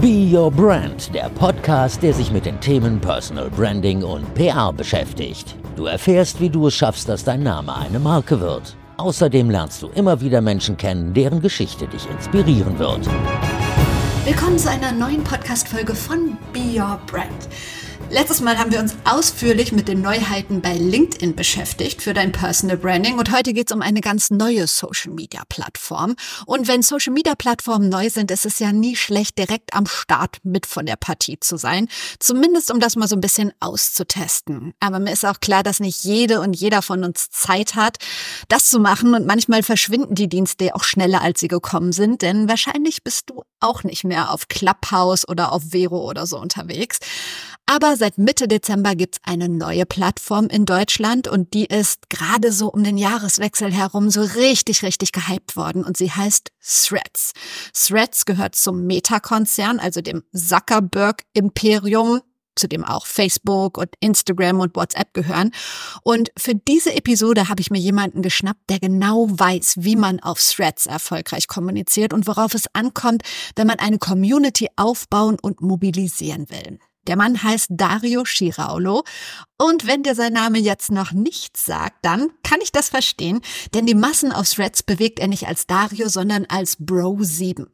Be 0.00 0.34
Your 0.34 0.50
Brand, 0.50 1.14
der 1.14 1.28
Podcast, 1.28 2.02
der 2.02 2.14
sich 2.14 2.32
mit 2.32 2.46
den 2.46 2.58
Themen 2.58 2.98
Personal 3.02 3.50
Branding 3.50 4.02
und 4.02 4.32
PR 4.32 4.72
beschäftigt. 4.72 5.54
Du 5.76 5.84
erfährst, 5.84 6.40
wie 6.40 6.48
du 6.48 6.68
es 6.68 6.74
schaffst, 6.74 7.06
dass 7.06 7.22
dein 7.22 7.42
Name 7.42 7.76
eine 7.76 7.98
Marke 7.98 8.40
wird. 8.40 8.76
Außerdem 8.96 9.50
lernst 9.50 9.82
du 9.82 9.88
immer 9.88 10.22
wieder 10.22 10.40
Menschen 10.40 10.78
kennen, 10.78 11.12
deren 11.12 11.42
Geschichte 11.42 11.86
dich 11.86 12.08
inspirieren 12.08 12.78
wird. 12.78 13.06
Willkommen 14.24 14.56
zu 14.56 14.70
einer 14.70 14.92
neuen 14.92 15.22
Podcast-Folge 15.22 15.94
von 15.94 16.38
Be 16.54 16.80
Your 16.80 16.98
Brand. 17.06 17.48
Letztes 18.12 18.40
Mal 18.40 18.58
haben 18.58 18.72
wir 18.72 18.80
uns 18.80 18.96
ausführlich 19.04 19.70
mit 19.70 19.86
den 19.86 20.02
Neuheiten 20.02 20.60
bei 20.60 20.72
LinkedIn 20.72 21.36
beschäftigt 21.36 22.02
für 22.02 22.12
dein 22.12 22.32
Personal 22.32 22.76
Branding 22.76 23.20
und 23.20 23.30
heute 23.30 23.52
geht 23.52 23.70
es 23.70 23.74
um 23.74 23.82
eine 23.82 24.00
ganz 24.00 24.30
neue 24.30 24.66
Social 24.66 25.12
Media 25.12 25.42
Plattform. 25.48 26.16
Und 26.44 26.66
wenn 26.66 26.82
Social 26.82 27.12
Media 27.12 27.36
Plattformen 27.36 27.88
neu 27.88 28.10
sind, 28.10 28.32
ist 28.32 28.44
es 28.44 28.58
ja 28.58 28.72
nie 28.72 28.96
schlecht, 28.96 29.38
direkt 29.38 29.74
am 29.74 29.86
Start 29.86 30.38
mit 30.42 30.66
von 30.66 30.86
der 30.86 30.96
Partie 30.96 31.38
zu 31.38 31.56
sein. 31.56 31.86
Zumindest 32.18 32.72
um 32.72 32.80
das 32.80 32.96
mal 32.96 33.06
so 33.06 33.14
ein 33.14 33.20
bisschen 33.20 33.52
auszutesten. 33.60 34.74
Aber 34.80 34.98
mir 34.98 35.12
ist 35.12 35.24
auch 35.24 35.38
klar, 35.38 35.62
dass 35.62 35.78
nicht 35.78 36.02
jede 36.02 36.40
und 36.40 36.54
jeder 36.54 36.82
von 36.82 37.04
uns 37.04 37.30
Zeit 37.30 37.76
hat, 37.76 37.98
das 38.48 38.70
zu 38.70 38.80
machen 38.80 39.14
und 39.14 39.24
manchmal 39.24 39.62
verschwinden 39.62 40.16
die 40.16 40.28
Dienste 40.28 40.74
auch 40.74 40.82
schneller, 40.82 41.22
als 41.22 41.38
sie 41.38 41.48
gekommen 41.48 41.92
sind, 41.92 42.22
denn 42.22 42.48
wahrscheinlich 42.48 43.04
bist 43.04 43.30
du 43.30 43.44
auch 43.60 43.84
nicht 43.84 44.02
mehr 44.02 44.32
auf 44.32 44.48
Clubhouse 44.48 45.28
oder 45.28 45.52
auf 45.52 45.62
Vero 45.70 46.08
oder 46.08 46.26
so 46.26 46.40
unterwegs. 46.40 46.98
Aber 47.70 47.96
seit 47.96 48.18
Mitte 48.18 48.48
Dezember 48.48 48.96
gibt's 48.96 49.20
eine 49.22 49.48
neue 49.48 49.86
Plattform 49.86 50.48
in 50.48 50.66
Deutschland 50.66 51.28
und 51.28 51.54
die 51.54 51.66
ist 51.66 52.10
gerade 52.10 52.50
so 52.50 52.66
um 52.66 52.82
den 52.82 52.98
Jahreswechsel 52.98 53.72
herum 53.72 54.10
so 54.10 54.22
richtig, 54.22 54.82
richtig 54.82 55.12
gehypt 55.12 55.54
worden 55.54 55.84
und 55.84 55.96
sie 55.96 56.10
heißt 56.10 56.50
Threads. 56.60 57.32
Threads 57.72 58.24
gehört 58.24 58.56
zum 58.56 58.86
Meta-Konzern, 58.86 59.78
also 59.78 60.00
dem 60.00 60.24
Zuckerberg-Imperium 60.34 62.22
zu 62.56 62.66
dem 62.66 62.84
auch 62.84 63.06
Facebook 63.06 63.78
und 63.78 63.90
Instagram 64.00 64.58
und 64.58 64.74
WhatsApp 64.74 65.14
gehören. 65.14 65.52
Und 66.02 66.32
für 66.36 66.56
diese 66.56 66.92
Episode 66.92 67.48
habe 67.48 67.60
ich 67.60 67.70
mir 67.70 67.78
jemanden 67.78 68.20
geschnappt, 68.20 68.68
der 68.68 68.80
genau 68.80 69.28
weiß, 69.30 69.76
wie 69.78 69.94
man 69.94 70.18
auf 70.18 70.40
Threads 70.40 70.86
erfolgreich 70.86 71.46
kommuniziert 71.46 72.12
und 72.12 72.26
worauf 72.26 72.52
es 72.52 72.64
ankommt, 72.72 73.22
wenn 73.54 73.68
man 73.68 73.78
eine 73.78 73.98
Community 73.98 74.66
aufbauen 74.74 75.36
und 75.40 75.60
mobilisieren 75.60 76.50
will. 76.50 76.80
Der 77.06 77.16
Mann 77.16 77.42
heißt 77.42 77.68
Dario 77.70 78.24
Schiraulo. 78.24 79.04
Und 79.60 79.86
wenn 79.86 80.02
dir 80.02 80.14
sein 80.14 80.32
Name 80.32 80.58
jetzt 80.58 80.90
noch 80.90 81.12
nichts 81.12 81.66
sagt, 81.66 81.98
dann 82.00 82.30
kann 82.42 82.60
ich 82.62 82.72
das 82.72 82.88
verstehen, 82.88 83.42
denn 83.74 83.84
die 83.84 83.94
Massen 83.94 84.32
auf 84.32 84.48
Threads 84.48 84.82
bewegt 84.82 85.18
er 85.18 85.28
nicht 85.28 85.46
als 85.48 85.66
Dario, 85.66 86.08
sondern 86.08 86.46
als 86.46 86.80
Bro7. 86.80 87.66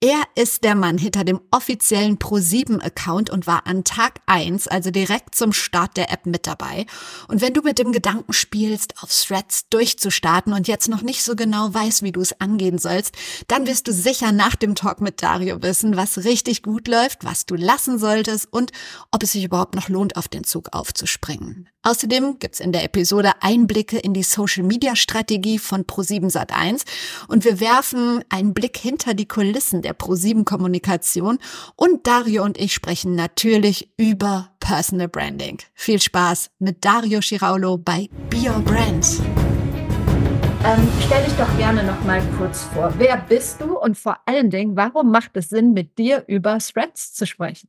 Er 0.00 0.22
ist 0.36 0.64
der 0.64 0.74
Mann 0.74 0.96
hinter 0.96 1.24
dem 1.24 1.42
offiziellen 1.50 2.18
Pro7-Account 2.18 3.28
und 3.28 3.46
war 3.46 3.66
an 3.66 3.84
Tag 3.84 4.20
1, 4.24 4.68
also 4.68 4.90
direkt 4.90 5.34
zum 5.34 5.52
Start 5.52 5.98
der 5.98 6.10
App 6.10 6.24
mit 6.24 6.46
dabei. 6.46 6.86
Und 7.26 7.42
wenn 7.42 7.52
du 7.52 7.60
mit 7.60 7.78
dem 7.78 7.92
Gedanken 7.92 8.32
spielst, 8.32 9.02
auf 9.02 9.10
Threads 9.12 9.68
durchzustarten 9.68 10.54
und 10.54 10.66
jetzt 10.66 10.88
noch 10.88 11.02
nicht 11.02 11.22
so 11.22 11.36
genau 11.36 11.74
weißt, 11.74 12.02
wie 12.04 12.12
du 12.12 12.22
es 12.22 12.40
angehen 12.40 12.78
sollst, 12.78 13.14
dann 13.48 13.66
wirst 13.66 13.86
du 13.86 13.92
sicher 13.92 14.32
nach 14.32 14.56
dem 14.56 14.74
Talk 14.74 15.02
mit 15.02 15.22
Dario 15.22 15.60
wissen, 15.60 15.94
was 15.96 16.24
richtig 16.24 16.62
gut 16.62 16.88
läuft, 16.88 17.24
was 17.24 17.44
du 17.44 17.54
lassen 17.54 17.98
solltest 17.98 18.50
und 18.50 18.72
ob 19.10 19.22
es 19.22 19.32
sich 19.32 19.44
überhaupt 19.44 19.74
noch 19.74 19.90
lohnt, 19.90 20.16
auf 20.16 20.28
den 20.28 20.44
Zug 20.44 20.68
aufzuspringen. 20.72 21.17
Außerdem 21.82 22.38
gibt's 22.38 22.60
in 22.60 22.72
der 22.72 22.84
Episode 22.84 23.32
Einblicke 23.40 23.98
in 23.98 24.14
die 24.14 24.22
Social-Media-Strategie 24.22 25.58
von 25.58 25.84
Pro7 25.84 26.30
Sat1 26.30 26.84
und 27.28 27.44
wir 27.44 27.60
werfen 27.60 28.22
einen 28.28 28.54
Blick 28.54 28.76
hinter 28.76 29.14
die 29.14 29.26
Kulissen 29.26 29.82
der 29.82 29.96
Pro7-Kommunikation 29.96 31.38
und 31.76 32.06
Dario 32.06 32.44
und 32.44 32.58
ich 32.58 32.74
sprechen 32.74 33.14
natürlich 33.14 33.90
über 33.96 34.50
Personal 34.60 35.08
Branding. 35.08 35.58
Viel 35.74 36.00
Spaß 36.00 36.50
mit 36.58 36.84
Dario 36.84 37.20
Schiraulo 37.20 37.78
bei 37.78 38.08
Be 38.28 38.36
Your 38.48 38.60
Brand. 38.60 39.20
Ähm, 40.64 40.88
stell 41.06 41.24
dich 41.24 41.34
doch 41.34 41.56
gerne 41.56 41.84
noch 41.84 42.02
mal 42.04 42.20
kurz 42.36 42.64
vor. 42.64 42.92
Wer 42.98 43.16
bist 43.16 43.60
du 43.60 43.78
und 43.78 43.96
vor 43.96 44.18
allen 44.26 44.50
Dingen, 44.50 44.76
warum 44.76 45.10
macht 45.10 45.36
es 45.36 45.48
Sinn, 45.48 45.72
mit 45.72 45.96
dir 45.98 46.24
über 46.26 46.58
Threads 46.58 47.14
zu 47.14 47.26
sprechen? 47.26 47.68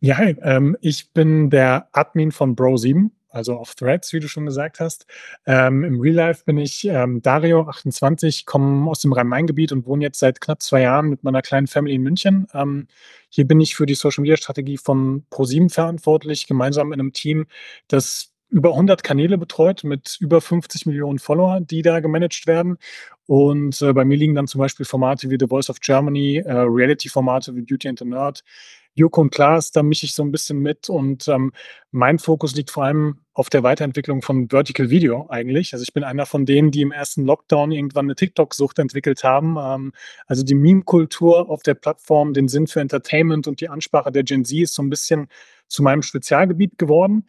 Ja, 0.00 0.18
hi, 0.18 0.36
ähm, 0.42 0.76
ich 0.80 1.12
bin 1.12 1.50
der 1.50 1.88
Admin 1.92 2.32
von 2.32 2.56
Bro7, 2.56 3.10
also 3.28 3.54
auf 3.54 3.74
Threads, 3.74 4.12
wie 4.12 4.20
du 4.20 4.28
schon 4.28 4.46
gesagt 4.46 4.80
hast. 4.80 5.06
Ähm, 5.46 5.84
Im 5.84 6.00
Real 6.00 6.14
Life 6.14 6.44
bin 6.44 6.58
ich 6.58 6.84
ähm, 6.86 7.22
Dario, 7.22 7.68
28, 7.68 8.46
komme 8.46 8.90
aus 8.90 9.00
dem 9.00 9.12
Rhein-Main-Gebiet 9.12 9.72
und 9.72 9.86
wohne 9.86 10.04
jetzt 10.04 10.18
seit 10.18 10.40
knapp 10.40 10.62
zwei 10.62 10.82
Jahren 10.82 11.08
mit 11.08 11.22
meiner 11.22 11.42
kleinen 11.42 11.66
Family 11.66 11.94
in 11.94 12.02
München. 12.02 12.46
Ähm, 12.54 12.88
hier 13.28 13.46
bin 13.46 13.60
ich 13.60 13.76
für 13.76 13.86
die 13.86 13.94
Social-Media-Strategie 13.94 14.78
von 14.78 15.24
Pro7 15.30 15.72
verantwortlich, 15.72 16.46
gemeinsam 16.46 16.92
in 16.92 17.00
einem 17.00 17.12
Team, 17.12 17.46
das 17.88 18.32
über 18.50 18.70
100 18.70 19.04
Kanäle 19.04 19.38
betreut 19.38 19.84
mit 19.84 20.16
über 20.20 20.40
50 20.40 20.86
Millionen 20.86 21.20
Follower, 21.20 21.60
die 21.60 21.82
da 21.82 22.00
gemanagt 22.00 22.46
werden. 22.46 22.78
Und 23.26 23.80
äh, 23.80 23.92
bei 23.92 24.04
mir 24.04 24.16
liegen 24.16 24.34
dann 24.34 24.48
zum 24.48 24.58
Beispiel 24.58 24.84
Formate 24.84 25.30
wie 25.30 25.36
The 25.38 25.46
Voice 25.46 25.70
of 25.70 25.78
Germany, 25.80 26.38
äh, 26.38 26.52
Reality-Formate 26.52 27.54
wie 27.54 27.62
Beauty 27.62 27.88
and 27.88 28.00
the 28.00 28.04
Nerd, 28.04 28.42
Joko 29.00 29.22
und 29.22 29.32
Klaas, 29.32 29.72
da 29.72 29.82
mische 29.82 30.04
ich 30.04 30.14
so 30.14 30.22
ein 30.22 30.30
bisschen 30.30 30.58
mit 30.58 30.90
und 30.90 31.26
ähm, 31.28 31.52
mein 31.90 32.18
Fokus 32.18 32.54
liegt 32.54 32.70
vor 32.70 32.84
allem 32.84 33.20
auf 33.32 33.48
der 33.48 33.62
Weiterentwicklung 33.62 34.20
von 34.20 34.50
Vertical 34.50 34.90
Video 34.90 35.26
eigentlich. 35.30 35.72
Also 35.72 35.82
ich 35.82 35.94
bin 35.94 36.04
einer 36.04 36.26
von 36.26 36.44
denen, 36.44 36.70
die 36.70 36.82
im 36.82 36.92
ersten 36.92 37.24
Lockdown 37.24 37.72
irgendwann 37.72 38.04
eine 38.04 38.14
TikTok-Sucht 38.14 38.78
entwickelt 38.78 39.24
haben. 39.24 39.56
Ähm, 39.58 39.92
also 40.26 40.42
die 40.42 40.54
Meme-Kultur 40.54 41.48
auf 41.48 41.62
der 41.62 41.74
Plattform, 41.74 42.34
den 42.34 42.48
Sinn 42.48 42.66
für 42.66 42.80
Entertainment 42.80 43.48
und 43.48 43.62
die 43.62 43.70
Ansprache 43.70 44.12
der 44.12 44.22
Gen 44.22 44.44
Z 44.44 44.58
ist 44.58 44.74
so 44.74 44.82
ein 44.82 44.90
bisschen 44.90 45.28
zu 45.66 45.82
meinem 45.82 46.02
Spezialgebiet 46.02 46.76
geworden. 46.76 47.26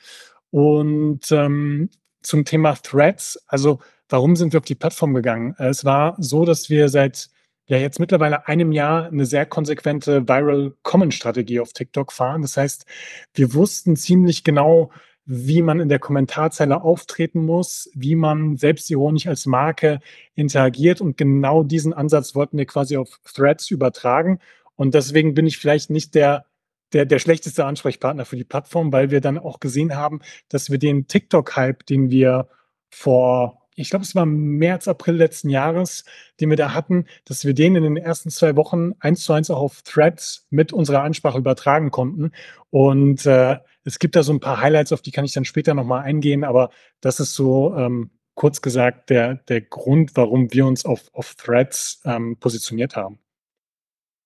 Und 0.50 1.32
ähm, 1.32 1.90
zum 2.22 2.44
Thema 2.44 2.76
Threads, 2.76 3.42
also 3.48 3.80
warum 4.10 4.36
sind 4.36 4.52
wir 4.52 4.60
auf 4.60 4.66
die 4.66 4.76
Plattform 4.76 5.14
gegangen? 5.14 5.56
Es 5.58 5.86
war 5.86 6.16
so, 6.20 6.44
dass 6.44 6.70
wir 6.70 6.90
seit 6.90 7.30
ja 7.72 7.78
jetzt 7.78 8.00
mittlerweile 8.02 8.48
einem 8.48 8.74
Jahr 8.74 9.06
eine 9.06 9.26
sehr 9.26 9.46
konsequente 9.46 10.28
Viral 10.28 10.74
Common 10.84 11.12
Strategie 11.12 11.62
auf 11.62 11.72
TikTok 11.72 12.12
fahren. 12.12 12.42
Das 12.42 12.58
heißt, 12.58 12.86
wir 13.34 13.54
wussten 13.54 13.96
ziemlich 13.96 14.44
genau, 14.44 14.92
wie 15.26 15.62
man 15.62 15.80
in 15.80 15.88
der 15.88 16.00
Kommentarzeile 16.00 16.82
auftreten 16.82 17.46
muss, 17.46 17.90
wie 17.94 18.16
man 18.16 18.58
selbstironisch 18.58 19.28
als 19.28 19.46
Marke 19.46 20.02
interagiert. 20.36 21.00
Und 21.00 21.16
genau 21.16 21.64
diesen 21.64 21.94
Ansatz 21.94 22.36
wollten 22.36 22.58
wir 22.58 22.66
quasi 22.66 22.98
auf 22.98 23.22
Threads 23.24 23.72
übertragen. 23.72 24.40
Und 24.76 24.94
deswegen 24.94 25.34
bin 25.34 25.48
ich 25.48 25.58
vielleicht 25.58 25.90
nicht 25.90 26.14
der, 26.14 26.46
der, 26.92 27.06
der 27.06 27.20
schlechteste 27.20 27.64
Ansprechpartner 27.64 28.26
für 28.26 28.36
die 28.36 28.44
Plattform, 28.44 28.92
weil 28.92 29.12
wir 29.12 29.22
dann 29.22 29.38
auch 29.38 29.62
gesehen 29.62 29.96
haben, 29.96 30.20
dass 30.50 30.72
wir 30.72 30.78
den 30.78 31.08
TikTok-Hype, 31.08 31.86
den 31.86 32.10
wir 32.10 32.50
vor 32.90 33.61
ich 33.76 33.90
glaube, 33.90 34.04
es 34.04 34.16
war 34.16 34.26
März, 34.26 34.88
April 34.88 35.16
letzten 35.16 35.50
Jahres, 35.50 36.04
den 36.40 36.50
wir 36.50 36.58
da 36.58 36.74
hatten, 36.74 37.06
dass 37.26 37.46
wir 37.46 37.54
den 37.54 37.76
in 37.76 37.84
den 37.84 37.98
ersten 37.98 38.30
zwei 38.30 38.56
Wochen 38.56 38.94
eins 39.00 39.24
zu 39.24 39.34
eins 39.34 39.50
auch 39.50 39.60
auf 39.60 39.82
Threads 39.84 40.46
mit 40.50 40.74
unserer 40.74 41.04
Ansprache 41.04 41.38
übertragen 41.38 41.92
konnten. 41.92 42.32
Und 42.70 43.26
äh, 43.26 43.58
es 43.84 44.00
gibt 44.00 44.16
da 44.16 44.24
so 44.24 44.34
ein 44.34 44.40
paar 44.40 44.62
Highlights, 44.62 44.92
auf 44.92 45.02
die 45.02 45.12
kann 45.12 45.26
ich 45.26 45.34
dann 45.34 45.46
später 45.46 45.74
nochmal 45.74 46.04
eingehen, 46.04 46.44
aber 46.44 46.70
das 47.00 47.20
ist 47.20 47.34
so 47.34 47.76
ähm, 47.76 48.12
kurz 48.36 48.62
gesagt 48.62 49.10
der, 49.10 49.36
der 49.36 49.62
Grund, 49.62 50.12
warum 50.16 50.52
wir 50.54 50.66
uns 50.66 50.86
auf, 50.86 51.10
auf 51.14 51.36
Threads 51.36 52.02
ähm, 52.06 52.38
positioniert 52.40 52.96
haben. 52.96 53.20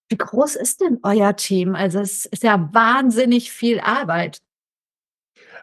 Wie 0.08 0.16
groß 0.16 0.54
ist 0.56 0.80
denn 0.80 1.00
euer 1.02 1.34
Team? 1.34 1.74
Also 1.74 1.98
es 1.98 2.26
ist 2.26 2.44
ja 2.44 2.68
wahnsinnig 2.72 3.50
viel 3.50 3.80
Arbeit. 3.80 4.38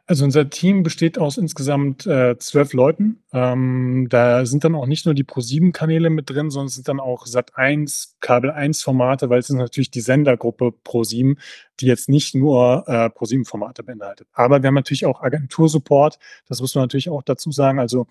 Also 0.06 0.26
unser 0.26 0.50
Team 0.50 0.84
besteht 0.84 1.18
aus 1.18 1.38
insgesamt 1.38 2.06
äh, 2.06 2.38
zwölf 2.38 2.74
Leuten. 2.74 3.24
Ähm, 3.32 4.08
da 4.10 4.46
sind 4.46 4.66
dann 4.66 4.76
auch 4.76 4.86
nicht 4.86 5.06
nur 5.06 5.14
die 5.14 5.24
Pro7-Kanäle 5.24 6.10
mit 6.10 6.30
drin, 6.30 6.50
sondern 6.50 6.68
es 6.68 6.76
sind 6.76 6.90
dann 6.90 7.00
auch 7.00 7.26
Sat1, 7.26 8.16
Kabel 8.20 8.52
1-Formate, 8.52 9.30
weil 9.30 9.40
es 9.40 9.50
ist 9.50 9.56
natürlich 9.56 9.92
die 9.92 10.02
Sendergruppe 10.02 10.74
Pro7, 10.86 11.38
die 11.80 11.86
jetzt 11.86 12.10
nicht 12.10 12.36
nur 12.36 12.84
äh, 12.88 13.06
Pro7-Formate 13.06 13.84
beinhaltet. 13.84 14.28
Aber 14.34 14.62
wir 14.62 14.68
haben 14.68 14.76
natürlich 14.76 15.06
auch 15.06 15.22
Agentursupport, 15.22 16.20
das 16.48 16.60
muss 16.60 16.76
man 16.76 16.84
natürlich 16.84 17.10
auch 17.10 17.24
dazu 17.24 17.52
sagen. 17.52 17.80
Also 17.80 18.08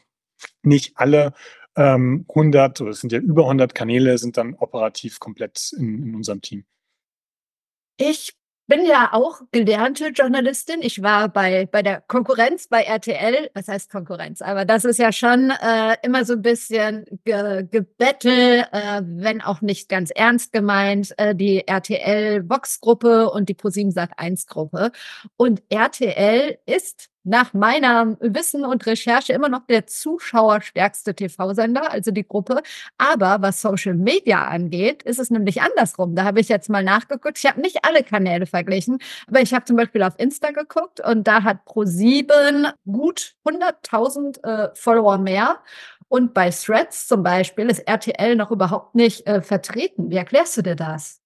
nicht 0.63 0.97
alle 0.97 1.35
ähm, 1.77 2.25
100 2.31 2.81
oder 2.81 2.91
es 2.91 3.01
sind 3.01 3.13
ja 3.13 3.19
über 3.19 3.43
100 3.43 3.75
Kanäle, 3.75 4.17
sind 4.17 4.39
dann 4.39 4.55
operativ 4.55 5.21
komplett 5.21 5.73
in, 5.77 6.03
in 6.03 6.15
unserem 6.15 6.41
Team. 6.41 6.65
Ich 7.99 8.33
bin 8.67 8.87
ja 8.87 9.11
auch 9.13 9.41
gelernte 9.51 10.09
Journalistin. 10.09 10.83
Ich 10.83 11.03
war 11.03 11.29
bei, 11.29 11.67
bei 11.67 11.83
der 11.83 12.01
Konkurrenz 12.01 12.69
bei 12.69 12.83
RTL. 12.83 13.51
Was 13.55 13.69
heißt 13.69 13.91
Konkurrenz? 13.91 14.43
Aber 14.43 14.65
das 14.65 14.85
ist 14.85 14.99
ja 14.99 15.13
schon 15.13 15.51
äh, 15.51 15.97
immer 16.03 16.25
so 16.25 16.35
ein 16.35 16.43
bisschen 16.43 17.05
ge 17.25 17.67
Gebettel, 17.71 18.65
äh, 18.73 19.03
wenn 19.05 19.41
auch 19.41 19.61
nicht 19.61 19.89
ganz 19.89 20.11
ernst 20.11 20.53
gemeint, 20.53 21.13
äh, 21.19 21.35
die 21.35 21.67
RTL-Box-Gruppe 21.67 23.31
und 23.31 23.49
die 23.49 23.55
ProSieben 23.55 23.93
Sat 23.93 24.19
1-Gruppe. 24.19 24.93
Und 25.37 25.63
RTL 25.69 26.59
ist 26.67 27.12
nach 27.25 27.55
meiner 27.55 28.17
Wissen 28.21 28.65
und 28.65 28.87
Recherche 28.87 29.33
immer 29.33 29.49
noch 29.49 29.67
der 29.67 29.87
zuschauerstärkste 29.87 31.15
TV-Sender, 31.15 31.91
also 31.91 32.11
die 32.11 32.27
Gruppe. 32.27 32.63
Aber 32.99 33.43
was 33.43 33.61
Social 33.63 33.95
Media 33.95 34.45
angeht, 34.47 35.03
ist 35.03 35.19
es 35.19 35.31
nämlich 35.31 35.63
andersrum. 35.63 36.15
Da 36.15 36.25
habe 36.25 36.41
ich 36.41 36.49
jetzt 36.49 36.69
mal 36.69 36.83
nachgeguckt. 36.83 37.39
Ich 37.39 37.47
habe 37.47 37.61
nicht 37.61 37.85
alle 37.85 38.03
Kanäle 38.03 38.47
verglichen, 38.47 38.99
aber 39.29 39.41
ich 39.41 39.55
habe 39.55 39.65
zum 39.65 39.77
Beispiel 39.77 40.03
auf 40.03 40.15
Insta 40.19 40.51
geguckt 40.51 41.01
und 41.01 41.27
da 41.27 41.43
hat 41.43 41.59
Pro7 41.67 42.73
gut 42.91 43.35
100.000 43.45 44.45
äh, 44.45 44.71
Follower 44.75 45.19
mehr. 45.19 45.61
Und 46.09 46.35
bei 46.35 46.51
Threads 46.51 47.09
zum 47.09 47.23
Beispiel 47.23 47.71
ist 47.71 47.81
RTL 47.81 48.37
noch 48.37 48.51
überhaupt 48.51 48.95
nicht 48.95 49.27
äh, 49.27 49.41
vertreten. 49.41 50.11
Wie 50.11 50.17
erklärst 50.17 50.57
du 50.59 50.63
dir 50.63 50.77
das? 50.77 51.22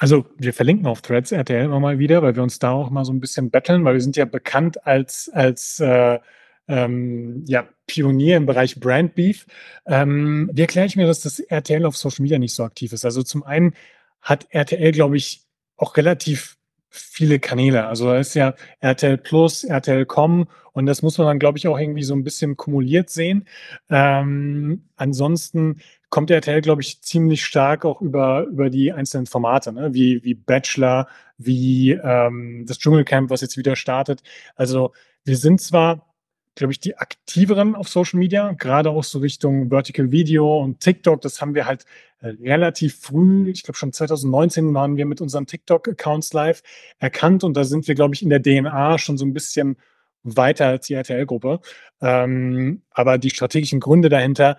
Also, 0.00 0.26
wir 0.38 0.54
verlinken 0.54 0.86
auf 0.86 1.02
Threads 1.02 1.32
RTL 1.32 1.64
immer 1.64 1.80
mal 1.80 1.98
wieder, 1.98 2.22
weil 2.22 2.36
wir 2.36 2.42
uns 2.44 2.60
da 2.60 2.70
auch 2.70 2.88
mal 2.88 3.04
so 3.04 3.12
ein 3.12 3.18
bisschen 3.18 3.50
betteln, 3.50 3.84
weil 3.84 3.94
wir 3.94 4.00
sind 4.00 4.16
ja 4.16 4.26
bekannt 4.26 4.86
als 4.86 5.28
als, 5.34 5.80
äh, 5.80 6.20
ähm, 6.68 7.44
ja, 7.48 7.66
Pionier 7.88 8.36
im 8.36 8.46
Bereich 8.46 8.78
Brand 8.78 9.16
Beef. 9.16 9.46
Ähm, 9.86 10.50
wie 10.52 10.60
erkläre 10.60 10.86
ich 10.86 10.94
mir, 10.94 11.06
dass 11.08 11.22
das 11.22 11.40
RTL 11.40 11.84
auf 11.84 11.96
Social 11.96 12.22
Media 12.22 12.38
nicht 12.38 12.54
so 12.54 12.62
aktiv 12.62 12.92
ist? 12.92 13.04
Also, 13.04 13.24
zum 13.24 13.42
einen 13.42 13.74
hat 14.22 14.46
RTL, 14.50 14.92
glaube 14.92 15.16
ich, 15.16 15.42
auch 15.76 15.96
relativ 15.96 16.58
viele 16.90 17.40
Kanäle. 17.40 17.86
Also, 17.86 18.06
da 18.06 18.18
ist 18.18 18.34
ja 18.34 18.54
RTL 18.78 19.18
Plus, 19.18 19.64
RTL.com 19.64 20.46
und 20.74 20.86
das 20.86 21.02
muss 21.02 21.18
man 21.18 21.26
dann, 21.26 21.40
glaube 21.40 21.58
ich, 21.58 21.66
auch 21.66 21.76
irgendwie 21.78 22.04
so 22.04 22.14
ein 22.14 22.22
bisschen 22.22 22.56
kumuliert 22.56 23.10
sehen. 23.10 23.48
Ähm, 23.90 24.84
ansonsten 24.94 25.80
kommt 26.10 26.30
RTL, 26.30 26.60
glaube 26.60 26.82
ich, 26.82 27.02
ziemlich 27.02 27.44
stark 27.44 27.84
auch 27.84 28.00
über, 28.00 28.44
über 28.44 28.70
die 28.70 28.92
einzelnen 28.92 29.26
Formate, 29.26 29.72
ne? 29.72 29.92
wie, 29.92 30.24
wie 30.24 30.34
Bachelor, 30.34 31.08
wie 31.36 31.92
ähm, 31.92 32.64
das 32.66 32.78
Dschungelcamp, 32.78 33.30
was 33.30 33.40
jetzt 33.40 33.56
wieder 33.56 33.76
startet. 33.76 34.22
Also 34.56 34.92
wir 35.24 35.36
sind 35.36 35.60
zwar, 35.60 36.14
glaube 36.54 36.72
ich, 36.72 36.80
die 36.80 36.96
aktiveren 36.96 37.74
auf 37.74 37.88
Social 37.88 38.18
Media, 38.18 38.52
gerade 38.52 38.90
auch 38.90 39.04
so 39.04 39.18
Richtung 39.18 39.68
Vertical 39.68 40.10
Video 40.10 40.58
und 40.58 40.80
TikTok. 40.80 41.20
Das 41.20 41.40
haben 41.40 41.54
wir 41.54 41.66
halt 41.66 41.84
äh, 42.20 42.28
relativ 42.28 42.98
früh, 43.00 43.50
ich 43.50 43.62
glaube 43.62 43.76
schon 43.76 43.92
2019 43.92 44.72
waren 44.74 44.96
wir 44.96 45.06
mit 45.06 45.20
unseren 45.20 45.46
TikTok-Accounts 45.46 46.32
live 46.32 46.62
erkannt 46.98 47.44
und 47.44 47.56
da 47.56 47.64
sind 47.64 47.86
wir, 47.86 47.94
glaube 47.94 48.14
ich, 48.14 48.22
in 48.22 48.30
der 48.30 48.42
DNA 48.42 48.98
schon 48.98 49.18
so 49.18 49.26
ein 49.26 49.34
bisschen 49.34 49.76
weiter 50.24 50.66
als 50.66 50.86
die 50.86 50.94
RTL-Gruppe. 50.94 51.60
Ähm, 52.00 52.82
aber 52.90 53.18
die 53.18 53.30
strategischen 53.30 53.80
Gründe 53.80 54.08
dahinter 54.08 54.56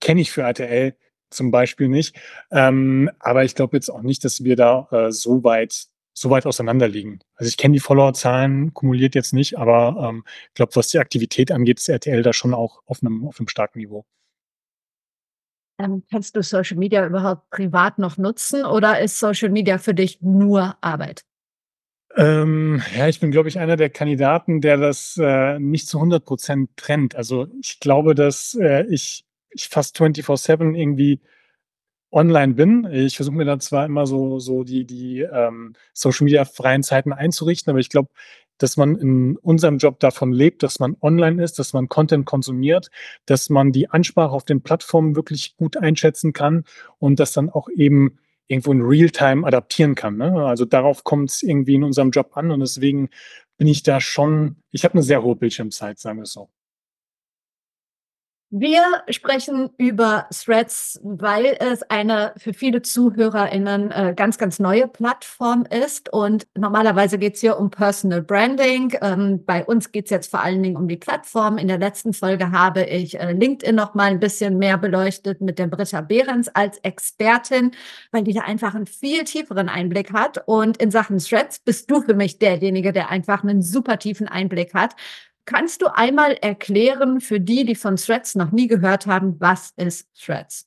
kenne 0.00 0.20
ich 0.20 0.32
für 0.32 0.42
RTL 0.42 0.96
zum 1.30 1.50
Beispiel 1.50 1.88
nicht. 1.88 2.16
Ähm, 2.50 3.10
aber 3.18 3.44
ich 3.44 3.54
glaube 3.54 3.76
jetzt 3.76 3.90
auch 3.90 4.02
nicht, 4.02 4.24
dass 4.24 4.44
wir 4.44 4.56
da 4.56 4.88
äh, 4.90 5.12
so 5.12 5.44
weit 5.44 5.88
so 6.16 6.30
weit 6.30 6.46
auseinander 6.46 6.86
liegen. 6.88 7.18
Also 7.34 7.48
ich 7.48 7.56
kenne 7.56 7.74
die 7.74 7.80
Followerzahlen 7.80 8.72
kumuliert 8.72 9.16
jetzt 9.16 9.32
nicht, 9.32 9.58
aber 9.58 10.10
ähm, 10.10 10.24
ich 10.48 10.54
glaube, 10.54 10.76
was 10.76 10.88
die 10.88 11.00
Aktivität 11.00 11.50
angeht, 11.50 11.80
ist 11.80 11.88
RTL 11.88 12.22
da 12.22 12.32
schon 12.32 12.54
auch 12.54 12.82
auf 12.86 13.02
einem, 13.02 13.26
auf 13.26 13.40
einem 13.40 13.48
starken 13.48 13.80
Niveau. 13.80 14.06
Ähm, 15.80 16.04
kannst 16.08 16.36
du 16.36 16.42
Social 16.42 16.76
Media 16.76 17.04
überhaupt 17.04 17.50
privat 17.50 17.98
noch 17.98 18.16
nutzen 18.16 18.64
oder 18.64 19.00
ist 19.00 19.18
Social 19.18 19.48
Media 19.48 19.78
für 19.78 19.92
dich 19.92 20.22
nur 20.22 20.76
Arbeit? 20.80 21.24
Ähm, 22.16 22.80
ja, 22.96 23.08
ich 23.08 23.18
bin, 23.18 23.32
glaube 23.32 23.48
ich, 23.48 23.58
einer 23.58 23.76
der 23.76 23.90
Kandidaten, 23.90 24.60
der 24.60 24.76
das 24.76 25.18
äh, 25.20 25.58
nicht 25.58 25.88
zu 25.88 25.98
100 25.98 26.24
Prozent 26.24 26.70
trennt. 26.76 27.16
Also 27.16 27.48
ich 27.60 27.80
glaube, 27.80 28.14
dass 28.14 28.54
äh, 28.54 28.84
ich 28.84 29.24
ich 29.54 29.68
fast 29.68 29.96
24/7 29.98 30.74
irgendwie 30.74 31.20
online 32.12 32.54
bin. 32.54 32.88
Ich 32.92 33.16
versuche 33.16 33.36
mir 33.36 33.44
da 33.46 33.58
zwar 33.58 33.86
immer 33.86 34.06
so 34.06 34.38
so 34.40 34.64
die 34.64 34.86
die, 34.86 35.20
ähm, 35.22 35.74
Social-Media-freien 35.94 36.82
Zeiten 36.84 37.12
einzurichten, 37.12 37.70
aber 37.70 37.80
ich 37.80 37.90
glaube, 37.90 38.10
dass 38.58 38.76
man 38.76 38.96
in 38.96 39.36
unserem 39.38 39.78
Job 39.78 40.00
davon 40.00 40.32
lebt, 40.32 40.62
dass 40.62 40.78
man 40.80 40.96
online 41.02 41.42
ist, 41.42 41.58
dass 41.58 41.72
man 41.72 41.88
Content 41.88 42.26
konsumiert, 42.26 42.90
dass 43.26 43.50
man 43.50 43.72
die 43.72 43.90
Ansprache 43.90 44.32
auf 44.32 44.44
den 44.44 44.62
Plattformen 44.62 45.16
wirklich 45.16 45.56
gut 45.56 45.76
einschätzen 45.76 46.32
kann 46.32 46.64
und 46.98 47.20
das 47.20 47.32
dann 47.32 47.50
auch 47.50 47.68
eben 47.74 48.18
irgendwo 48.48 48.72
in 48.72 48.82
Realtime 48.82 49.46
adaptieren 49.46 49.94
kann, 49.96 50.16
ne? 50.18 50.46
Also, 50.46 50.64
darauf 50.66 51.04
kommt 51.04 51.30
es 51.30 51.42
irgendwie 51.42 51.74
in 51.76 51.84
unserem 51.84 52.10
Job 52.12 52.32
an 52.36 52.50
und 52.52 52.60
deswegen 52.60 53.10
bin 53.58 53.68
ich 53.68 53.82
da 53.84 54.00
schon 54.00 54.56
ich 54.72 54.84
habe 54.84 54.94
eine 54.94 55.02
sehr 55.04 55.22
hohe 55.22 55.36
Bildschirmzeit, 55.36 55.98
sagen 56.00 56.18
wir 56.18 56.24
es 56.24 56.32
so. 56.32 56.48
Wir 58.56 59.02
sprechen 59.08 59.70
über 59.78 60.28
Threads, 60.32 61.00
weil 61.02 61.56
es 61.58 61.82
eine 61.90 62.34
für 62.36 62.54
viele 62.54 62.82
ZuhörerInnen 62.82 63.90
äh, 63.90 64.14
ganz, 64.16 64.38
ganz 64.38 64.60
neue 64.60 64.86
Plattform 64.86 65.66
ist. 65.68 66.12
Und 66.12 66.46
normalerweise 66.56 67.18
geht 67.18 67.34
es 67.34 67.40
hier 67.40 67.58
um 67.58 67.72
Personal 67.72 68.22
Branding. 68.22 68.96
Ähm, 69.02 69.44
bei 69.44 69.64
uns 69.64 69.90
geht 69.90 70.04
es 70.04 70.12
jetzt 70.12 70.30
vor 70.30 70.40
allen 70.40 70.62
Dingen 70.62 70.76
um 70.76 70.86
die 70.86 70.96
Plattform. 70.96 71.58
In 71.58 71.66
der 71.66 71.78
letzten 71.78 72.12
Folge 72.12 72.52
habe 72.52 72.84
ich 72.84 73.18
äh, 73.18 73.32
LinkedIn 73.32 73.74
noch 73.74 73.94
mal 73.94 74.12
ein 74.12 74.20
bisschen 74.20 74.56
mehr 74.56 74.78
beleuchtet 74.78 75.40
mit 75.40 75.58
der 75.58 75.66
Britta 75.66 76.00
Behrens 76.02 76.46
als 76.46 76.78
Expertin, 76.78 77.72
weil 78.12 78.22
die 78.22 78.34
da 78.34 78.42
einfach 78.42 78.76
einen 78.76 78.86
viel 78.86 79.24
tieferen 79.24 79.68
Einblick 79.68 80.12
hat. 80.12 80.44
Und 80.46 80.76
in 80.76 80.92
Sachen 80.92 81.18
Threads 81.18 81.58
bist 81.58 81.90
du 81.90 82.02
für 82.02 82.14
mich 82.14 82.38
derjenige, 82.38 82.92
der 82.92 83.10
einfach 83.10 83.42
einen 83.42 83.62
super 83.62 83.98
tiefen 83.98 84.28
Einblick 84.28 84.74
hat. 84.74 84.94
Kannst 85.46 85.82
du 85.82 85.86
einmal 85.94 86.32
erklären 86.32 87.20
für 87.20 87.40
die, 87.40 87.64
die 87.64 87.74
von 87.74 87.96
Threads 87.96 88.34
noch 88.34 88.50
nie 88.50 88.66
gehört 88.66 89.06
haben, 89.06 89.38
was 89.40 89.72
ist 89.76 90.08
Threads? 90.18 90.66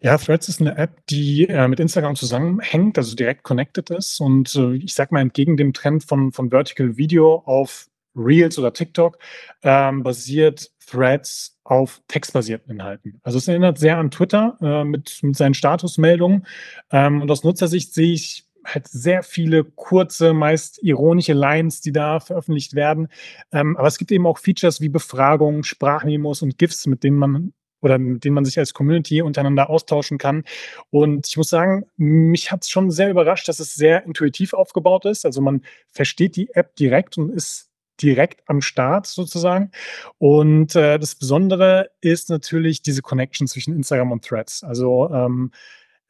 Ja, 0.00 0.18
Threads 0.18 0.48
ist 0.48 0.60
eine 0.60 0.76
App, 0.76 1.06
die 1.08 1.48
äh, 1.48 1.68
mit 1.68 1.80
Instagram 1.80 2.16
zusammenhängt, 2.16 2.98
also 2.98 3.16
direkt 3.16 3.44
connected 3.44 3.90
ist. 3.90 4.20
Und 4.20 4.54
äh, 4.54 4.74
ich 4.74 4.94
sag 4.94 5.10
mal, 5.10 5.20
entgegen 5.20 5.56
dem 5.56 5.72
Trend 5.72 6.04
von, 6.04 6.32
von 6.32 6.50
Vertical 6.50 6.96
Video 6.96 7.42
auf 7.46 7.88
Reels 8.14 8.58
oder 8.58 8.72
TikTok 8.72 9.18
ähm, 9.62 10.02
basiert 10.02 10.70
Threads 10.86 11.58
auf 11.64 12.00
textbasierten 12.08 12.72
Inhalten. 12.72 13.20
Also 13.22 13.38
es 13.38 13.48
erinnert 13.48 13.78
sehr 13.78 13.98
an 13.98 14.10
Twitter 14.10 14.56
äh, 14.60 14.84
mit, 14.84 15.18
mit 15.22 15.36
seinen 15.36 15.54
Statusmeldungen. 15.54 16.46
Ähm, 16.90 17.22
und 17.22 17.30
aus 17.30 17.44
Nutzersicht 17.44 17.92
sehe 17.92 18.12
ich 18.12 18.45
halt 18.66 18.88
sehr 18.88 19.22
viele 19.22 19.64
kurze, 19.64 20.32
meist 20.32 20.82
ironische 20.82 21.32
Lines, 21.32 21.80
die 21.80 21.92
da 21.92 22.20
veröffentlicht 22.20 22.74
werden. 22.74 23.08
Ähm, 23.52 23.76
aber 23.76 23.88
es 23.88 23.98
gibt 23.98 24.12
eben 24.12 24.26
auch 24.26 24.38
Features 24.38 24.80
wie 24.80 24.88
Befragungen, 24.88 25.64
Sprachmemos 25.64 26.42
und 26.42 26.58
GIFs, 26.58 26.86
mit 26.86 27.02
denen 27.02 27.16
man 27.16 27.52
oder 27.82 27.98
mit 27.98 28.24
denen 28.24 28.34
man 28.34 28.44
sich 28.44 28.58
als 28.58 28.74
Community 28.74 29.22
untereinander 29.22 29.70
austauschen 29.70 30.18
kann. 30.18 30.44
Und 30.90 31.28
ich 31.28 31.36
muss 31.36 31.50
sagen, 31.50 31.84
mich 31.96 32.50
hat 32.50 32.62
es 32.62 32.70
schon 32.70 32.90
sehr 32.90 33.10
überrascht, 33.10 33.48
dass 33.48 33.60
es 33.60 33.74
sehr 33.74 34.04
intuitiv 34.04 34.54
aufgebaut 34.54 35.04
ist. 35.04 35.24
Also 35.24 35.40
man 35.40 35.62
versteht 35.92 36.36
die 36.36 36.50
App 36.54 36.74
direkt 36.76 37.18
und 37.18 37.30
ist 37.30 37.70
direkt 38.02 38.42
am 38.46 38.60
Start 38.60 39.06
sozusagen. 39.06 39.70
Und 40.18 40.74
äh, 40.76 40.98
das 40.98 41.14
Besondere 41.14 41.90
ist 42.00 42.28
natürlich 42.28 42.82
diese 42.82 43.02
Connection 43.02 43.46
zwischen 43.46 43.74
Instagram 43.74 44.12
und 44.12 44.24
Threads. 44.24 44.62
Also 44.62 45.10
ähm, 45.10 45.50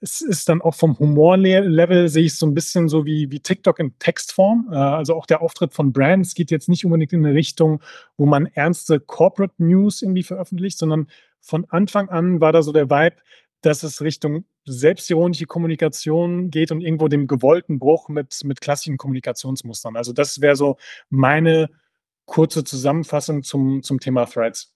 es 0.06 0.20
ist 0.20 0.48
dann 0.48 0.62
auch 0.62 0.74
vom 0.74 0.96
Humorlevel 0.98 2.08
sehe 2.08 2.24
ich 2.24 2.38
so 2.38 2.46
ein 2.46 2.54
bisschen 2.54 2.88
so 2.88 3.04
wie, 3.04 3.30
wie 3.32 3.40
TikTok 3.40 3.80
in 3.80 3.98
Textform. 3.98 4.68
Äh, 4.70 4.76
also 4.76 5.14
auch 5.16 5.26
der 5.26 5.42
Auftritt 5.42 5.74
von 5.74 5.92
Brands 5.92 6.34
geht 6.34 6.52
jetzt 6.52 6.68
nicht 6.68 6.84
unbedingt 6.84 7.12
in 7.12 7.26
eine 7.26 7.34
Richtung, 7.34 7.82
wo 8.16 8.24
man 8.24 8.46
ernste 8.46 9.00
Corporate 9.00 9.54
News 9.58 10.02
irgendwie 10.02 10.22
veröffentlicht, 10.22 10.78
sondern 10.78 11.08
von 11.40 11.66
Anfang 11.68 12.08
an 12.08 12.40
war 12.40 12.52
da 12.52 12.62
so 12.62 12.72
der 12.72 12.88
Vibe, 12.88 13.16
dass 13.62 13.82
es 13.82 14.00
Richtung 14.00 14.44
selbstironische 14.64 15.46
Kommunikation 15.46 16.50
geht 16.50 16.70
und 16.70 16.82
irgendwo 16.82 17.08
dem 17.08 17.26
gewollten 17.26 17.80
Bruch 17.80 18.08
mit, 18.08 18.42
mit 18.44 18.60
klassischen 18.60 18.98
Kommunikationsmustern. 18.98 19.96
Also 19.96 20.12
das 20.12 20.40
wäre 20.40 20.54
so 20.54 20.76
meine 21.08 21.68
kurze 22.26 22.62
Zusammenfassung 22.62 23.42
zum, 23.42 23.82
zum 23.82 23.98
Thema 23.98 24.26
Threads. 24.26 24.72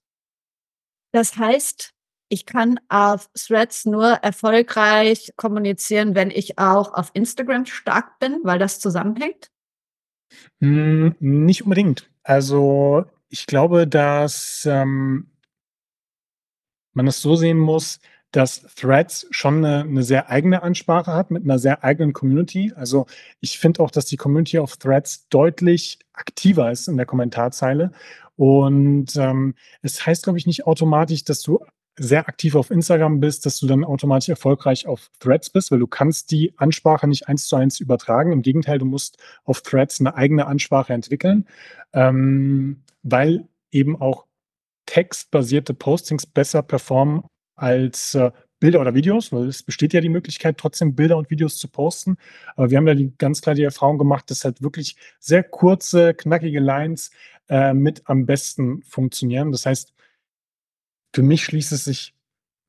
Das 1.13 1.37
heißt, 1.37 1.93
ich 2.31 2.45
kann 2.45 2.79
auf 2.89 3.29
Threads 3.35 3.85
nur 3.85 4.07
erfolgreich 4.07 5.31
kommunizieren, 5.37 6.15
wenn 6.15 6.31
ich 6.31 6.57
auch 6.59 6.93
auf 6.93 7.11
Instagram 7.13 7.65
stark 7.65 8.19
bin, 8.19 8.39
weil 8.43 8.59
das 8.59 8.79
zusammenhängt? 8.79 9.49
Hm, 10.61 11.15
nicht 11.19 11.63
unbedingt. 11.63 12.09
Also, 12.23 13.05
ich 13.29 13.47
glaube, 13.47 13.87
dass, 13.87 14.65
ähm 14.69 15.31
man 16.95 17.07
es 17.07 17.21
so 17.21 17.35
sehen 17.35 17.57
muss, 17.57 17.99
dass 18.31 18.61
Threads 18.75 19.27
schon 19.31 19.63
eine 19.65 19.85
'ne 19.85 20.03
sehr 20.03 20.29
eigene 20.29 20.61
Ansprache 20.63 21.13
hat 21.13 21.31
mit 21.31 21.43
einer 21.43 21.59
sehr 21.59 21.83
eigenen 21.83 22.13
Community. 22.13 22.71
Also, 22.75 23.05
ich 23.41 23.59
finde 23.59 23.81
auch, 23.81 23.91
dass 23.91 24.05
die 24.05 24.17
Community 24.17 24.59
auf 24.59 24.77
Threads 24.77 25.27
deutlich 25.29 25.99
aktiver 26.13 26.71
ist 26.71 26.87
in 26.87 26.97
der 26.97 27.05
Kommentarzeile. 27.05 27.91
Und, 28.37 29.15
ähm, 29.17 29.55
es 29.81 30.05
heißt, 30.05 30.23
glaube 30.23 30.39
ich, 30.39 30.47
nicht 30.47 30.65
automatisch, 30.65 31.23
dass 31.25 31.41
du 31.41 31.59
sehr 32.01 32.27
aktiv 32.27 32.55
auf 32.55 32.71
Instagram 32.71 33.19
bist, 33.19 33.45
dass 33.45 33.59
du 33.59 33.67
dann 33.67 33.83
automatisch 33.83 34.29
erfolgreich 34.29 34.87
auf 34.87 35.09
Threads 35.19 35.49
bist, 35.51 35.71
weil 35.71 35.79
du 35.79 35.87
kannst 35.87 36.31
die 36.31 36.53
Ansprache 36.57 37.07
nicht 37.07 37.27
eins 37.27 37.47
zu 37.47 37.55
eins 37.55 37.79
übertragen. 37.79 38.31
Im 38.31 38.41
Gegenteil, 38.41 38.79
du 38.79 38.85
musst 38.85 39.21
auf 39.43 39.61
Threads 39.61 39.99
eine 39.99 40.15
eigene 40.15 40.47
Ansprache 40.47 40.93
entwickeln, 40.93 41.47
ähm, 41.93 42.81
weil 43.03 43.47
eben 43.71 44.01
auch 44.01 44.25
textbasierte 44.87 45.73
Postings 45.73 46.25
besser 46.25 46.63
performen 46.63 47.23
als 47.55 48.15
äh, 48.15 48.31
Bilder 48.59 48.81
oder 48.81 48.93
Videos, 48.93 49.31
weil 49.31 49.47
es 49.47 49.63
besteht 49.63 49.93
ja 49.93 50.01
die 50.01 50.09
Möglichkeit, 50.09 50.57
trotzdem 50.57 50.95
Bilder 50.95 51.17
und 51.17 51.29
Videos 51.29 51.57
zu 51.57 51.67
posten. 51.67 52.17
Aber 52.55 52.69
wir 52.69 52.77
haben 52.77 52.85
da 52.85 52.93
die, 52.93 53.13
ganz 53.17 53.41
klar 53.41 53.55
die 53.55 53.63
Erfahrung 53.63 53.97
gemacht, 53.97 54.29
dass 54.29 54.43
halt 54.43 54.61
wirklich 54.61 54.95
sehr 55.19 55.43
kurze, 55.43 56.13
knackige 56.13 56.59
Lines 56.59 57.11
äh, 57.49 57.73
mit 57.73 58.03
am 58.05 58.25
besten 58.25 58.81
funktionieren. 58.83 59.51
Das 59.51 59.65
heißt, 59.65 59.93
für 61.13 61.23
mich 61.23 61.43
schließt 61.43 61.71
es 61.71 61.83
sich 61.83 62.13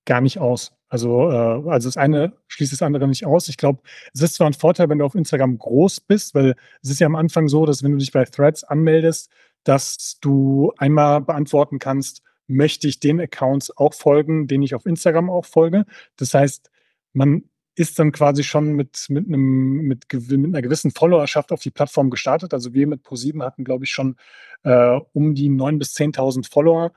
gar 0.04 0.20
nicht 0.20 0.38
aus. 0.38 0.72
Also, 0.88 1.30
äh, 1.30 1.70
also 1.70 1.88
das 1.88 1.96
eine 1.96 2.34
schließt 2.48 2.72
das 2.72 2.82
andere 2.82 3.08
nicht 3.08 3.24
aus. 3.24 3.48
Ich 3.48 3.56
glaube, 3.56 3.82
es 4.12 4.20
ist 4.20 4.34
zwar 4.34 4.46
ein 4.46 4.52
Vorteil, 4.52 4.88
wenn 4.88 4.98
du 4.98 5.04
auf 5.04 5.14
Instagram 5.14 5.58
groß 5.58 6.00
bist, 6.00 6.34
weil 6.34 6.54
es 6.82 6.90
ist 6.90 7.00
ja 7.00 7.06
am 7.06 7.16
Anfang 7.16 7.48
so, 7.48 7.64
dass 7.64 7.82
wenn 7.82 7.92
du 7.92 7.98
dich 7.98 8.12
bei 8.12 8.24
Threads 8.24 8.64
anmeldest, 8.64 9.30
dass 9.64 10.18
du 10.20 10.72
einmal 10.76 11.20
beantworten 11.20 11.78
kannst, 11.78 12.22
möchte 12.46 12.88
ich 12.88 13.00
den 13.00 13.20
Accounts 13.20 13.76
auch 13.76 13.94
folgen, 13.94 14.48
den 14.48 14.62
ich 14.62 14.74
auf 14.74 14.84
Instagram 14.84 15.30
auch 15.30 15.46
folge. 15.46 15.86
Das 16.16 16.34
heißt, 16.34 16.70
man 17.12 17.44
ist 17.74 17.98
dann 17.98 18.12
quasi 18.12 18.44
schon 18.44 18.72
mit, 18.72 19.06
mit, 19.08 19.26
einem, 19.28 19.86
mit, 19.86 20.06
mit 20.12 20.30
einer 20.30 20.62
gewissen 20.62 20.90
Followerschaft 20.90 21.52
auf 21.52 21.62
die 21.62 21.70
Plattform 21.70 22.10
gestartet. 22.10 22.52
Also 22.52 22.74
wir 22.74 22.86
mit 22.86 23.02
ProSieben 23.02 23.42
hatten, 23.42 23.64
glaube 23.64 23.84
ich, 23.84 23.90
schon 23.90 24.16
äh, 24.62 25.00
um 25.12 25.34
die 25.34 25.48
9.000 25.48 25.78
bis 25.78 25.96
10.000 25.96 26.50
Follower, 26.50 26.92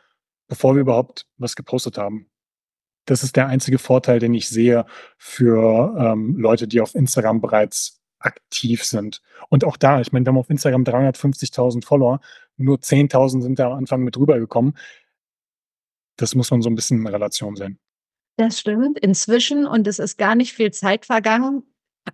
bevor 0.48 0.76
wir 0.76 0.82
überhaupt 0.82 1.28
was 1.38 1.56
gepostet 1.56 1.98
haben. 1.98 2.30
Das 3.06 3.24
ist 3.24 3.36
der 3.36 3.48
einzige 3.48 3.78
Vorteil, 3.78 4.20
den 4.20 4.34
ich 4.34 4.50
sehe 4.50 4.86
für 5.18 5.96
ähm, 5.98 6.38
Leute, 6.38 6.68
die 6.68 6.82
auf 6.82 6.96
Instagram 6.96 7.40
bereits 7.40 8.02
aktiv 8.20 8.84
sind. 8.84 9.22
Und 9.50 9.64
auch 9.64 9.78
da, 9.78 10.02
ich 10.02 10.12
meine, 10.12 10.26
wir 10.26 10.32
haben 10.32 10.40
auf 10.40 10.50
Instagram 10.50 10.84
350.000 10.84 11.86
Follower, 11.86 12.20
nur 12.58 12.78
10.000 12.78 13.42
sind 13.42 13.60
da 13.60 13.68
am 13.68 13.78
Anfang 13.78 14.02
mit 14.02 14.18
rübergekommen. 14.18 14.76
Das 16.18 16.34
muss 16.34 16.50
man 16.50 16.62
so 16.62 16.70
ein 16.70 16.76
bisschen 16.76 17.00
in 17.00 17.08
Relation 17.08 17.56
sehen. 17.56 17.80
Das 18.38 18.60
stimmt. 18.60 19.00
Inzwischen, 19.00 19.68
und 19.68 19.88
es 19.88 20.00
ist 20.00 20.18
gar 20.18 20.36
nicht 20.36 20.54
viel 20.54 20.72
Zeit 20.72 21.06
vergangen, 21.06 21.64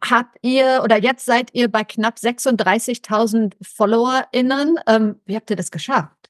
habt 0.03 0.37
ihr 0.41 0.81
oder 0.83 1.01
jetzt 1.01 1.25
seid 1.25 1.53
ihr 1.53 1.69
bei 1.69 1.83
knapp 1.83 2.17
36.000 2.17 3.53
FollowerInnen. 3.61 4.79
Ähm, 4.87 5.19
wie 5.25 5.35
habt 5.35 5.49
ihr 5.49 5.55
das 5.55 5.71
geschafft? 5.71 6.20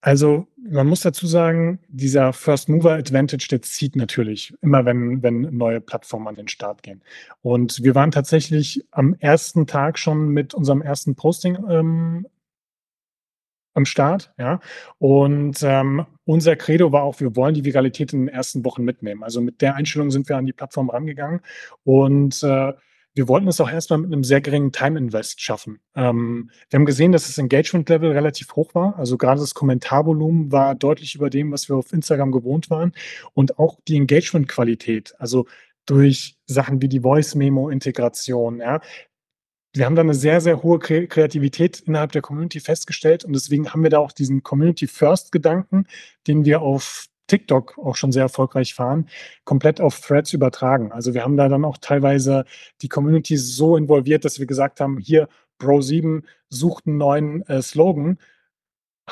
Also 0.00 0.46
man 0.56 0.86
muss 0.86 1.00
dazu 1.00 1.26
sagen, 1.26 1.80
dieser 1.88 2.32
First 2.32 2.68
Mover 2.68 2.92
Advantage, 2.92 3.48
der 3.50 3.62
zieht 3.62 3.96
natürlich 3.96 4.54
immer, 4.60 4.84
wenn, 4.84 5.22
wenn 5.22 5.56
neue 5.56 5.80
Plattformen 5.80 6.28
an 6.28 6.36
den 6.36 6.48
Start 6.48 6.82
gehen. 6.82 7.02
Und 7.42 7.82
wir 7.82 7.94
waren 7.94 8.10
tatsächlich 8.10 8.84
am 8.90 9.14
ersten 9.14 9.66
Tag 9.66 9.98
schon 9.98 10.28
mit 10.28 10.54
unserem 10.54 10.82
ersten 10.82 11.16
Posting 11.16 11.58
ähm, 11.68 12.26
am 13.74 13.86
Start, 13.86 14.32
ja. 14.38 14.60
Und 14.98 15.62
ähm, 15.62 16.06
unser 16.24 16.56
Credo 16.56 16.92
war 16.92 17.02
auch, 17.02 17.20
wir 17.20 17.34
wollen 17.36 17.54
die 17.54 17.64
Viralität 17.64 18.12
in 18.12 18.26
den 18.26 18.28
ersten 18.28 18.64
Wochen 18.64 18.84
mitnehmen. 18.84 19.22
Also 19.22 19.40
mit 19.40 19.62
der 19.62 19.74
Einstellung 19.76 20.10
sind 20.10 20.28
wir 20.28 20.36
an 20.36 20.46
die 20.46 20.52
Plattform 20.52 20.90
rangegangen 20.90 21.40
und 21.84 22.42
äh, 22.42 22.72
wir 23.18 23.26
wollten 23.26 23.48
es 23.48 23.60
auch 23.60 23.68
erstmal 23.68 23.98
mit 23.98 24.12
einem 24.12 24.22
sehr 24.22 24.40
geringen 24.40 24.70
Time-Invest 24.70 25.40
schaffen. 25.40 25.80
Ähm, 25.96 26.50
wir 26.70 26.78
haben 26.78 26.86
gesehen, 26.86 27.10
dass 27.10 27.26
das 27.26 27.36
Engagement-Level 27.36 28.12
relativ 28.12 28.54
hoch 28.54 28.76
war. 28.76 28.96
Also 28.96 29.18
gerade 29.18 29.40
das 29.40 29.54
Kommentarvolumen 29.54 30.52
war 30.52 30.76
deutlich 30.76 31.16
über 31.16 31.28
dem, 31.28 31.50
was 31.50 31.68
wir 31.68 31.74
auf 31.74 31.92
Instagram 31.92 32.30
gewohnt 32.30 32.70
waren. 32.70 32.92
Und 33.34 33.58
auch 33.58 33.80
die 33.88 33.96
Engagement-Qualität, 33.96 35.16
also 35.18 35.46
durch 35.84 36.36
Sachen 36.46 36.80
wie 36.80 36.88
die 36.88 37.00
Voice-Memo-Integration, 37.00 38.60
ja, 38.60 38.80
wir 39.74 39.84
haben 39.84 39.96
da 39.96 40.02
eine 40.02 40.14
sehr, 40.14 40.40
sehr 40.40 40.62
hohe 40.62 40.78
Kreativität 40.78 41.80
innerhalb 41.80 42.12
der 42.12 42.22
Community 42.22 42.60
festgestellt 42.60 43.24
und 43.24 43.32
deswegen 43.32 43.72
haben 43.72 43.82
wir 43.82 43.90
da 43.90 43.98
auch 43.98 44.12
diesen 44.12 44.42
Community-First-Gedanken, 44.44 45.86
den 46.26 46.44
wir 46.44 46.62
auf 46.62 47.06
TikTok 47.28 47.78
auch 47.78 47.96
schon 47.96 48.12
sehr 48.12 48.22
erfolgreich 48.22 48.74
fahren, 48.74 49.08
komplett 49.44 49.80
auf 49.80 50.00
Threads 50.00 50.32
übertragen. 50.32 50.92
Also 50.92 51.14
wir 51.14 51.22
haben 51.22 51.36
da 51.36 51.48
dann 51.48 51.64
auch 51.64 51.78
teilweise 51.78 52.44
die 52.82 52.88
Community 52.88 53.36
so 53.36 53.76
involviert, 53.76 54.24
dass 54.24 54.38
wir 54.38 54.46
gesagt 54.46 54.80
haben, 54.80 54.98
hier 54.98 55.28
Bro7 55.60 56.22
sucht 56.48 56.86
einen 56.86 56.98
neuen 56.98 57.46
äh, 57.46 57.62
Slogan, 57.62 58.18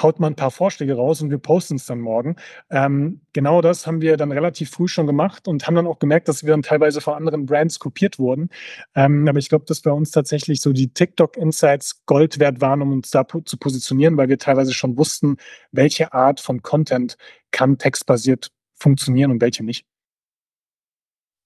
haut 0.03 0.21
mal 0.21 0.29
ein 0.29 0.37
paar 0.37 0.51
Vorschläge 0.51 0.95
raus 0.95 1.23
und 1.23 1.31
wir 1.31 1.39
posten 1.39 1.77
es 1.77 1.87
dann 1.87 2.01
morgen. 2.01 2.37
Ähm, 2.71 3.21
genau 3.33 3.61
das 3.63 3.87
haben 3.87 4.01
wir 4.01 4.17
dann 4.17 4.33
relativ 4.33 4.71
früh 4.71 4.89
schon 4.89 5.07
gemacht 5.07 5.49
und 5.49 5.67
haben 5.67 5.75
dann 5.75 5.87
auch 5.87 5.99
gemerkt, 5.99 6.29
dass 6.29 6.45
wir 6.45 6.51
dann 6.51 6.63
teilweise 6.63 7.01
von 7.01 7.15
anderen 7.15 7.47
Brands 7.47 7.79
kopiert 7.79 8.19
wurden. 8.19 8.51
Ähm, 8.95 9.27
aber 9.29 9.39
ich 9.39 9.49
glaube, 9.49 9.65
dass 9.67 9.81
bei 9.81 9.91
uns 9.91 10.11
tatsächlich 10.11 10.61
so 10.61 10.73
die 10.73 10.89
TikTok-Insights 10.89 12.05
Gold 12.07 12.39
wert 12.39 12.61
waren, 12.61 12.83
um 12.83 12.93
uns 12.93 13.11
da 13.11 13.25
po 13.25 13.41
zu 13.41 13.57
positionieren, 13.57 14.17
weil 14.17 14.29
wir 14.29 14.39
teilweise 14.39 14.73
schon 14.73 14.97
wussten, 14.97 15.37
welche 15.73 16.13
Art 16.13 16.41
von 16.41 16.63
Content 16.63 17.17
kann 17.57 17.79
textbasiert 17.79 18.51
funktionieren 18.75 19.31
und 19.31 19.41
welche 19.41 19.65
nicht. 19.65 19.87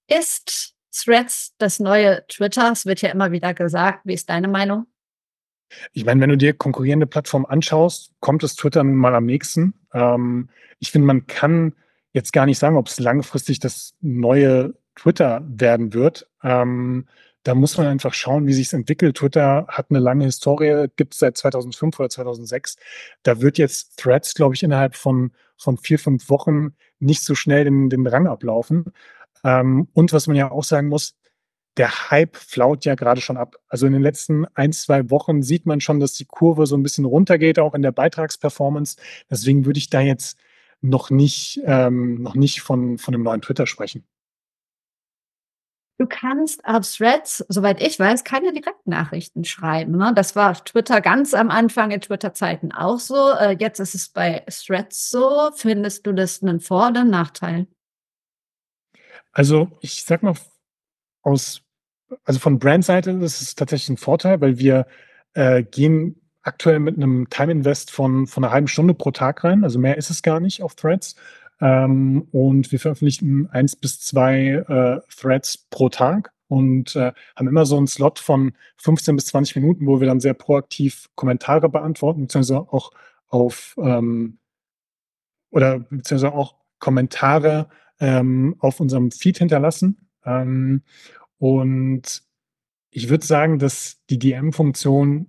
Ist 0.09 0.75
Threads 0.93 1.53
das 1.57 1.79
neue 1.79 2.27
Twitter? 2.27 2.69
Es 2.69 2.85
wird 2.85 3.01
ja 3.01 3.11
immer 3.11 3.31
wieder 3.31 3.53
gesagt. 3.53 4.01
Wie 4.03 4.13
ist 4.13 4.29
deine 4.29 4.49
Meinung? 4.49 4.87
Ich 5.93 6.03
meine, 6.03 6.19
wenn 6.19 6.29
du 6.29 6.35
dir 6.35 6.53
konkurrierende 6.53 7.07
Plattformen 7.07 7.45
anschaust, 7.45 8.11
kommt 8.19 8.43
es 8.43 8.57
Twitter 8.57 8.83
nun 8.83 8.95
mal 8.95 9.15
am 9.15 9.25
nächsten. 9.25 9.73
Ähm, 9.93 10.49
ich 10.79 10.91
finde, 10.91 11.05
man 11.07 11.27
kann 11.27 11.75
jetzt 12.11 12.33
gar 12.33 12.45
nicht 12.45 12.59
sagen, 12.59 12.75
ob 12.75 12.87
es 12.87 12.99
langfristig 12.99 13.61
das 13.61 13.95
neue 14.01 14.73
Twitter 14.95 15.41
werden 15.47 15.93
wird. 15.93 16.27
Ähm, 16.43 17.07
da 17.43 17.55
muss 17.55 17.77
man 17.77 17.87
einfach 17.87 18.13
schauen, 18.13 18.47
wie 18.47 18.53
sich 18.53 18.67
es 18.67 18.73
entwickelt. 18.73 19.17
Twitter 19.17 19.65
hat 19.67 19.87
eine 19.89 19.99
lange 19.99 20.25
Historie, 20.25 20.87
gibt 20.95 21.13
es 21.13 21.19
seit 21.19 21.37
2005 21.37 21.99
oder 21.99 22.09
2006. 22.09 22.75
Da 23.23 23.41
wird 23.41 23.57
jetzt 23.57 23.97
Threads, 23.97 24.33
glaube 24.35 24.55
ich, 24.55 24.63
innerhalb 24.63 24.95
von, 24.95 25.31
von 25.57 25.77
vier, 25.77 25.99
fünf 25.99 26.29
Wochen 26.29 26.75
nicht 26.99 27.23
so 27.23 27.35
schnell 27.35 27.63
den, 27.63 27.89
den 27.89 28.05
Rang 28.05 28.27
ablaufen. 28.27 28.93
Ähm, 29.43 29.87
und 29.93 30.13
was 30.13 30.27
man 30.27 30.35
ja 30.35 30.51
auch 30.51 30.63
sagen 30.63 30.87
muss, 30.87 31.15
der 31.77 32.11
Hype 32.11 32.35
flaut 32.35 32.85
ja 32.85 32.95
gerade 32.95 33.21
schon 33.21 33.37
ab. 33.37 33.55
Also 33.67 33.87
in 33.87 33.93
den 33.93 34.01
letzten 34.01 34.45
ein, 34.55 34.73
zwei 34.73 35.09
Wochen 35.09 35.41
sieht 35.41 35.65
man 35.65 35.81
schon, 35.81 35.99
dass 35.99 36.13
die 36.13 36.25
Kurve 36.25 36.65
so 36.65 36.75
ein 36.75 36.83
bisschen 36.83 37.05
runtergeht, 37.05 37.59
auch 37.59 37.73
in 37.73 37.81
der 37.81 37.93
Beitragsperformance. 37.93 38.97
Deswegen 39.29 39.65
würde 39.65 39.79
ich 39.79 39.89
da 39.89 40.01
jetzt 40.01 40.37
noch 40.81 41.09
nicht, 41.09 41.61
ähm, 41.65 42.21
noch 42.21 42.35
nicht 42.35 42.61
von, 42.61 42.97
von 42.97 43.13
einem 43.13 43.23
neuen 43.23 43.41
Twitter 43.41 43.67
sprechen. 43.67 44.03
Du 45.97 46.07
kannst 46.07 46.65
auf 46.65 46.89
Threads, 46.89 47.45
soweit 47.47 47.81
ich 47.81 47.99
weiß, 47.99 48.23
keine 48.23 48.51
Direktnachrichten 48.53 49.43
schreiben. 49.43 49.97
Ne? 49.97 50.13
Das 50.15 50.35
war 50.35 50.51
auf 50.51 50.63
Twitter 50.63 50.99
ganz 50.99 51.33
am 51.33 51.51
Anfang 51.51 51.91
in 51.91 52.01
Twitter-Zeiten 52.01 52.71
auch 52.71 52.99
so. 52.99 53.31
Äh, 53.33 53.55
jetzt 53.59 53.79
ist 53.79 53.93
es 53.93 54.09
bei 54.09 54.43
Threads 54.49 55.11
so. 55.11 55.51
Findest 55.55 56.07
du 56.07 56.13
das 56.13 56.41
einen 56.41 56.59
Vor- 56.59 56.89
oder 56.89 57.01
einen 57.01 57.11
Nachteil? 57.11 57.67
Also 59.31 59.69
ich 59.81 60.03
sag 60.03 60.23
mal, 60.23 60.33
aus, 61.21 61.61
also 62.23 62.39
von 62.39 62.59
Brandseite 62.59 63.11
ist 63.11 63.41
es 63.41 63.55
tatsächlich 63.55 63.89
ein 63.89 63.97
Vorteil, 63.97 64.41
weil 64.41 64.57
wir 64.57 64.87
äh, 65.33 65.63
gehen 65.63 66.21
aktuell 66.41 66.79
mit 66.79 66.95
einem 66.95 67.29
Time 67.29 67.51
Invest 67.51 67.91
von, 67.91 68.27
von 68.27 68.43
einer 68.43 68.51
halben 68.51 68.67
Stunde 68.67 68.93
pro 68.93 69.11
Tag 69.11 69.43
rein. 69.43 69.63
Also 69.63 69.79
mehr 69.79 69.97
ist 69.97 70.09
es 70.09 70.21
gar 70.23 70.39
nicht 70.39 70.63
auf 70.63 70.75
Threads. 70.75 71.15
Ähm, 71.61 72.27
und 72.31 72.71
wir 72.71 72.79
veröffentlichen 72.79 73.47
eins 73.51 73.75
bis 73.75 73.99
zwei 74.01 74.63
äh, 74.67 74.99
Threads 75.15 75.67
pro 75.69 75.89
Tag 75.89 76.31
und 76.47 76.95
äh, 76.95 77.13
haben 77.35 77.47
immer 77.47 77.65
so 77.65 77.77
einen 77.77 77.87
Slot 77.87 78.19
von 78.19 78.53
15 78.77 79.15
bis 79.15 79.27
20 79.27 79.55
Minuten, 79.57 79.85
wo 79.85 80.01
wir 80.01 80.07
dann 80.07 80.19
sehr 80.19 80.33
proaktiv 80.33 81.07
Kommentare 81.15 81.69
beantworten, 81.69 82.21
beziehungsweise 82.21 82.59
auch 82.59 82.91
auf 83.27 83.75
ähm, 83.81 84.39
oder 85.51 85.79
beziehungsweise 85.79 86.33
auch 86.33 86.55
Kommentare 86.79 87.69
ähm, 87.99 88.55
auf 88.59 88.79
unserem 88.79 89.11
Feed 89.11 89.37
hinterlassen. 89.37 90.09
Ähm, 90.25 90.81
und 91.37 92.23
ich 92.89 93.09
würde 93.09 93.25
sagen, 93.25 93.59
dass 93.59 94.01
die 94.09 94.19
DM-Funktion 94.19 95.27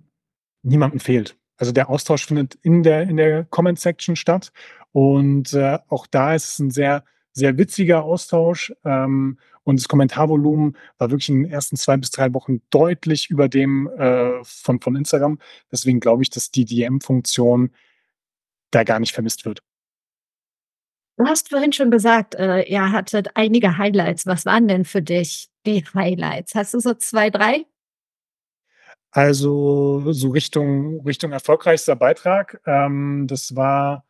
niemandem 0.63 0.99
fehlt. 0.99 1.37
Also 1.57 1.71
der 1.71 1.89
Austausch 1.89 2.25
findet 2.25 2.55
in 2.55 2.83
der, 2.83 3.03
in 3.03 3.15
der 3.17 3.45
Comment-Section 3.45 4.15
statt. 4.15 4.51
Und 4.93 5.53
äh, 5.53 5.79
auch 5.89 6.07
da 6.07 6.35
ist 6.35 6.49
es 6.49 6.59
ein 6.59 6.71
sehr, 6.71 7.03
sehr 7.33 7.57
witziger 7.57 8.03
Austausch. 8.03 8.73
Ähm, 8.85 9.37
und 9.63 9.79
das 9.79 9.87
Kommentarvolumen 9.87 10.77
war 10.97 11.09
wirklich 11.09 11.29
in 11.29 11.43
den 11.43 11.51
ersten 11.51 11.75
zwei 11.77 11.97
bis 11.97 12.11
drei 12.11 12.33
Wochen 12.33 12.61
deutlich 12.69 13.29
über 13.29 13.49
dem 13.49 13.87
äh, 13.97 14.43
von, 14.43 14.79
von 14.79 14.95
Instagram. 14.95 15.39
Deswegen 15.71 15.99
glaube 15.99 16.23
ich, 16.23 16.29
dass 16.29 16.51
die 16.51 16.65
DM-Funktion 16.65 17.71
da 18.71 18.83
gar 18.83 18.99
nicht 18.99 19.13
vermisst 19.13 19.45
wird. 19.45 19.61
Du 21.17 21.25
hast 21.25 21.49
vorhin 21.49 21.73
schon 21.73 21.91
gesagt, 21.91 22.35
äh, 22.35 22.63
ihr 22.63 22.91
hattet 22.91 23.35
einige 23.35 23.77
Highlights. 23.77 24.25
Was 24.25 24.45
waren 24.45 24.67
denn 24.67 24.83
für 24.83 25.01
dich 25.01 25.49
die 25.65 25.85
Highlights? 25.93 26.55
Hast 26.55 26.73
du 26.73 26.79
so 26.79 26.93
zwei, 26.95 27.29
drei? 27.29 27.65
Also 29.11 30.11
so 30.11 30.29
Richtung, 30.29 31.01
Richtung 31.05 31.31
erfolgreichster 31.31 31.95
Beitrag. 31.95 32.59
Ähm, 32.65 33.27
das 33.27 33.55
war 33.55 34.05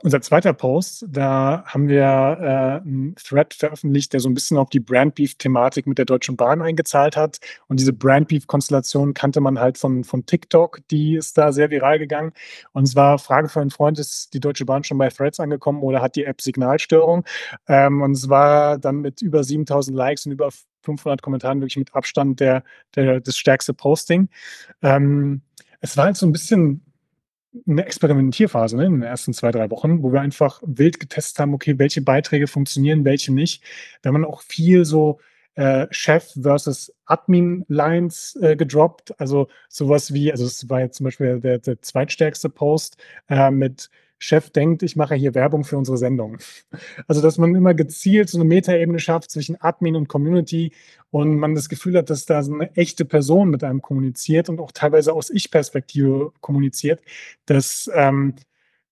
unser 0.00 0.20
zweiter 0.20 0.52
Post, 0.52 1.06
da 1.08 1.64
haben 1.66 1.88
wir 1.88 2.02
äh, 2.02 2.86
einen 2.86 3.14
Thread 3.14 3.54
veröffentlicht, 3.54 4.12
der 4.12 4.20
so 4.20 4.28
ein 4.28 4.34
bisschen 4.34 4.56
auf 4.56 4.68
die 4.68 4.80
Brandbeef-Thematik 4.80 5.86
mit 5.86 5.98
der 5.98 6.04
Deutschen 6.04 6.36
Bahn 6.36 6.60
eingezahlt 6.60 7.16
hat. 7.16 7.38
Und 7.68 7.78
diese 7.78 7.92
Brandbeef-Konstellation 7.92 9.14
kannte 9.14 9.40
man 9.40 9.60
halt 9.60 9.78
von, 9.78 10.02
von 10.02 10.26
TikTok, 10.26 10.80
die 10.90 11.16
ist 11.16 11.38
da 11.38 11.52
sehr 11.52 11.70
viral 11.70 11.98
gegangen. 11.98 12.32
Und 12.72 12.84
es 12.84 12.96
war 12.96 13.18
Frage 13.18 13.48
für 13.48 13.60
einen 13.60 13.70
Freund, 13.70 13.98
ist 13.98 14.34
die 14.34 14.40
Deutsche 14.40 14.64
Bahn 14.64 14.82
schon 14.82 14.98
bei 14.98 15.08
Threads 15.08 15.38
angekommen 15.38 15.82
oder 15.82 16.02
hat 16.02 16.16
die 16.16 16.24
App 16.24 16.40
Signalstörung? 16.40 17.24
Ähm, 17.68 18.02
und 18.02 18.12
es 18.12 18.28
war 18.28 18.78
dann 18.78 18.96
mit 18.96 19.22
über 19.22 19.44
7000 19.44 19.96
Likes 19.96 20.26
und 20.26 20.32
über 20.32 20.50
500 20.82 21.22
Kommentaren 21.22 21.60
wirklich 21.60 21.76
mit 21.76 21.94
Abstand 21.94 22.40
der, 22.40 22.64
der, 22.96 23.20
das 23.20 23.36
stärkste 23.36 23.72
Posting. 23.72 24.28
Ähm, 24.82 25.42
es 25.80 25.96
war 25.96 26.06
halt 26.06 26.16
so 26.16 26.26
ein 26.26 26.32
bisschen 26.32 26.91
eine 27.66 27.84
Experimentierphase 27.84 28.76
ne, 28.76 28.86
in 28.86 28.92
den 28.92 29.02
ersten 29.02 29.32
zwei, 29.32 29.50
drei 29.50 29.70
Wochen, 29.70 30.02
wo 30.02 30.12
wir 30.12 30.20
einfach 30.20 30.62
wild 30.64 31.00
getestet 31.00 31.38
haben, 31.40 31.54
okay, 31.54 31.78
welche 31.78 32.02
Beiträge 32.02 32.46
funktionieren, 32.46 33.04
welche 33.04 33.32
nicht. 33.32 33.62
Da 34.00 34.08
haben 34.08 34.20
wir 34.20 34.28
auch 34.28 34.42
viel 34.42 34.84
so 34.84 35.20
äh, 35.54 35.86
Chef 35.90 36.32
versus 36.40 36.94
Admin-Lines 37.06 38.38
äh, 38.40 38.56
gedroppt. 38.56 39.14
Also 39.20 39.48
sowas 39.68 40.14
wie, 40.14 40.32
also 40.32 40.46
es 40.46 40.68
war 40.70 40.80
jetzt 40.80 40.96
zum 40.96 41.04
Beispiel 41.04 41.40
der, 41.40 41.58
der 41.58 41.82
zweitstärkste 41.82 42.48
Post 42.48 42.96
äh, 43.28 43.50
mit 43.50 43.90
Chef 44.22 44.50
denkt, 44.50 44.84
ich 44.84 44.94
mache 44.94 45.16
hier 45.16 45.34
Werbung 45.34 45.64
für 45.64 45.76
unsere 45.76 45.98
Sendung. 45.98 46.38
Also, 47.08 47.20
dass 47.20 47.38
man 47.38 47.56
immer 47.56 47.74
gezielt 47.74 48.30
so 48.30 48.38
eine 48.38 48.44
Metaebene 48.44 49.00
schafft 49.00 49.32
zwischen 49.32 49.60
Admin 49.60 49.96
und 49.96 50.08
Community 50.08 50.72
und 51.10 51.36
man 51.36 51.56
das 51.56 51.68
Gefühl 51.68 51.98
hat, 51.98 52.08
dass 52.08 52.24
da 52.24 52.42
so 52.44 52.54
eine 52.54 52.74
echte 52.76 53.04
Person 53.04 53.50
mit 53.50 53.64
einem 53.64 53.82
kommuniziert 53.82 54.48
und 54.48 54.60
auch 54.60 54.70
teilweise 54.70 55.12
aus 55.12 55.28
Ich-Perspektive 55.28 56.32
kommuniziert, 56.40 57.00
das 57.46 57.90
ähm, 57.94 58.36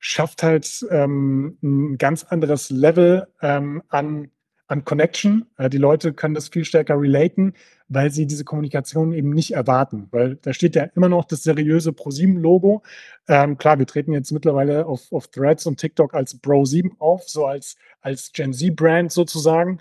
schafft 0.01 0.43
halt 0.43 0.85
ähm, 0.91 1.59
ein 1.63 1.97
ganz 1.97 2.25
anderes 2.25 2.71
Level 2.71 3.29
ähm, 3.41 3.83
an 3.89 4.31
an 4.71 4.85
Connection. 4.85 5.47
Äh, 5.59 5.69
die 5.69 5.79
Leute 5.79 6.13
können 6.13 6.35
das 6.35 6.49
viel 6.49 6.65
stärker 6.65 7.01
relaten, 7.01 7.55
weil 7.89 8.11
sie 8.11 8.27
diese 8.27 8.45
Kommunikation 8.45 9.13
eben 9.13 9.31
nicht 9.31 9.53
erwarten. 9.53 10.09
Weil 10.13 10.37
da 10.37 10.53
steht 10.53 10.77
ja 10.77 10.85
immer 10.95 11.09
noch 11.09 11.25
das 11.25 11.43
seriöse 11.43 11.91
Pro7-Logo. 11.91 12.83
Ähm, 13.29 13.59
klar, 13.59 13.79
wir 13.79 13.87
treten 13.87 14.13
jetzt 14.13 14.31
mittlerweile 14.31 14.87
auf, 14.87 15.13
auf 15.13 15.29
Threads 15.29 15.67
und 15.67 15.79
TikTok 15.79 16.15
als 16.15 16.41
Bro7 16.41 16.93
auf, 16.99 17.29
so 17.29 17.47
als, 17.47 17.77
als 18.01 18.33
Gen 18.33 18.53
Z-Brand 18.53 19.11
sozusagen. 19.11 19.81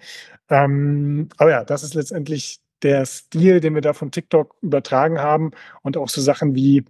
Ähm, 0.50 1.29
aber 1.38 1.51
ja, 1.51 1.63
das 1.63 1.84
ist 1.84 1.93
letztendlich 1.93 2.60
der 2.81 3.05
Stil, 3.05 3.60
den 3.60 3.75
wir 3.75 3.81
da 3.81 3.93
von 3.93 4.10
TikTok 4.10 4.55
übertragen 4.62 5.19
haben 5.19 5.51
und 5.84 5.98
auch 5.98 6.10
so 6.10 6.22
Sachen 6.22 6.55
wie 6.55 6.86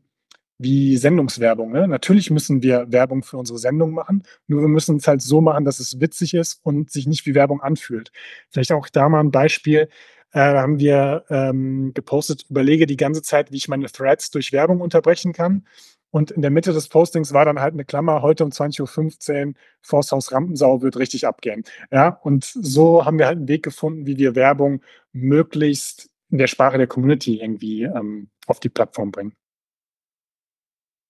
wie 0.60 0.98
Sendungswerbung. 0.98 1.72
Ne? 1.72 1.88
Natürlich 1.88 2.30
müssen 2.30 2.62
wir 2.62 2.92
Werbung 2.92 3.24
für 3.24 3.38
unsere 3.38 3.58
Sendung 3.58 3.92
machen, 3.92 4.24
nur 4.48 4.62
wir 4.62 4.68
müssen 4.68 4.98
es 4.98 5.08
halt 5.08 5.22
so 5.22 5.42
machen, 5.42 5.66
dass 5.66 5.80
es 5.80 6.00
witzig 6.00 6.34
ist 6.36 6.60
und 6.64 6.92
sich 6.92 7.08
nicht 7.08 7.26
wie 7.26 7.34
Werbung 7.34 7.62
anfühlt. 7.62 8.12
Vielleicht 8.50 8.72
auch 8.74 8.90
da 8.90 9.10
mal 9.10 9.22
ein 9.22 9.32
Beispiel. 9.32 9.90
Äh, 10.32 10.42
haben 10.42 10.78
wir 10.78 11.26
ähm, 11.30 11.92
gepostet, 11.96 12.46
überlege 12.50 12.86
die 12.86 12.98
ganze 12.98 13.24
Zeit, 13.24 13.52
wie 13.52 13.58
ich 13.58 13.68
meine 13.68 13.88
Threads 13.88 14.30
durch 14.30 14.52
Werbung 14.52 14.80
unterbrechen 14.80 15.34
kann. 15.34 15.66
Und 16.12 16.32
in 16.32 16.42
der 16.42 16.52
Mitte 16.52 16.74
des 16.74 16.88
Postings 16.88 17.34
war 17.34 17.46
dann 17.46 17.60
halt 17.60 17.74
eine 17.74 17.86
Klammer, 17.86 18.22
heute 18.22 18.44
um 18.44 18.52
20.15 18.52 19.48
Uhr, 19.48 19.54
Forsthaus 19.82 20.32
Rampensau 20.32 20.82
wird 20.82 20.98
richtig 20.98 21.26
abgehen. 21.26 21.64
Ja, 21.92 22.20
und 22.24 22.46
so 22.46 23.06
haben 23.06 23.18
wir 23.18 23.28
halt 23.28 23.38
einen 23.38 23.48
Weg 23.48 23.64
gefunden, 23.64 24.06
wie 24.06 24.18
wir 24.18 24.36
Werbung 24.36 24.82
möglichst 25.14 26.10
in 26.32 26.38
der 26.38 26.48
Sprache 26.48 26.78
der 26.78 26.88
Community 26.88 27.40
irgendwie 27.42 27.84
ähm, 27.84 28.30
auf 28.48 28.60
die 28.60 28.70
Plattform 28.70 29.12
bringen. 29.12 29.34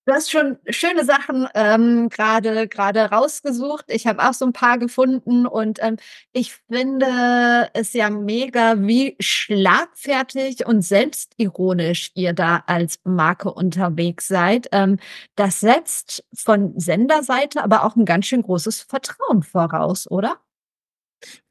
Du 0.10 0.16
hast 0.16 0.32
schon 0.32 0.58
schöne 0.68 1.06
Sachen 1.06 1.48
ähm, 1.54 2.10
gerade 2.10 2.68
gerade 2.68 3.12
rausgesucht. 3.12 3.86
Ich 3.90 4.08
habe 4.08 4.28
auch 4.28 4.34
so 4.34 4.44
ein 4.44 4.54
paar 4.54 4.80
gefunden 4.80 5.46
und 5.46 5.78
ähm, 5.84 5.98
ich 6.32 6.56
finde 6.68 7.70
es 7.76 7.94
ja 7.94 8.10
mega, 8.10 8.80
wie 8.80 9.16
schlagfertig 9.20 10.66
und 10.66 10.82
selbstironisch 10.82 12.10
ihr 12.16 12.34
da 12.34 12.64
als 12.66 13.00
Marke 13.04 13.54
unterwegs 13.54 14.28
seid. 14.28 14.68
Ähm, 14.72 14.98
das 15.36 15.60
setzt 15.60 16.24
von 16.34 16.74
Senderseite 16.80 17.64
aber 17.64 17.84
auch 17.84 17.96
ein 17.96 18.06
ganz 18.06 18.26
schön 18.26 18.42
großes 18.42 18.82
Vertrauen 18.82 19.44
voraus, 19.44 20.10
oder? 20.10 20.38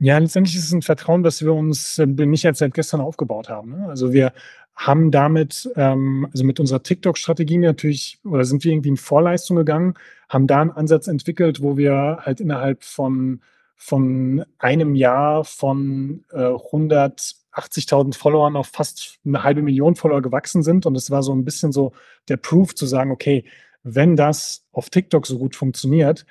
Ja, 0.01 0.19
letztendlich 0.19 0.57
ist 0.57 0.65
es 0.65 0.73
ein 0.73 0.83
Vertrauen, 0.83 1.23
das 1.23 1.43
wir 1.43 1.53
uns 1.55 1.97
äh, 2.01 2.07
nicht 2.07 2.45
erst 2.45 2.59
seit 2.59 2.75
gestern 2.75 3.03
aufgebaut 3.03 3.49
haben. 3.49 3.79
Ne? 3.79 3.87
Also 3.89 4.13
wir 4.13 4.33
haben 4.79 5.11
damit, 5.11 5.69
ähm, 5.75 6.29
also 6.31 6.45
mit 6.45 6.61
unserer 6.61 6.83
TikTok-Strategie 6.85 7.59
natürlich, 7.59 8.21
oder 8.25 8.45
sind 8.45 8.63
wir 8.63 8.73
irgendwie 8.73 8.91
in 8.91 8.97
Vorleistung 8.97 9.57
gegangen, 9.57 9.95
haben 10.29 10.47
da 10.47 10.61
einen 10.61 10.71
Ansatz 10.71 11.09
entwickelt, 11.09 11.61
wo 11.61 11.77
wir 11.77 12.21
halt 12.21 12.41
innerhalb 12.41 12.85
von, 12.85 13.41
von 13.75 14.45
einem 14.59 14.95
Jahr 14.95 15.43
von 15.45 16.25
äh, 16.31 16.37
180.000 16.37 18.17
Followern 18.17 18.55
auf 18.55 18.69
fast 18.69 19.19
eine 19.27 19.43
halbe 19.43 19.63
Million 19.63 19.97
Follower 19.97 20.23
gewachsen 20.23 20.63
sind. 20.63 20.87
Und 20.87 20.95
es 20.95 21.11
war 21.11 21.25
so 21.25 21.35
ein 21.35 21.45
bisschen 21.45 21.73
so 21.73 21.93
der 22.29 22.37
Proof 22.37 22.77
zu 22.77 22.87
sagen, 22.87 23.11
okay, 23.11 23.45
wenn 23.83 24.15
das 24.15 24.65
auf 24.71 24.91
TikTok 24.91 25.27
so 25.27 25.39
gut 25.39 25.57
funktioniert, 25.57 26.25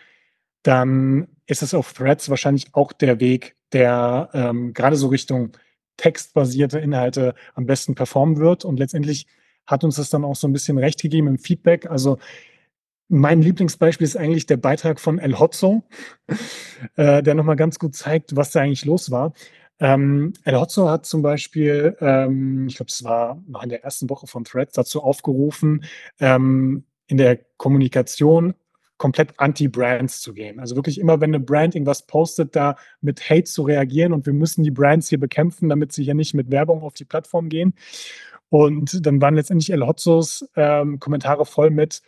dann 0.63 1.27
ist 1.47 1.63
es 1.63 1.73
auf 1.73 1.91
Threads 1.91 2.29
wahrscheinlich 2.29 2.67
auch 2.73 2.93
der 2.93 3.19
Weg, 3.19 3.57
der 3.73 4.29
ähm, 4.33 4.73
gerade 4.73 4.95
so 4.95 5.07
Richtung 5.07 5.51
textbasierte 5.97 6.79
Inhalte 6.79 7.35
am 7.55 7.65
besten 7.65 7.95
performen 7.95 8.37
wird. 8.37 8.65
Und 8.65 8.79
letztendlich 8.79 9.27
hat 9.65 9.83
uns 9.83 9.97
das 9.97 10.09
dann 10.09 10.23
auch 10.23 10.35
so 10.35 10.47
ein 10.47 10.53
bisschen 10.53 10.77
recht 10.77 11.01
gegeben 11.01 11.27
im 11.27 11.37
Feedback. 11.37 11.89
Also 11.89 12.17
mein 13.09 13.41
Lieblingsbeispiel 13.41 14.05
ist 14.05 14.17
eigentlich 14.17 14.45
der 14.45 14.57
Beitrag 14.57 14.99
von 14.99 15.19
El 15.19 15.39
Hotzo, 15.39 15.83
äh, 16.95 17.21
der 17.23 17.35
nochmal 17.35 17.55
ganz 17.55 17.79
gut 17.79 17.95
zeigt, 17.95 18.35
was 18.35 18.51
da 18.51 18.61
eigentlich 18.61 18.85
los 18.85 19.11
war. 19.11 19.33
Ähm, 19.79 20.33
El 20.43 20.59
Hotzo 20.59 20.89
hat 20.89 21.05
zum 21.05 21.21
Beispiel, 21.21 21.95
ähm, 21.99 22.67
ich 22.67 22.77
glaube, 22.77 22.89
es 22.89 23.03
war 23.03 23.41
noch 23.47 23.63
in 23.63 23.69
der 23.69 23.83
ersten 23.83 24.09
Woche 24.09 24.27
von 24.27 24.43
Threads 24.43 24.73
dazu 24.73 25.03
aufgerufen, 25.03 25.85
ähm, 26.19 26.85
in 27.07 27.17
der 27.17 27.37
Kommunikation 27.57 28.55
komplett 28.97 29.39
anti-Brands 29.39 30.21
zu 30.21 30.33
gehen. 30.33 30.59
Also 30.59 30.75
wirklich 30.75 30.99
immer, 30.99 31.21
wenn 31.21 31.31
eine 31.31 31.39
Brand 31.39 31.75
irgendwas 31.75 32.05
postet, 32.05 32.55
da 32.55 32.75
mit 33.01 33.29
Hate 33.29 33.43
zu 33.43 33.63
reagieren 33.63 34.13
und 34.13 34.25
wir 34.25 34.33
müssen 34.33 34.63
die 34.63 34.71
Brands 34.71 35.07
hier 35.09 35.19
bekämpfen, 35.19 35.69
damit 35.69 35.91
sie 35.91 36.03
hier 36.03 36.15
nicht 36.15 36.33
mit 36.33 36.49
Werbung 36.51 36.81
auf 36.81 36.93
die 36.93 37.05
Plattform 37.05 37.49
gehen. 37.49 37.73
Und 38.49 39.05
dann 39.05 39.21
waren 39.21 39.35
letztendlich 39.35 39.71
El 39.71 39.85
Hotzos 39.85 40.49
ähm, 40.55 40.99
Kommentare 40.99 41.45
voll 41.45 41.69
mit 41.69 42.01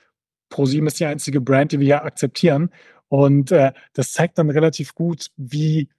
ProSieben 0.50 0.88
ist 0.88 1.00
die 1.00 1.06
einzige 1.06 1.42
Brand, 1.42 1.72
die 1.72 1.80
wir 1.80 1.86
hier 1.86 2.04
akzeptieren. 2.04 2.72
Und 3.08 3.52
äh, 3.52 3.72
das 3.94 4.12
zeigt 4.12 4.38
dann 4.38 4.50
relativ 4.50 4.96
gut, 4.96 5.32
wie 5.38 5.90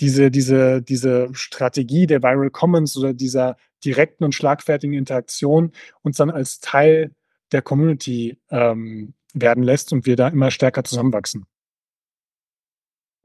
diese, 0.00 0.30
diese, 0.30 0.82
diese 0.82 1.28
Strategie 1.32 2.06
der 2.06 2.22
Viral 2.22 2.50
Commons 2.50 2.96
oder 2.96 3.14
dieser 3.14 3.56
direkten 3.84 4.24
und 4.24 4.34
schlagfertigen 4.34 4.94
Interaktion 4.94 5.72
uns 6.02 6.18
dann 6.18 6.30
als 6.30 6.60
Teil 6.60 7.12
der 7.52 7.62
Community 7.62 8.38
ähm, 8.50 9.14
werden 9.36 9.62
lässt 9.62 9.92
und 9.92 10.06
wir 10.06 10.16
da 10.16 10.28
immer 10.28 10.50
stärker 10.50 10.84
zusammenwachsen. 10.84 11.46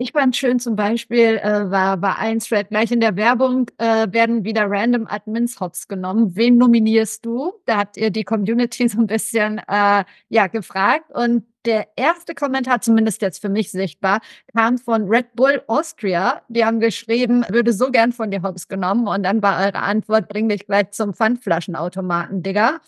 Ich 0.04 0.14
fand 0.14 0.36
schön 0.36 0.60
zum 0.60 0.76
Beispiel, 0.76 1.38
äh, 1.38 1.70
war, 1.70 2.02
war 2.02 2.18
ein 2.18 2.40
Thread 2.40 2.70
gleich 2.70 2.92
in 2.92 3.02
der 3.02 3.16
Werbung, 3.18 3.70
äh, 3.78 4.12
werden 4.12 4.44
wieder 4.44 4.66
random 4.68 5.06
Admins 5.08 5.60
Hots 5.60 5.88
genommen. 5.88 6.36
Wen 6.36 6.58
nominierst 6.58 7.24
du? 7.24 7.54
Da 7.68 7.78
habt 7.78 7.98
ihr 7.98 8.10
die 8.10 8.24
Community 8.24 8.88
so 8.90 8.98
ein 8.98 9.06
bisschen 9.06 9.60
äh, 9.68 10.04
ja, 10.28 10.48
gefragt. 10.48 11.12
Und 11.14 11.46
der 11.66 11.88
erste 11.96 12.34
Kommentar, 12.34 12.82
zumindest 12.82 13.22
jetzt 13.22 13.42
für 13.42 13.50
mich 13.50 13.70
sichtbar, 13.70 14.22
kam 14.56 14.80
von 14.80 15.08
Red 15.08 15.36
Bull 15.36 15.62
Austria. 15.68 16.42
Die 16.48 16.66
haben 16.66 16.80
geschrieben, 16.80 17.46
würde 17.50 17.72
so 17.72 17.92
gern 17.92 18.12
von 18.12 18.32
dir 18.32 18.42
Hops 18.42 18.68
genommen. 18.68 19.08
Und 19.08 19.22
dann 19.22 19.44
war 19.44 19.60
eure 19.64 19.84
Antwort, 19.84 20.30
bring 20.30 20.50
dich 20.50 20.66
gleich 20.66 20.90
zum 20.90 21.14
Pfandflaschenautomaten, 21.14 22.42
Digga. 22.42 22.80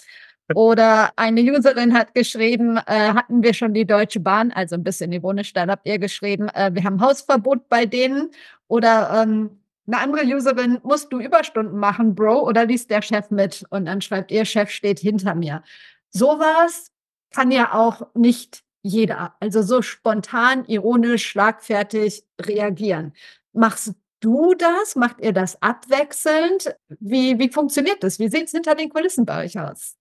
Oder 0.54 1.12
eine 1.16 1.42
Userin 1.42 1.94
hat 1.94 2.14
geschrieben, 2.14 2.78
äh, 2.78 3.14
hatten 3.14 3.44
wir 3.44 3.54
schon 3.54 3.74
die 3.74 3.86
Deutsche 3.86 4.20
Bahn, 4.20 4.52
also 4.52 4.76
ein 4.76 4.84
bisschen 4.84 5.12
ironisch, 5.12 5.54
dann 5.54 5.72
habt 5.72 5.88
ihr 5.88 6.00
geschrieben, 6.00 6.50
äh, 6.50 6.72
wir 6.74 6.84
haben 6.84 7.02
Hausverbot 7.02 7.70
bei 7.70 7.86
denen. 7.86 8.32
Oder 8.68 9.24
ähm, 9.24 9.62
eine 9.88 10.00
andere 10.00 10.26
Userin, 10.26 10.80
musst 10.84 11.12
du 11.14 11.20
Überstunden 11.20 11.78
machen, 11.78 12.16
Bro, 12.16 12.48
oder 12.48 12.66
liest 12.66 12.90
der 12.90 13.02
Chef 13.02 13.30
mit? 13.32 13.66
Und 13.70 13.86
dann 13.86 14.02
schreibt 14.02 14.32
ihr, 14.32 14.46
Chef 14.46 14.70
steht 14.70 15.00
hinter 15.00 15.36
mir. 15.36 15.64
Sowas 16.10 16.92
kann 17.32 17.52
ja 17.52 17.74
auch 17.74 18.08
nicht 18.14 18.64
jeder. 18.82 19.36
Also 19.40 19.62
so 19.62 19.82
spontan, 19.82 20.66
ironisch, 20.66 21.26
schlagfertig 21.26 22.24
reagieren. 22.40 23.14
Machst 23.54 23.94
du 24.20 24.56
das? 24.56 24.96
Macht 24.96 25.22
ihr 25.22 25.34
das 25.34 25.62
abwechselnd? 25.62 26.76
Wie, 27.00 27.40
wie 27.40 27.50
funktioniert 27.50 28.04
das? 28.04 28.20
Wie 28.20 28.30
sieht 28.30 28.46
es 28.46 28.52
hinter 28.52 28.76
den 28.76 28.90
Kulissen 28.90 29.26
bei 29.26 29.46
euch 29.46 29.58
aus? 29.60 29.98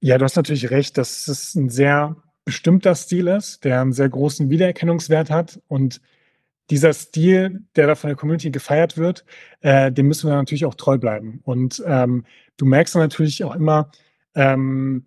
Ja, 0.00 0.18
du 0.18 0.24
hast 0.24 0.36
natürlich 0.36 0.70
recht, 0.70 0.98
dass 0.98 1.26
es 1.28 1.54
ein 1.54 1.68
sehr 1.70 2.16
bestimmter 2.44 2.94
Stil 2.94 3.28
ist, 3.28 3.64
der 3.64 3.80
einen 3.80 3.92
sehr 3.92 4.08
großen 4.08 4.50
Wiedererkennungswert 4.50 5.30
hat. 5.30 5.60
Und 5.68 6.00
dieser 6.70 6.92
Stil, 6.92 7.62
der 7.76 7.86
da 7.86 7.94
von 7.94 8.08
der 8.08 8.16
Community 8.16 8.50
gefeiert 8.50 8.96
wird, 8.96 9.24
äh, 9.60 9.90
dem 9.92 10.06
müssen 10.06 10.28
wir 10.28 10.36
natürlich 10.36 10.64
auch 10.64 10.74
treu 10.74 10.98
bleiben. 10.98 11.40
Und 11.44 11.82
ähm, 11.86 12.24
du 12.56 12.66
merkst 12.66 12.94
dann 12.94 13.02
natürlich 13.02 13.44
auch 13.44 13.54
immer, 13.54 13.90
ähm, 14.34 15.06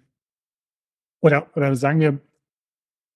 oder, 1.22 1.48
oder 1.56 1.76
sagen 1.76 2.00
wir, 2.00 2.20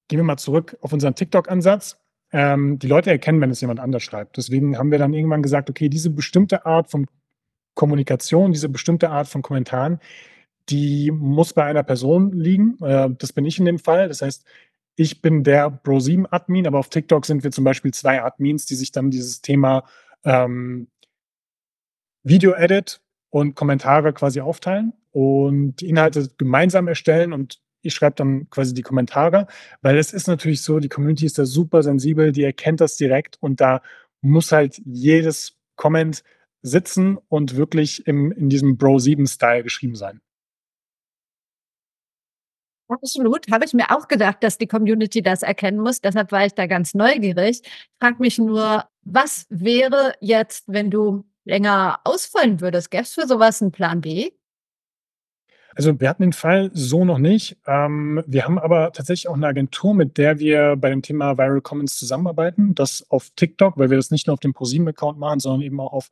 gehen 0.07 0.19
wir 0.19 0.23
mal 0.23 0.37
zurück 0.37 0.77
auf 0.81 0.93
unseren 0.93 1.15
TikTok-Ansatz. 1.15 1.97
Ähm, 2.31 2.79
die 2.79 2.87
Leute 2.87 3.11
erkennen, 3.11 3.41
wenn 3.41 3.51
es 3.51 3.61
jemand 3.61 3.79
anders 3.79 4.03
schreibt. 4.03 4.37
Deswegen 4.37 4.77
haben 4.77 4.91
wir 4.91 4.99
dann 4.99 5.13
irgendwann 5.13 5.43
gesagt, 5.43 5.69
okay, 5.69 5.89
diese 5.89 6.09
bestimmte 6.09 6.65
Art 6.65 6.91
von 6.91 7.07
Kommunikation, 7.75 8.51
diese 8.51 8.69
bestimmte 8.69 9.09
Art 9.09 9.27
von 9.27 9.41
Kommentaren, 9.41 9.99
die 10.69 11.11
muss 11.11 11.53
bei 11.53 11.63
einer 11.63 11.83
Person 11.83 12.31
liegen. 12.31 12.77
Äh, 12.81 13.09
das 13.17 13.33
bin 13.33 13.45
ich 13.45 13.59
in 13.59 13.65
dem 13.65 13.79
Fall. 13.79 14.07
Das 14.07 14.21
heißt, 14.21 14.45
ich 14.95 15.21
bin 15.21 15.43
der 15.43 15.71
Bro7-Admin, 15.83 16.67
aber 16.67 16.79
auf 16.79 16.89
TikTok 16.89 17.25
sind 17.25 17.43
wir 17.43 17.51
zum 17.51 17.63
Beispiel 17.63 17.93
zwei 17.93 18.21
Admins, 18.21 18.65
die 18.65 18.75
sich 18.75 18.91
dann 18.91 19.09
dieses 19.09 19.41
Thema 19.41 19.85
ähm, 20.23 20.87
Video-Edit 22.23 23.01
und 23.29 23.55
Kommentare 23.55 24.13
quasi 24.13 24.41
aufteilen 24.41 24.93
und 25.11 25.77
die 25.77 25.89
Inhalte 25.89 26.29
gemeinsam 26.37 26.87
erstellen 26.87 27.33
und 27.33 27.59
ich 27.81 27.93
schreibe 27.93 28.15
dann 28.15 28.49
quasi 28.49 28.73
die 28.73 28.81
Kommentare, 28.81 29.47
weil 29.81 29.97
es 29.97 30.13
ist 30.13 30.27
natürlich 30.27 30.61
so, 30.61 30.79
die 30.79 30.89
Community 30.89 31.25
ist 31.25 31.37
da 31.37 31.45
super 31.45 31.83
sensibel, 31.83 32.31
die 32.31 32.43
erkennt 32.43 32.79
das 32.79 32.95
direkt 32.95 33.37
und 33.41 33.59
da 33.59 33.81
muss 34.21 34.51
halt 34.51 34.81
jedes 34.85 35.57
Comment 35.75 36.23
sitzen 36.61 37.17
und 37.27 37.57
wirklich 37.57 38.07
im, 38.07 38.31
in 38.31 38.49
diesem 38.49 38.77
Bro7-Style 38.77 39.63
geschrieben 39.63 39.95
sein. 39.95 40.21
Absolut, 42.93 43.51
habe 43.51 43.65
ich 43.65 43.73
mir 43.73 43.89
auch 43.89 44.07
gedacht, 44.07 44.37
dass 44.41 44.57
die 44.57 44.67
Community 44.67 45.23
das 45.23 45.41
erkennen 45.41 45.79
muss. 45.79 46.01
Deshalb 46.01 46.31
war 46.31 46.45
ich 46.45 46.53
da 46.53 46.67
ganz 46.67 46.93
neugierig. 46.93 47.61
Frag 47.99 48.19
mich 48.19 48.37
nur, 48.37 48.85
was 49.01 49.47
wäre 49.49 50.13
jetzt, 50.19 50.65
wenn 50.67 50.91
du 50.91 51.25
länger 51.43 51.99
ausfallen 52.03 52.61
würdest? 52.61 52.91
Gäbe 52.91 53.03
es 53.03 53.13
für 53.13 53.27
sowas 53.27 53.61
einen 53.61 53.71
Plan 53.71 54.01
B? 54.01 54.31
Also 55.75 55.99
wir 55.99 56.07
hatten 56.07 56.21
den 56.21 56.33
Fall 56.33 56.69
so 56.73 57.03
noch 57.03 57.17
nicht. 57.17 57.57
Ähm, 57.65 58.23
wir 58.27 58.45
haben 58.45 58.59
aber 58.59 58.91
tatsächlich 58.91 59.27
auch 59.27 59.35
eine 59.35 59.47
Agentur, 59.47 59.95
mit 59.95 60.19
der 60.19 60.37
wir 60.37 60.75
bei 60.75 60.91
dem 60.91 61.01
Thema 61.01 61.39
Viral 61.39 61.61
Comments 61.61 61.97
zusammenarbeiten. 61.97 62.75
Das 62.75 63.09
auf 63.09 63.31
TikTok, 63.35 63.77
weil 63.77 63.89
wir 63.89 63.97
das 63.97 64.11
nicht 64.11 64.27
nur 64.27 64.35
auf 64.35 64.39
dem 64.39 64.53
ProSieben-Account 64.53 65.17
machen, 65.17 65.39
sondern 65.39 65.61
eben 65.61 65.79
auch 65.79 65.93
auf 65.93 66.09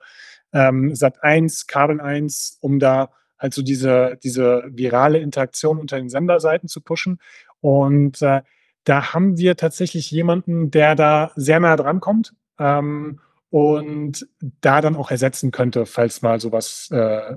ähm, 0.51 0.93
Sat1, 0.93 1.67
Kabel 1.67 2.01
1, 2.01 2.57
um 2.61 2.79
da 2.79 3.11
halt 3.41 3.53
so 3.53 3.63
diese, 3.63 4.17
diese 4.23 4.63
virale 4.67 5.19
Interaktion 5.19 5.79
unter 5.79 5.97
den 5.97 6.09
Senderseiten 6.09 6.69
zu 6.69 6.79
pushen. 6.79 7.19
Und 7.59 8.21
äh, 8.21 8.41
da 8.83 9.13
haben 9.13 9.37
wir 9.37 9.57
tatsächlich 9.57 10.11
jemanden, 10.11 10.71
der 10.71 10.95
da 10.95 11.31
sehr 11.35 11.59
nah 11.59 11.75
dran 11.75 11.99
kommt 11.99 12.33
ähm, 12.59 13.19
und 13.49 14.27
da 14.39 14.81
dann 14.81 14.95
auch 14.95 15.11
ersetzen 15.11 15.51
könnte, 15.51 15.85
falls 15.85 16.21
mal 16.21 16.39
sowas 16.39 16.89
äh, 16.91 17.35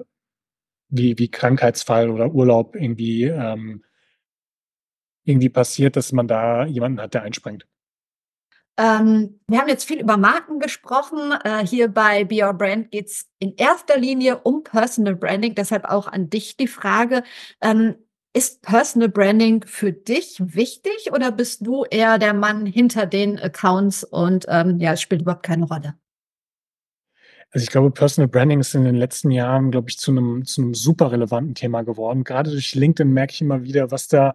wie, 0.89 1.19
wie 1.19 1.31
Krankheitsfall 1.31 2.11
oder 2.11 2.33
Urlaub 2.33 2.77
irgendwie, 2.77 3.25
ähm, 3.25 3.83
irgendwie 5.25 5.49
passiert, 5.49 5.97
dass 5.97 6.13
man 6.13 6.29
da 6.29 6.67
jemanden 6.67 7.01
hat, 7.01 7.15
der 7.15 7.23
einspringt. 7.23 7.67
Ähm, 8.77 9.41
wir 9.47 9.61
haben 9.61 9.69
jetzt 9.69 9.85
viel 9.85 10.01
über 10.01 10.17
Marken 10.17 10.59
gesprochen. 10.59 11.33
Äh, 11.45 11.67
hier 11.67 11.89
bei 11.89 12.25
Be 12.25 12.45
Your 12.45 12.55
Brand 12.55 12.91
geht 12.91 13.07
es 13.07 13.27
in 13.39 13.55
erster 13.57 13.99
Linie 13.99 14.39
um 14.41 14.65
Personal 14.65 15.15
Branding. 15.15 15.55
Deshalb 15.55 15.85
auch 15.85 16.09
an 16.09 16.29
dich 16.29 16.57
die 16.57 16.67
Frage. 16.67 17.23
Ähm, 17.61 17.95
ist 18.37 18.63
Personal 18.63 19.09
Branding 19.09 19.65
für 19.65 19.93
dich 19.93 20.39
wichtig 20.41 21.13
oder 21.13 21.31
bist 21.31 21.65
du 21.65 21.85
eher 21.85 22.19
der 22.19 22.35
Mann 22.35 22.67
hinter 22.67 23.07
den 23.07 23.39
Accounts 23.39 24.03
und 24.03 24.47
ähm, 24.49 24.81
ja, 24.81 24.95
es 24.95 25.01
spielt 25.01 25.23
überhaupt 25.23 25.45
keine 25.45 25.67
Rolle? 25.67 25.95
Also 27.53 27.63
ich 27.63 27.71
glaube, 27.71 27.93
Personal 27.93 28.27
Branding 28.27 28.59
ist 28.59 28.75
in 28.75 28.83
den 28.83 28.97
letzten 28.97 29.31
Jahren, 29.31 29.71
glaube 29.71 29.89
ich, 29.89 29.99
zu 29.99 30.11
einem, 30.11 30.45
zu 30.45 30.61
einem 30.61 30.75
super 30.75 31.13
relevanten 31.13 31.55
Thema 31.55 31.83
geworden. 31.83 32.25
Gerade 32.25 32.51
durch 32.51 32.75
LinkedIn 32.75 33.13
merke 33.13 33.35
ich 33.35 33.41
immer 33.41 33.63
wieder, 33.63 33.93
was 33.93 34.09
da, 34.09 34.35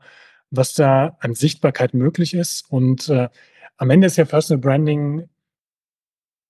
was 0.49 0.73
da 0.73 1.17
an 1.19 1.35
Sichtbarkeit 1.35 1.93
möglich 1.93 2.33
ist. 2.33 2.71
Und 2.71 3.09
äh, 3.09 3.27
am 3.79 3.89
Ende 3.89 4.07
ist 4.07 4.17
ja 4.17 4.25
Personal 4.25 4.61
Branding 4.61 5.27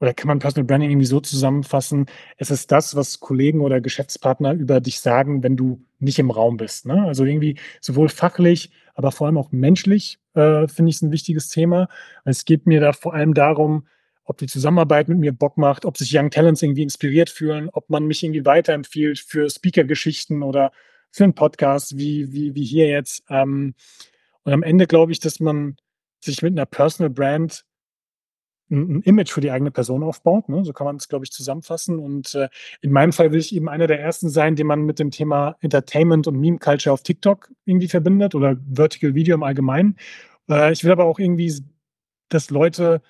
oder 0.02 0.14
kann 0.14 0.28
man 0.28 0.40
Personal 0.40 0.66
Branding 0.66 0.92
irgendwie 0.92 1.06
so 1.06 1.20
zusammenfassen, 1.20 2.08
es 2.38 2.52
ist 2.52 2.72
das, 2.72 2.96
was 2.96 3.20
Kollegen 3.20 3.62
oder 3.62 3.82
Geschäftspartner 3.82 4.54
über 4.54 4.80
dich 4.80 5.00
sagen, 5.00 5.44
wenn 5.44 5.58
du 5.58 5.86
nicht 6.00 6.20
im 6.20 6.32
Raum 6.32 6.58
bist. 6.58 6.86
Ne? 6.86 7.06
Also 7.06 7.26
irgendwie 7.26 7.58
sowohl 7.82 8.10
fachlich, 8.10 8.72
aber 8.96 9.12
vor 9.12 9.28
allem 9.28 9.38
auch 9.38 9.52
menschlich 9.52 10.20
äh, 10.34 10.68
finde 10.68 10.90
ich 10.90 10.98
es 10.98 11.02
ein 11.02 11.12
wichtiges 11.12 11.50
Thema. 11.50 11.90
Es 12.24 12.46
geht 12.46 12.66
mir 12.66 12.80
da 12.80 12.94
vor 12.94 13.14
allem 13.14 13.34
darum, 13.34 13.88
ob 14.24 14.38
die 14.38 14.48
Zusammenarbeit 14.48 15.10
mit 15.10 15.18
mir 15.18 15.34
Bock 15.34 15.58
macht, 15.58 15.86
ob 15.86 15.98
sich 15.98 16.16
Young 16.16 16.30
Talents 16.30 16.62
irgendwie 16.62 16.84
inspiriert 16.84 17.30
fühlen, 17.30 17.70
ob 17.74 17.90
man 17.90 18.06
mich 18.06 18.24
irgendwie 18.24 18.46
weiterempfiehlt 18.46 19.20
für 19.20 19.50
Speaker-Geschichten 19.50 20.44
oder 20.44 20.72
für 21.12 21.26
einen 21.26 21.36
Podcast 21.36 21.98
wie, 21.98 22.32
wie, 22.32 22.56
wie 22.56 22.64
hier 22.64 22.88
jetzt. 22.88 23.24
Ähm, 23.30 23.74
und 24.44 24.54
am 24.54 24.64
Ende 24.64 24.88
glaube 24.88 25.12
ich, 25.12 25.20
dass 25.20 25.40
man 25.40 25.76
sich 26.24 26.42
mit 26.42 26.54
einer 26.54 26.66
Personal 26.66 27.10
Brand 27.10 27.66
ein, 28.72 29.02
Image 29.02 29.32
für 29.32 29.42
die 29.42 29.52
eigene 29.52 29.72
Person 29.72 30.04
aufbaut. 30.04 30.50
Ne? 30.50 30.64
So 30.64 30.74
kann 30.74 30.86
man 30.86 30.98
es, 30.98 31.08
glaube 31.08 31.26
ich, 31.26 31.32
zusammenfassen. 31.32 32.00
Und 32.00 32.36
äh, 32.36 32.50
in 32.82 32.92
meinem 32.92 33.12
Fall 33.12 33.32
will 33.32 33.40
ich 33.40 33.54
eben 33.56 33.70
einer 33.70 33.88
der 33.88 34.00
ersten 34.00 34.30
sein, 34.30 34.56
den 34.56 34.68
man 34.68 34.84
mit 34.84 35.00
dem 35.00 35.12
Thema 35.12 35.58
Entertainment 35.62 36.28
und 36.28 36.40
Meme 36.40 36.60
Culture 36.60 36.94
auf 36.94 37.04
TikTok 37.04 37.52
irgendwie 37.66 37.88
verbindet 37.88 38.36
oder 38.36 38.58
Vertical 38.72 39.16
Video 39.16 39.36
im 39.36 39.44
Allgemeinen. 39.44 39.98
Äh, 40.50 40.72
ich 40.72 40.84
will 40.84 40.92
aber 40.92 41.06
auch 41.06 41.20
irgendwie, 41.20 41.54
dass 42.30 42.50
Leute 42.50 43.02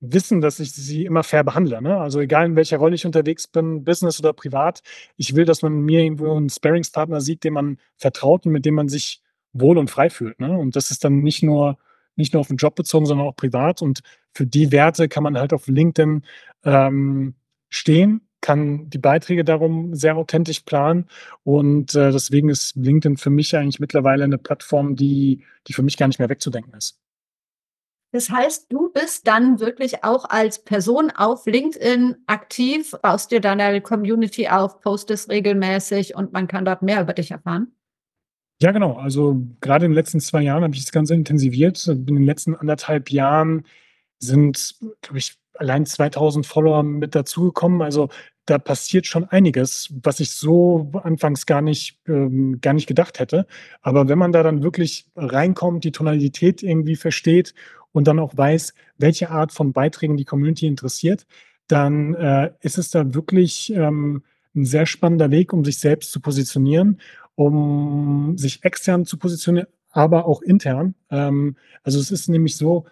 wissen, 0.00 0.40
dass 0.40 0.58
ich 0.58 0.72
sie 0.72 1.04
immer 1.04 1.22
fair 1.22 1.44
behandle. 1.44 1.80
Ne? 1.80 1.96
Also 1.96 2.20
egal 2.20 2.46
in 2.46 2.56
welcher 2.56 2.78
Rolle 2.78 2.96
ich 2.96 3.06
unterwegs 3.06 3.46
bin, 3.46 3.84
Business 3.84 4.18
oder 4.18 4.32
privat, 4.32 4.82
ich 5.16 5.36
will, 5.36 5.44
dass 5.44 5.62
man 5.62 5.80
mir 5.80 6.02
irgendwo 6.02 6.34
einen 6.36 6.48
Sparingspartner 6.48 7.20
sieht, 7.20 7.44
dem 7.44 7.54
man 7.54 7.78
vertraut 7.96 8.44
und 8.44 8.52
mit 8.52 8.66
dem 8.66 8.74
man 8.74 8.88
sich 8.88 9.22
wohl 9.52 9.78
und 9.78 9.90
frei 9.90 10.10
fühlt. 10.10 10.40
Ne? 10.40 10.58
Und 10.58 10.74
das 10.74 10.90
ist 10.90 11.04
dann 11.04 11.20
nicht 11.20 11.42
nur 11.44 11.78
nicht 12.16 12.32
nur 12.32 12.40
auf 12.40 12.48
den 12.48 12.56
Job 12.56 12.74
bezogen, 12.74 13.06
sondern 13.06 13.26
auch 13.26 13.36
privat. 13.36 13.82
Und 13.82 14.02
für 14.34 14.46
die 14.46 14.72
Werte 14.72 15.08
kann 15.08 15.22
man 15.22 15.38
halt 15.38 15.52
auf 15.52 15.66
LinkedIn 15.66 16.22
ähm, 16.64 17.34
stehen, 17.68 18.22
kann 18.40 18.90
die 18.90 18.98
Beiträge 18.98 19.44
darum 19.44 19.94
sehr 19.94 20.16
authentisch 20.16 20.60
planen. 20.60 21.08
Und 21.44 21.94
äh, 21.94 22.10
deswegen 22.10 22.48
ist 22.48 22.76
LinkedIn 22.76 23.16
für 23.16 23.30
mich 23.30 23.56
eigentlich 23.56 23.80
mittlerweile 23.80 24.24
eine 24.24 24.38
Plattform, 24.38 24.96
die, 24.96 25.44
die 25.66 25.72
für 25.72 25.82
mich 25.82 25.96
gar 25.96 26.08
nicht 26.08 26.18
mehr 26.18 26.28
wegzudenken 26.28 26.74
ist. 26.74 26.98
Das 28.14 28.28
heißt, 28.28 28.70
du 28.70 28.90
bist 28.92 29.26
dann 29.26 29.58
wirklich 29.58 30.04
auch 30.04 30.26
als 30.26 30.62
Person 30.62 31.10
auf 31.10 31.46
LinkedIn 31.46 32.16
aktiv, 32.26 32.94
baust 33.00 33.30
dir 33.30 33.40
deine 33.40 33.80
Community 33.80 34.48
auf, 34.48 34.80
postest 34.82 35.30
regelmäßig 35.30 36.14
und 36.14 36.30
man 36.30 36.46
kann 36.46 36.66
dort 36.66 36.82
mehr 36.82 37.00
über 37.00 37.14
dich 37.14 37.30
erfahren? 37.30 37.72
Ja, 38.62 38.70
genau. 38.70 38.92
Also 38.92 39.42
gerade 39.60 39.86
in 39.86 39.90
den 39.90 39.96
letzten 39.96 40.20
zwei 40.20 40.42
Jahren 40.42 40.62
habe 40.62 40.72
ich 40.72 40.82
das 40.82 40.92
Ganze 40.92 41.14
intensiviert. 41.14 41.84
In 41.88 42.06
den 42.06 42.22
letzten 42.22 42.54
anderthalb 42.54 43.10
Jahren 43.10 43.64
sind, 44.20 44.76
glaube 45.00 45.18
ich, 45.18 45.34
allein 45.54 45.84
2000 45.84 46.46
Follower 46.46 46.84
mit 46.84 47.16
dazugekommen. 47.16 47.82
Also 47.82 48.08
da 48.46 48.58
passiert 48.58 49.06
schon 49.06 49.24
einiges, 49.24 49.92
was 50.04 50.20
ich 50.20 50.30
so 50.30 50.92
anfangs 51.02 51.44
gar 51.46 51.60
nicht, 51.60 51.98
ähm, 52.06 52.60
gar 52.60 52.72
nicht 52.72 52.86
gedacht 52.86 53.18
hätte. 53.18 53.48
Aber 53.80 54.08
wenn 54.08 54.18
man 54.18 54.30
da 54.30 54.44
dann 54.44 54.62
wirklich 54.62 55.06
reinkommt, 55.16 55.82
die 55.82 55.90
Tonalität 55.90 56.62
irgendwie 56.62 56.94
versteht 56.94 57.54
und 57.90 58.06
dann 58.06 58.20
auch 58.20 58.36
weiß, 58.36 58.74
welche 58.96 59.30
Art 59.30 59.50
von 59.50 59.72
Beiträgen 59.72 60.16
die 60.16 60.24
Community 60.24 60.68
interessiert, 60.68 61.26
dann 61.66 62.14
äh, 62.14 62.52
ist 62.60 62.78
es 62.78 62.90
da 62.90 63.12
wirklich 63.12 63.72
ähm, 63.74 64.22
ein 64.54 64.64
sehr 64.66 64.86
spannender 64.86 65.30
Weg, 65.30 65.52
um 65.52 65.64
sich 65.64 65.78
selbst 65.78 66.12
zu 66.12 66.20
positionieren, 66.20 67.00
um 67.34 68.36
sich 68.36 68.64
extern 68.64 69.04
zu 69.04 69.16
positionieren, 69.16 69.68
aber 69.90 70.26
auch 70.26 70.42
intern. 70.42 70.94
Ähm, 71.10 71.56
also 71.82 71.98
es 71.98 72.10
ist 72.10 72.28
nämlich 72.28 72.56
so, 72.56 72.86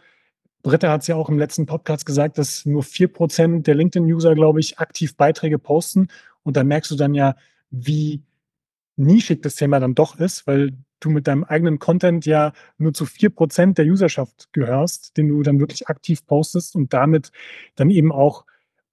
Britta 0.62 0.90
hat 0.90 1.02
es 1.02 1.06
ja 1.06 1.16
auch 1.16 1.28
im 1.28 1.38
letzten 1.38 1.66
Podcast 1.66 2.04
gesagt, 2.04 2.36
dass 2.38 2.66
nur 2.66 2.82
vier 2.82 3.08
Prozent 3.08 3.66
der 3.66 3.74
LinkedIn-User, 3.74 4.34
glaube 4.34 4.60
ich, 4.60 4.78
aktiv 4.78 5.16
Beiträge 5.16 5.58
posten. 5.58 6.08
Und 6.42 6.56
da 6.56 6.64
merkst 6.64 6.90
du 6.90 6.96
dann 6.96 7.14
ja, 7.14 7.36
wie 7.70 8.22
nischig 8.96 9.42
das 9.42 9.54
Thema 9.54 9.80
dann 9.80 9.94
doch 9.94 10.18
ist, 10.18 10.46
weil 10.46 10.72
du 11.00 11.10
mit 11.10 11.26
deinem 11.26 11.44
eigenen 11.44 11.78
Content 11.78 12.26
ja 12.26 12.52
nur 12.76 12.92
zu 12.92 13.06
vier 13.06 13.30
Prozent 13.30 13.78
der 13.78 13.86
Userschaft 13.86 14.52
gehörst, 14.52 15.16
den 15.16 15.28
du 15.28 15.42
dann 15.42 15.58
wirklich 15.58 15.88
aktiv 15.88 16.26
postest 16.26 16.76
und 16.76 16.92
damit 16.92 17.32
dann 17.76 17.88
eben 17.88 18.12
auch 18.12 18.44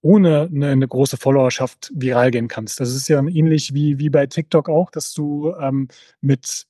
ohne 0.08 0.44
eine, 0.44 0.70
eine 0.70 0.88
große 0.88 1.18
Followerschaft 1.18 1.92
viral 1.94 2.32
gehen 2.32 2.48
kannst. 2.48 2.80
Das 2.80 2.96
ist 2.96 3.10
ja 3.10 3.20
ähnlich 3.20 3.74
wie, 3.74 4.00
wie 4.00 4.10
bei 4.10 4.26
TikTok 4.26 4.70
auch, 4.70 4.90
dass 4.90 5.14
du 5.14 5.54
ähm, 5.60 5.90
mit 6.22 6.66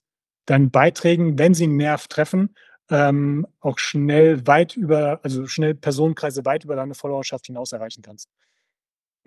deinen 0.48 0.72
Beiträgen, 0.72 1.38
wenn 1.38 1.54
sie 1.54 1.66
einen 1.66 1.78
Nerv 1.78 2.08
treffen, 2.08 2.56
ähm, 2.90 3.46
auch 3.60 3.78
schnell 3.78 4.48
weit 4.48 4.76
über, 4.76 5.20
also 5.22 5.46
schnell 5.46 5.76
Personenkreise 5.76 6.46
weit 6.46 6.64
über 6.64 6.76
deine 6.76 6.96
Followerschaft 6.96 7.46
hinaus 7.46 7.74
erreichen 7.74 8.02
kannst. 8.02 8.28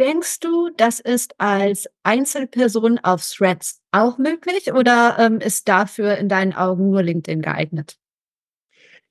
Denkst 0.00 0.40
du, 0.40 0.70
das 0.76 0.98
ist 0.98 1.34
als 1.38 1.86
Einzelperson 2.02 2.98
auf 2.98 3.24
Threads 3.24 3.80
auch 3.92 4.18
möglich 4.18 4.72
oder 4.72 5.18
ähm, 5.20 5.38
ist 5.40 5.68
dafür 5.68 6.16
in 6.16 6.28
deinen 6.28 6.54
Augen 6.54 6.90
nur 6.90 7.04
LinkedIn 7.04 7.42
geeignet? 7.42 7.96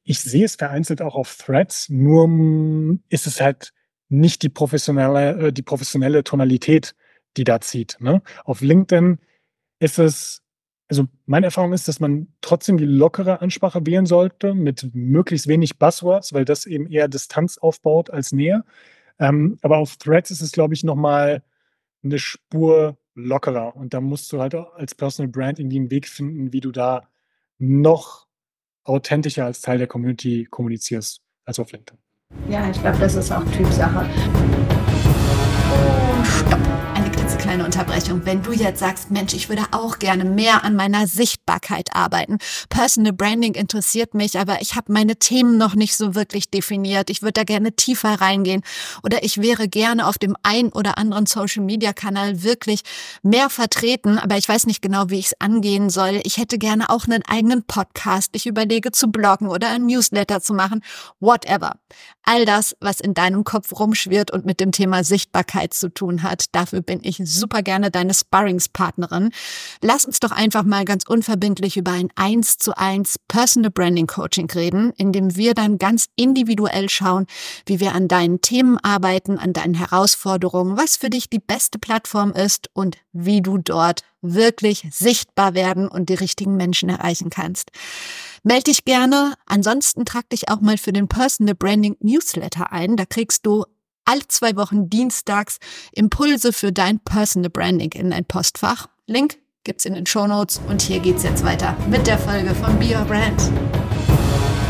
Ich 0.03 0.19
sehe 0.19 0.43
es 0.43 0.55
vereinzelt 0.55 1.01
auch 1.01 1.15
auf 1.15 1.37
Threads, 1.37 1.87
nur 1.87 2.97
ist 3.07 3.27
es 3.27 3.39
halt 3.39 3.71
nicht 4.09 4.43
die 4.43 4.49
professionelle, 4.49 5.47
äh, 5.47 5.53
die 5.53 5.61
professionelle 5.63 6.23
Tonalität, 6.23 6.95
die 7.37 7.43
da 7.43 7.61
zieht. 7.61 7.97
Ne? 7.99 8.21
Auf 8.43 8.61
LinkedIn 8.61 9.19
ist 9.79 9.99
es 9.99 10.41
Also 10.91 11.05
meine 11.27 11.45
Erfahrung 11.47 11.73
ist, 11.73 11.87
dass 11.87 11.99
man 11.99 12.27
trotzdem 12.41 12.77
die 12.77 12.85
lockere 12.85 13.41
Ansprache 13.41 13.85
wählen 13.85 14.07
sollte 14.07 14.55
mit 14.55 14.89
möglichst 14.95 15.47
wenig 15.47 15.77
Buzzwords, 15.77 16.33
weil 16.33 16.45
das 16.45 16.65
eben 16.65 16.87
eher 16.87 17.07
Distanz 17.07 17.59
aufbaut 17.59 18.09
als 18.09 18.31
Nähe. 18.31 18.63
Ähm, 19.19 19.59
aber 19.61 19.77
auf 19.77 19.97
Threads 19.97 20.31
ist 20.31 20.41
es, 20.41 20.51
glaube 20.51 20.73
ich, 20.73 20.83
nochmal 20.83 21.43
eine 22.03 22.17
Spur 22.19 22.97
lockerer. 23.15 23.75
Und 23.75 23.93
da 23.93 24.01
musst 24.01 24.31
du 24.31 24.39
halt 24.41 24.55
als 24.55 24.95
Personal 24.95 25.31
Brand 25.31 25.59
irgendwie 25.59 25.77
einen 25.77 25.91
Weg 25.91 26.07
finden, 26.07 26.53
wie 26.53 26.61
du 26.61 26.71
da 26.71 27.07
noch 27.59 28.27
authentischer 28.83 29.45
als 29.45 29.61
Teil 29.61 29.77
der 29.77 29.87
Community 29.87 30.47
kommunizierst 30.49 31.21
als 31.45 31.59
auf 31.59 31.71
LinkedIn. 31.71 31.99
Ja, 32.49 32.67
ich 32.69 32.81
glaube, 32.81 32.97
das 32.99 33.15
ist 33.15 33.31
auch 33.31 33.43
Typsache. 33.55 34.05
Oh, 35.71 36.23
stopp 36.23 36.59
kleine 37.37 37.65
Unterbrechung. 37.65 38.25
Wenn 38.25 38.41
du 38.41 38.51
jetzt 38.51 38.79
sagst, 38.79 39.11
Mensch, 39.11 39.33
ich 39.33 39.49
würde 39.49 39.63
auch 39.71 39.99
gerne 39.99 40.25
mehr 40.25 40.63
an 40.63 40.75
meiner 40.75 41.05
Sichtbarkeit 41.05 41.89
arbeiten. 41.93 42.37
Personal 42.69 43.13
Branding 43.13 43.53
interessiert 43.53 44.13
mich, 44.13 44.39
aber 44.39 44.61
ich 44.61 44.75
habe 44.75 44.91
meine 44.91 45.17
Themen 45.17 45.57
noch 45.57 45.75
nicht 45.75 45.95
so 45.95 46.15
wirklich 46.15 46.49
definiert. 46.49 47.09
Ich 47.09 47.21
würde 47.21 47.33
da 47.33 47.43
gerne 47.43 47.73
tiefer 47.73 48.21
reingehen 48.21 48.63
oder 49.03 49.23
ich 49.23 49.41
wäre 49.41 49.67
gerne 49.67 50.07
auf 50.07 50.17
dem 50.17 50.35
ein 50.43 50.69
oder 50.69 50.97
anderen 50.97 51.25
Social 51.25 51.63
Media 51.63 51.93
Kanal 51.93 52.43
wirklich 52.43 52.81
mehr 53.21 53.49
vertreten, 53.49 54.17
aber 54.17 54.37
ich 54.37 54.49
weiß 54.49 54.65
nicht 54.65 54.81
genau, 54.81 55.09
wie 55.09 55.19
ich 55.19 55.27
es 55.27 55.39
angehen 55.39 55.89
soll. 55.89 56.21
Ich 56.23 56.37
hätte 56.37 56.57
gerne 56.57 56.89
auch 56.89 57.05
einen 57.05 57.23
eigenen 57.25 57.63
Podcast. 57.63 58.31
Ich 58.33 58.47
überlege 58.47 58.91
zu 58.91 59.09
bloggen 59.09 59.49
oder 59.49 59.69
ein 59.69 59.85
Newsletter 59.85 60.41
zu 60.41 60.53
machen. 60.53 60.81
Whatever. 61.19 61.73
All 62.23 62.45
das, 62.45 62.75
was 62.79 62.99
in 62.99 63.13
deinem 63.13 63.43
Kopf 63.43 63.71
rumschwirrt 63.79 64.31
und 64.31 64.45
mit 64.45 64.59
dem 64.59 64.71
Thema 64.71 65.03
Sichtbarkeit 65.03 65.73
zu 65.73 65.89
tun 65.89 66.23
hat, 66.23 66.45
dafür 66.53 66.81
bin 66.81 66.99
ich 67.03 67.18
super 67.23 67.61
gerne 67.61 67.91
deine 67.91 68.13
Sparringspartnerin. 68.13 69.31
Lass 69.81 70.05
uns 70.05 70.19
doch 70.19 70.31
einfach 70.31 70.63
mal 70.63 70.85
ganz 70.85 71.03
unverbindlich 71.07 71.77
über 71.77 71.91
ein 71.91 72.09
1 72.15 72.57
zu 72.57 72.77
1 72.77 73.17
Personal 73.27 73.71
Branding 73.71 74.07
Coaching 74.07 74.49
reden, 74.51 74.91
in 74.97 75.11
dem 75.11 75.35
wir 75.35 75.53
dann 75.53 75.77
ganz 75.77 76.07
individuell 76.15 76.89
schauen, 76.89 77.25
wie 77.65 77.79
wir 77.79 77.93
an 77.93 78.07
deinen 78.07 78.41
Themen 78.41 78.77
arbeiten, 78.77 79.37
an 79.37 79.53
deinen 79.53 79.73
Herausforderungen, 79.73 80.77
was 80.77 80.97
für 80.97 81.09
dich 81.09 81.29
die 81.29 81.39
beste 81.39 81.79
Plattform 81.79 82.31
ist 82.31 82.69
und 82.73 82.97
wie 83.11 83.41
du 83.41 83.57
dort 83.57 84.03
wirklich 84.21 84.87
sichtbar 84.91 85.53
werden 85.53 85.87
und 85.87 86.09
die 86.09 86.15
richtigen 86.15 86.57
Menschen 86.57 86.89
erreichen 86.89 87.29
kannst. 87.29 87.71
Meld 88.43 88.67
dich 88.67 88.85
gerne. 88.85 89.33
Ansonsten 89.45 90.05
trag 90.05 90.29
dich 90.29 90.49
auch 90.49 90.61
mal 90.61 90.77
für 90.77 90.93
den 90.93 91.07
Personal 91.07 91.55
Branding 91.55 91.97
Newsletter 91.99 92.71
ein. 92.71 92.95
Da 92.95 93.05
kriegst 93.05 93.45
du 93.45 93.65
alle 94.09 94.27
zwei 94.27 94.55
Wochen 94.55 94.89
dienstags 94.89 95.59
Impulse 95.93 96.51
für 96.51 96.71
dein 96.71 96.99
Personal 96.99 97.51
Branding 97.51 97.91
in 97.91 98.09
dein 98.09 98.25
Postfach. 98.25 98.87
Link 99.05 99.37
gibt's 99.63 99.85
in 99.85 99.93
den 99.93 100.07
Show 100.07 100.25
Notes 100.25 100.59
und 100.67 100.81
hier 100.81 100.99
geht's 100.99 101.21
jetzt 101.21 101.45
weiter 101.45 101.77
mit 101.91 102.07
der 102.07 102.17
Folge 102.17 102.55
von 102.55 102.79
Be 102.79 102.85
Your 102.85 103.05
Brand. 103.05 103.39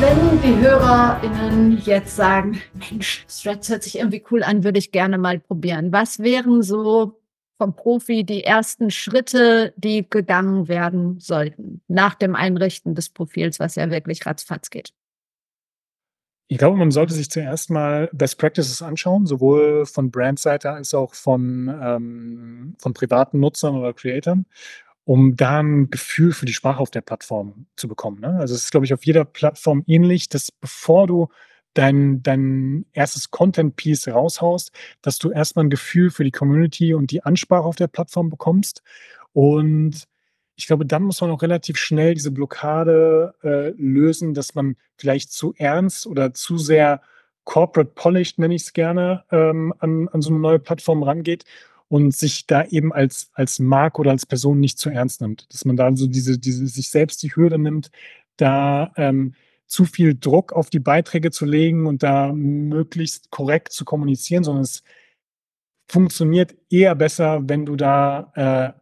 Wenn 0.02 0.42
die 0.42 0.60
HörerInnen 0.62 1.82
jetzt 1.86 2.18
sagen, 2.18 2.62
Mensch, 2.74 3.26
Threads 3.28 3.70
hört 3.70 3.84
sich 3.84 4.00
irgendwie 4.00 4.24
cool 4.30 4.44
an, 4.44 4.66
würde 4.66 4.80
ich 4.80 4.92
gerne 4.92 5.18
mal 5.18 5.40
probieren. 5.40 5.94
Was 5.94 6.20
wären 6.20 6.62
so 6.62 7.22
vom 7.58 7.76
Profi 7.76 8.26
die 8.26 8.44
ersten 8.44 8.92
Schritte, 8.92 9.74
die 9.78 10.10
gegangen 10.10 10.68
werden 10.68 11.20
sollten 11.20 11.82
nach 11.88 12.16
dem 12.16 12.36
Einrichten 12.36 12.94
des 12.94 13.10
Profils, 13.10 13.60
was 13.62 13.76
ja 13.76 13.90
wirklich 13.90 14.26
ratzfatz 14.26 14.70
geht? 14.70 14.94
Ich 16.52 16.58
glaube, 16.58 16.78
man 16.78 16.90
sollte 16.90 17.14
sich 17.14 17.30
zuerst 17.30 17.70
mal 17.70 18.10
Best 18.12 18.40
Practices 18.40 18.82
anschauen, 18.82 19.28
sowohl 19.28 19.86
von 19.86 20.10
Brandseite 20.10 20.72
als 20.72 20.96
auch 20.96 21.14
von, 21.14 21.68
ähm, 21.80 22.76
von 22.80 22.94
privaten 22.96 23.40
Nutzern 23.40 23.76
oder 23.76 23.94
Creatoren, 23.94 24.48
um 25.06 25.36
da 25.36 25.60
ein 25.60 25.92
Gefühl 25.92 26.32
für 26.32 26.48
die 26.48 26.54
Sprache 26.54 26.80
auf 26.80 26.90
der 26.90 27.02
Plattform 27.02 27.68
zu 27.76 27.88
bekommen. 27.88 28.22
Ne? 28.22 28.36
Also 28.40 28.56
es 28.56 28.64
ist, 28.64 28.72
glaube 28.72 28.88
ich, 28.88 28.96
auf 28.96 29.06
jeder 29.06 29.26
Plattform 29.26 29.84
ähnlich, 29.86 30.28
dass 30.28 30.52
bevor 30.52 31.06
du 31.06 31.28
dein, 31.76 32.24
dein 32.24 32.88
erstes 32.94 33.30
Content-Piece 33.30 34.08
raushaust, 34.08 34.72
dass 35.04 35.20
du 35.20 35.30
erstmal 35.30 35.66
ein 35.66 35.70
Gefühl 35.70 36.10
für 36.10 36.24
die 36.24 36.32
Community 36.32 36.96
und 36.96 37.12
die 37.12 37.24
Ansprache 37.24 37.66
auf 37.66 37.76
der 37.76 37.88
Plattform 37.90 38.32
bekommst. 38.32 38.82
Und 39.34 40.08
ich 40.60 40.68
glaube, 40.68 40.86
dann 40.86 41.04
muss 41.04 41.22
man 41.22 41.32
auch 41.32 41.42
relativ 41.42 41.78
schnell 41.78 42.16
diese 42.16 42.32
Blockade 42.32 43.34
äh, 43.44 43.70
lösen, 43.82 44.34
dass 44.34 44.56
man 44.56 44.76
vielleicht 44.98 45.32
zu 45.32 45.54
ernst 45.58 46.06
oder 46.06 46.34
zu 46.34 46.58
sehr 46.58 47.02
corporate 47.46 47.92
polished, 47.96 48.40
nenne 48.40 48.56
ich 48.56 48.64
es 48.64 48.74
gerne, 48.74 49.24
ähm, 49.32 49.74
an, 49.80 50.10
an 50.10 50.22
so 50.22 50.32
eine 50.32 50.40
neue 50.40 50.60
Plattform 50.60 51.02
rangeht 51.02 51.46
und 51.88 52.14
sich 52.14 52.46
da 52.46 52.66
eben 52.66 52.92
als, 52.92 53.32
als 53.34 53.60
Mark 53.60 54.00
oder 54.00 54.12
als 54.12 54.26
Person 54.26 54.60
nicht 54.60 54.78
zu 54.78 54.90
ernst 54.90 55.22
nimmt. 55.22 55.48
Dass 55.54 55.64
man 55.64 55.78
da 55.78 55.96
so 55.96 56.08
diese, 56.08 56.38
diese 56.38 56.68
sich 56.68 56.90
selbst 56.90 57.24
die 57.24 57.34
Hürde 57.34 57.58
nimmt, 57.58 57.90
da 58.36 58.92
ähm, 58.98 59.36
zu 59.66 59.86
viel 59.86 60.14
Druck 60.20 60.52
auf 60.52 60.70
die 60.70 60.80
Beiträge 60.80 61.32
zu 61.32 61.46
legen 61.46 61.88
und 61.88 62.04
da 62.04 62.34
möglichst 62.34 63.32
korrekt 63.32 63.72
zu 63.72 63.86
kommunizieren, 63.86 64.44
sondern 64.44 64.64
es 64.64 64.84
funktioniert 65.88 66.54
eher 66.70 66.96
besser, 66.96 67.48
wenn 67.48 67.66
du 67.66 67.78
da 67.78 68.34
äh, 68.36 68.79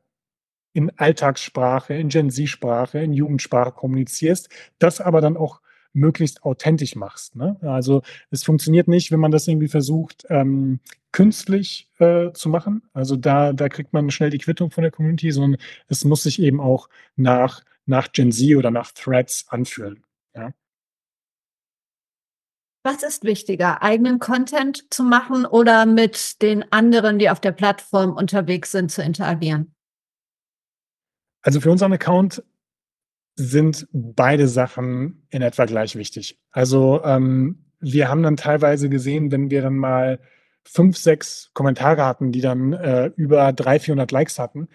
in 0.73 0.91
Alltagssprache, 0.97 1.93
in 1.93 2.09
Gen 2.09 2.29
Z-Sprache, 2.29 2.99
in 2.99 3.13
Jugendsprache 3.13 3.71
kommunizierst, 3.71 4.49
das 4.79 5.01
aber 5.01 5.21
dann 5.21 5.37
auch 5.37 5.61
möglichst 5.93 6.43
authentisch 6.43 6.95
machst. 6.95 7.35
Ne? 7.35 7.57
Also 7.61 8.03
es 8.29 8.43
funktioniert 8.43 8.87
nicht, 8.87 9.11
wenn 9.11 9.19
man 9.19 9.31
das 9.31 9.47
irgendwie 9.47 9.67
versucht, 9.67 10.25
ähm, 10.29 10.79
künstlich 11.11 11.89
äh, 11.97 12.31
zu 12.33 12.49
machen. 12.49 12.83
Also 12.93 13.15
da, 13.15 13.53
da 13.53 13.69
kriegt 13.69 13.93
man 13.93 14.11
schnell 14.11 14.29
die 14.29 14.37
Quittung 14.37 14.71
von 14.71 14.83
der 14.83 14.91
Community, 14.91 15.31
sondern 15.31 15.59
es 15.87 16.05
muss 16.05 16.23
sich 16.23 16.41
eben 16.41 16.61
auch 16.61 16.89
nach, 17.15 17.63
nach 17.85 18.11
Gen 18.11 18.31
Z 18.31 18.55
oder 18.55 18.69
nach 18.69 18.91
Threads 18.91 19.45
anfühlen. 19.49 20.03
Ja? 20.35 20.51
Was 22.83 23.03
ist 23.03 23.23
wichtiger, 23.23 23.81
eigenen 23.81 24.19
Content 24.19 24.93
zu 24.93 25.03
machen 25.03 25.45
oder 25.45 25.85
mit 25.85 26.41
den 26.41 26.71
anderen, 26.71 27.19
die 27.19 27.29
auf 27.29 27.41
der 27.41 27.51
Plattform 27.51 28.13
unterwegs 28.13 28.71
sind, 28.71 28.91
zu 28.91 29.01
interagieren? 29.01 29.73
Also 31.47 31.61
für 31.61 31.71
unseren 31.71 31.93
Account 31.93 32.43
sind 33.37 33.87
beide 33.93 34.49
Sachen 34.49 35.25
in 35.29 35.41
etwa 35.41 35.63
gleich 35.63 35.95
wichtig. 35.95 36.41
Also 36.51 37.01
ähm, 37.05 37.67
wir 37.79 38.09
haben 38.09 38.21
dann 38.21 38.35
teilweise 38.35 38.89
gesehen, 38.89 39.31
wenn 39.31 39.49
wir 39.49 39.61
dann 39.61 39.77
mal 39.77 40.19
fünf, 40.65 40.97
sechs 40.97 41.51
Kommentare 41.53 42.03
hatten, 42.03 42.33
die 42.33 42.41
dann 42.41 42.73
äh, 42.73 43.11
über 43.15 43.53
300, 43.53 43.81
400 43.81 44.11
Likes 44.11 44.39
hatten, 44.39 44.67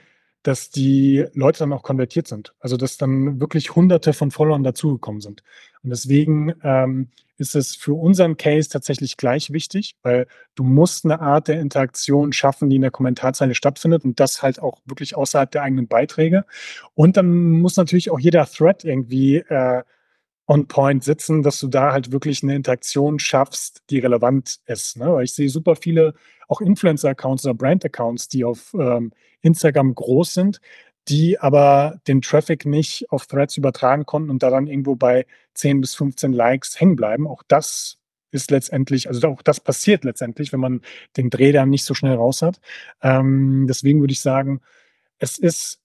dass 0.42 0.70
die 0.70 1.26
Leute 1.35 1.58
dann 1.58 1.74
auch 1.74 1.82
konvertiert 1.82 2.26
sind. 2.26 2.54
Also 2.58 2.78
dass 2.78 2.96
dann 2.96 3.38
wirklich 3.38 3.76
hunderte 3.76 4.14
von 4.14 4.30
Followern 4.30 4.64
dazugekommen 4.64 5.20
sind. 5.20 5.42
Und 5.82 5.90
deswegen 5.90 6.54
ähm, 6.62 7.08
ist 7.38 7.56
es 7.56 7.74
für 7.74 7.94
unseren 7.94 8.36
Case 8.36 8.68
tatsächlich 8.68 9.16
gleich 9.16 9.52
wichtig, 9.52 9.96
weil 10.02 10.26
du 10.54 10.64
musst 10.64 11.04
eine 11.04 11.20
Art 11.20 11.48
der 11.48 11.60
Interaktion 11.60 12.32
schaffen, 12.32 12.70
die 12.70 12.76
in 12.76 12.82
der 12.82 12.90
Kommentarzeile 12.90 13.54
stattfindet 13.54 14.04
und 14.04 14.20
das 14.20 14.42
halt 14.42 14.60
auch 14.60 14.80
wirklich 14.84 15.16
außerhalb 15.16 15.50
der 15.50 15.62
eigenen 15.62 15.88
Beiträge. 15.88 16.44
Und 16.94 17.16
dann 17.16 17.50
muss 17.60 17.76
natürlich 17.76 18.10
auch 18.10 18.20
jeder 18.20 18.46
Thread 18.46 18.84
irgendwie 18.84 19.38
äh, 19.38 19.82
on 20.46 20.68
point 20.68 21.02
sitzen, 21.04 21.42
dass 21.42 21.58
du 21.60 21.68
da 21.68 21.92
halt 21.92 22.12
wirklich 22.12 22.42
eine 22.42 22.54
Interaktion 22.54 23.18
schaffst, 23.18 23.82
die 23.90 23.98
relevant 23.98 24.58
ist. 24.66 24.96
Ne? 24.96 25.12
Weil 25.12 25.24
ich 25.24 25.34
sehe 25.34 25.48
super 25.48 25.76
viele 25.76 26.14
auch 26.48 26.60
Influencer-Accounts 26.60 27.44
oder 27.44 27.54
Brand-Accounts, 27.54 28.28
die 28.28 28.44
auf 28.44 28.74
ähm, 28.74 29.12
Instagram 29.40 29.94
groß 29.94 30.34
sind, 30.34 30.60
die 31.08 31.38
aber 31.38 32.00
den 32.06 32.22
Traffic 32.22 32.66
nicht 32.66 33.10
auf 33.10 33.26
Threads 33.26 33.56
übertragen 33.56 34.06
konnten 34.06 34.30
und 34.30 34.42
da 34.42 34.50
dann 34.50 34.66
irgendwo 34.66 34.94
bei 34.94 35.26
10 35.54 35.80
bis 35.80 35.94
15 35.94 36.32
Likes 36.32 36.80
hängen 36.80 36.96
bleiben. 36.96 37.26
Auch 37.26 37.42
das 37.46 37.98
ist 38.30 38.50
letztendlich, 38.50 39.08
also 39.08 39.28
auch 39.28 39.42
das 39.42 39.60
passiert 39.60 40.04
letztendlich, 40.04 40.52
wenn 40.52 40.60
man 40.60 40.80
den 41.16 41.30
Dreh 41.30 41.52
dann 41.52 41.70
nicht 41.70 41.84
so 41.84 41.94
schnell 41.94 42.14
raus 42.14 42.42
hat. 42.42 42.60
Ähm, 43.02 43.66
deswegen 43.68 44.00
würde 44.00 44.12
ich 44.12 44.20
sagen, 44.20 44.60
es 45.18 45.38
ist 45.38 45.80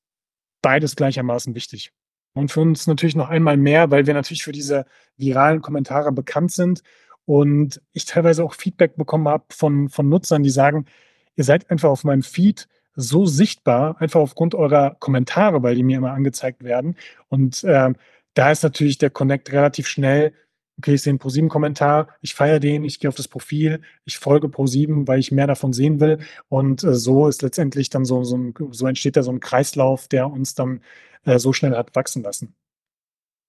beides 0.62 0.96
gleichermaßen 0.96 1.56
wichtig. 1.56 1.92
Und 2.34 2.52
für 2.52 2.62
uns 2.62 2.88
natürlich 2.88 3.16
noch 3.16 3.30
einmal 3.30 3.58
mehr, 3.58 3.92
weil 3.92 4.06
wir 4.06 4.14
natürlich 4.14 4.44
für 4.44 4.52
diese 4.52 4.86
viralen 5.18 5.62
Kommentare 5.62 6.12
bekannt 6.12 6.52
sind 6.52 6.84
und 7.26 7.82
ich 7.94 8.06
teilweise 8.06 8.44
auch 8.44 8.54
Feedback 8.54 8.96
bekommen 8.96 9.28
habe 9.28 9.46
von, 9.50 9.90
von 9.90 10.08
Nutzern, 10.08 10.44
die 10.44 10.50
sagen, 10.50 10.86
ihr 11.36 11.44
seid 11.44 11.70
einfach 11.70 11.90
auf 11.90 12.04
meinem 12.04 12.24
Feed 12.24 12.68
so 12.96 13.26
sichtbar, 13.26 14.00
einfach 14.00 14.20
aufgrund 14.20 14.56
eurer 14.56 14.96
Kommentare, 15.00 15.62
weil 15.62 15.76
die 15.76 15.84
mir 15.84 15.98
immer 15.98 16.14
angezeigt 16.14 16.64
werden. 16.64 16.96
Und 17.28 17.64
äh, 17.64 17.94
da 18.38 18.52
ist 18.52 18.64
natürlich 18.64 18.98
der 19.00 19.10
Connect 19.10 19.52
relativ 19.52 19.88
schnell. 19.88 20.34
Okay, 20.78 20.94
ich 20.94 21.02
sehe 21.02 21.12
einen 21.12 21.20
Pro7-Kommentar, 21.20 22.10
ich 22.22 22.36
feiere 22.36 22.60
den, 22.60 22.84
ich 22.84 23.00
gehe 23.00 23.10
auf 23.10 23.16
das 23.16 23.28
Profil, 23.28 23.82
ich 24.06 24.20
folge 24.20 24.48
Pro7, 24.48 25.08
weil 25.08 25.20
ich 25.20 25.32
mehr 25.32 25.48
davon 25.48 25.74
sehen 25.74 26.00
will. 26.00 26.20
Und 26.50 26.84
äh, 26.84 26.94
so 26.94 27.28
ist 27.28 27.42
letztendlich 27.42 27.90
dann 27.90 28.06
so, 28.06 28.24
so, 28.24 28.38
ein, 28.38 28.54
so 28.72 28.86
entsteht 28.86 29.18
da 29.18 29.24
so 29.24 29.32
ein 29.32 29.40
Kreislauf, 29.40 30.08
der 30.08 30.30
uns 30.30 30.54
dann 30.54 30.82
äh, 31.26 31.40
so 31.40 31.52
schnell 31.52 31.76
hat 31.76 31.96
wachsen 31.96 32.22
lassen. 32.22 32.54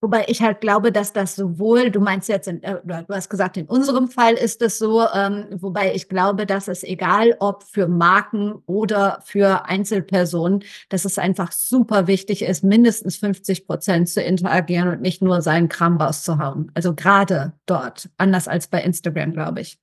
Wobei 0.00 0.26
ich 0.28 0.42
halt 0.42 0.60
glaube, 0.60 0.92
dass 0.92 1.12
das 1.12 1.34
sowohl, 1.34 1.90
du 1.90 2.00
meinst 2.00 2.28
jetzt, 2.28 2.46
in, 2.46 2.62
äh, 2.62 2.76
du 2.84 3.14
hast 3.14 3.28
gesagt, 3.28 3.56
in 3.56 3.66
unserem 3.66 4.06
Fall 4.06 4.34
ist 4.34 4.62
es 4.62 4.78
so, 4.78 5.04
ähm, 5.12 5.46
wobei 5.50 5.92
ich 5.92 6.08
glaube, 6.08 6.46
dass 6.46 6.68
es 6.68 6.84
egal, 6.84 7.34
ob 7.40 7.64
für 7.64 7.88
Marken 7.88 8.54
oder 8.66 9.18
für 9.24 9.66
Einzelpersonen, 9.66 10.62
dass 10.88 11.04
es 11.04 11.18
einfach 11.18 11.50
super 11.50 12.06
wichtig 12.06 12.42
ist, 12.42 12.62
mindestens 12.62 13.16
50 13.16 13.66
Prozent 13.66 14.08
zu 14.08 14.22
interagieren 14.22 14.88
und 14.88 15.00
nicht 15.00 15.20
nur 15.20 15.42
seinen 15.42 15.68
Kram 15.68 15.96
rauszuhauen. 15.96 16.70
Also 16.74 16.94
gerade 16.94 17.54
dort, 17.66 18.08
anders 18.18 18.46
als 18.46 18.68
bei 18.68 18.80
Instagram, 18.80 19.32
glaube 19.32 19.62
ich. 19.62 19.78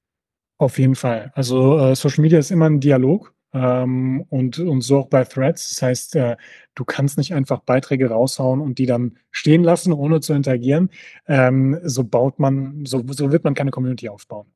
Auf 0.58 0.80
jeden 0.80 0.96
Fall. 0.96 1.34
Also 1.36 1.78
äh, 1.78 1.96
Social 1.96 2.22
Media 2.22 2.40
ist 2.40 2.52
immer 2.52 2.70
ein 2.70 2.80
Dialog 2.80 3.35
ähm, 3.56 4.26
und, 4.30 4.60
und 4.60 4.82
so 4.82 5.00
auch 5.00 5.08
bei 5.08 5.24
Threads. 5.24 5.70
Das 5.70 5.82
heißt, 5.82 6.16
äh, 6.18 6.36
du 6.76 6.86
kannst 6.86 7.18
nicht 7.18 7.34
einfach 7.34 7.62
Beiträge 7.62 8.10
raushauen 8.10 8.60
und 8.60 8.78
die 8.78 8.86
dann 8.86 9.18
stehen 9.32 9.64
lassen, 9.64 9.94
ohne 9.94 10.20
zu 10.20 10.34
interagieren. 10.34 10.90
Ähm, 11.28 11.80
so 11.84 12.04
baut 12.04 12.38
man, 12.38 12.86
so, 12.86 13.04
so 13.08 13.32
wird 13.32 13.46
man 13.46 13.56
keine 13.56 13.72
Community 13.72 14.10
aufbauen. 14.10 14.48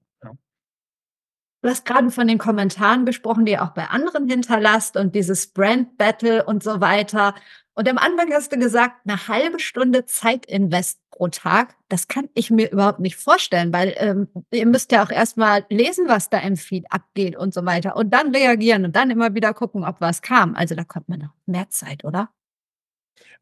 Du 1.62 1.70
hast 1.70 1.86
gerade 1.86 2.10
von 2.10 2.28
den 2.28 2.38
Kommentaren 2.38 3.06
gesprochen, 3.06 3.46
die 3.46 3.54
ihr 3.54 3.64
auch 3.64 3.74
bei 3.74 3.86
anderen 3.86 4.30
hinterlasst 4.30 4.96
und 4.96 5.14
dieses 5.14 5.48
Brand 5.48 5.98
Battle 5.98 6.46
und 6.46 6.64
so 6.64 6.80
weiter. 6.80 7.36
Und 7.74 7.90
am 7.90 7.98
Anfang 7.98 8.32
hast 8.32 8.54
du 8.54 8.58
gesagt, 8.58 8.96
eine 9.06 9.28
halbe 9.28 9.60
Stunde 9.60 10.06
Zeitinvest 10.06 11.00
pro 11.10 11.28
Tag. 11.28 11.76
Das 11.90 12.08
kann 12.08 12.30
ich 12.34 12.50
mir 12.50 12.72
überhaupt 12.72 13.02
nicht 13.02 13.18
vorstellen, 13.18 13.74
weil 13.74 13.94
ähm, 13.98 14.30
ihr 14.52 14.66
müsst 14.66 14.94
ja 14.94 15.04
auch 15.04 15.10
erstmal 15.10 15.66
lesen, 15.70 16.08
was 16.08 16.30
da 16.30 16.40
im 16.40 16.56
Feed 16.56 16.86
abgeht 16.92 17.36
und 17.36 17.54
so 17.54 17.66
weiter 17.66 17.98
und 17.98 18.12
dann 18.14 18.34
reagieren 18.34 18.86
und 18.86 18.96
dann 18.96 19.12
immer 19.12 19.36
wieder 19.36 19.54
gucken, 19.54 19.84
ob 19.84 20.00
was 20.00 20.22
kam. 20.22 20.56
Also 20.56 20.76
da 20.76 20.86
kommt 20.86 21.10
man 21.10 21.20
noch 21.20 21.34
mehr 21.46 21.70
Zeit, 21.70 22.06
oder? 22.06 22.30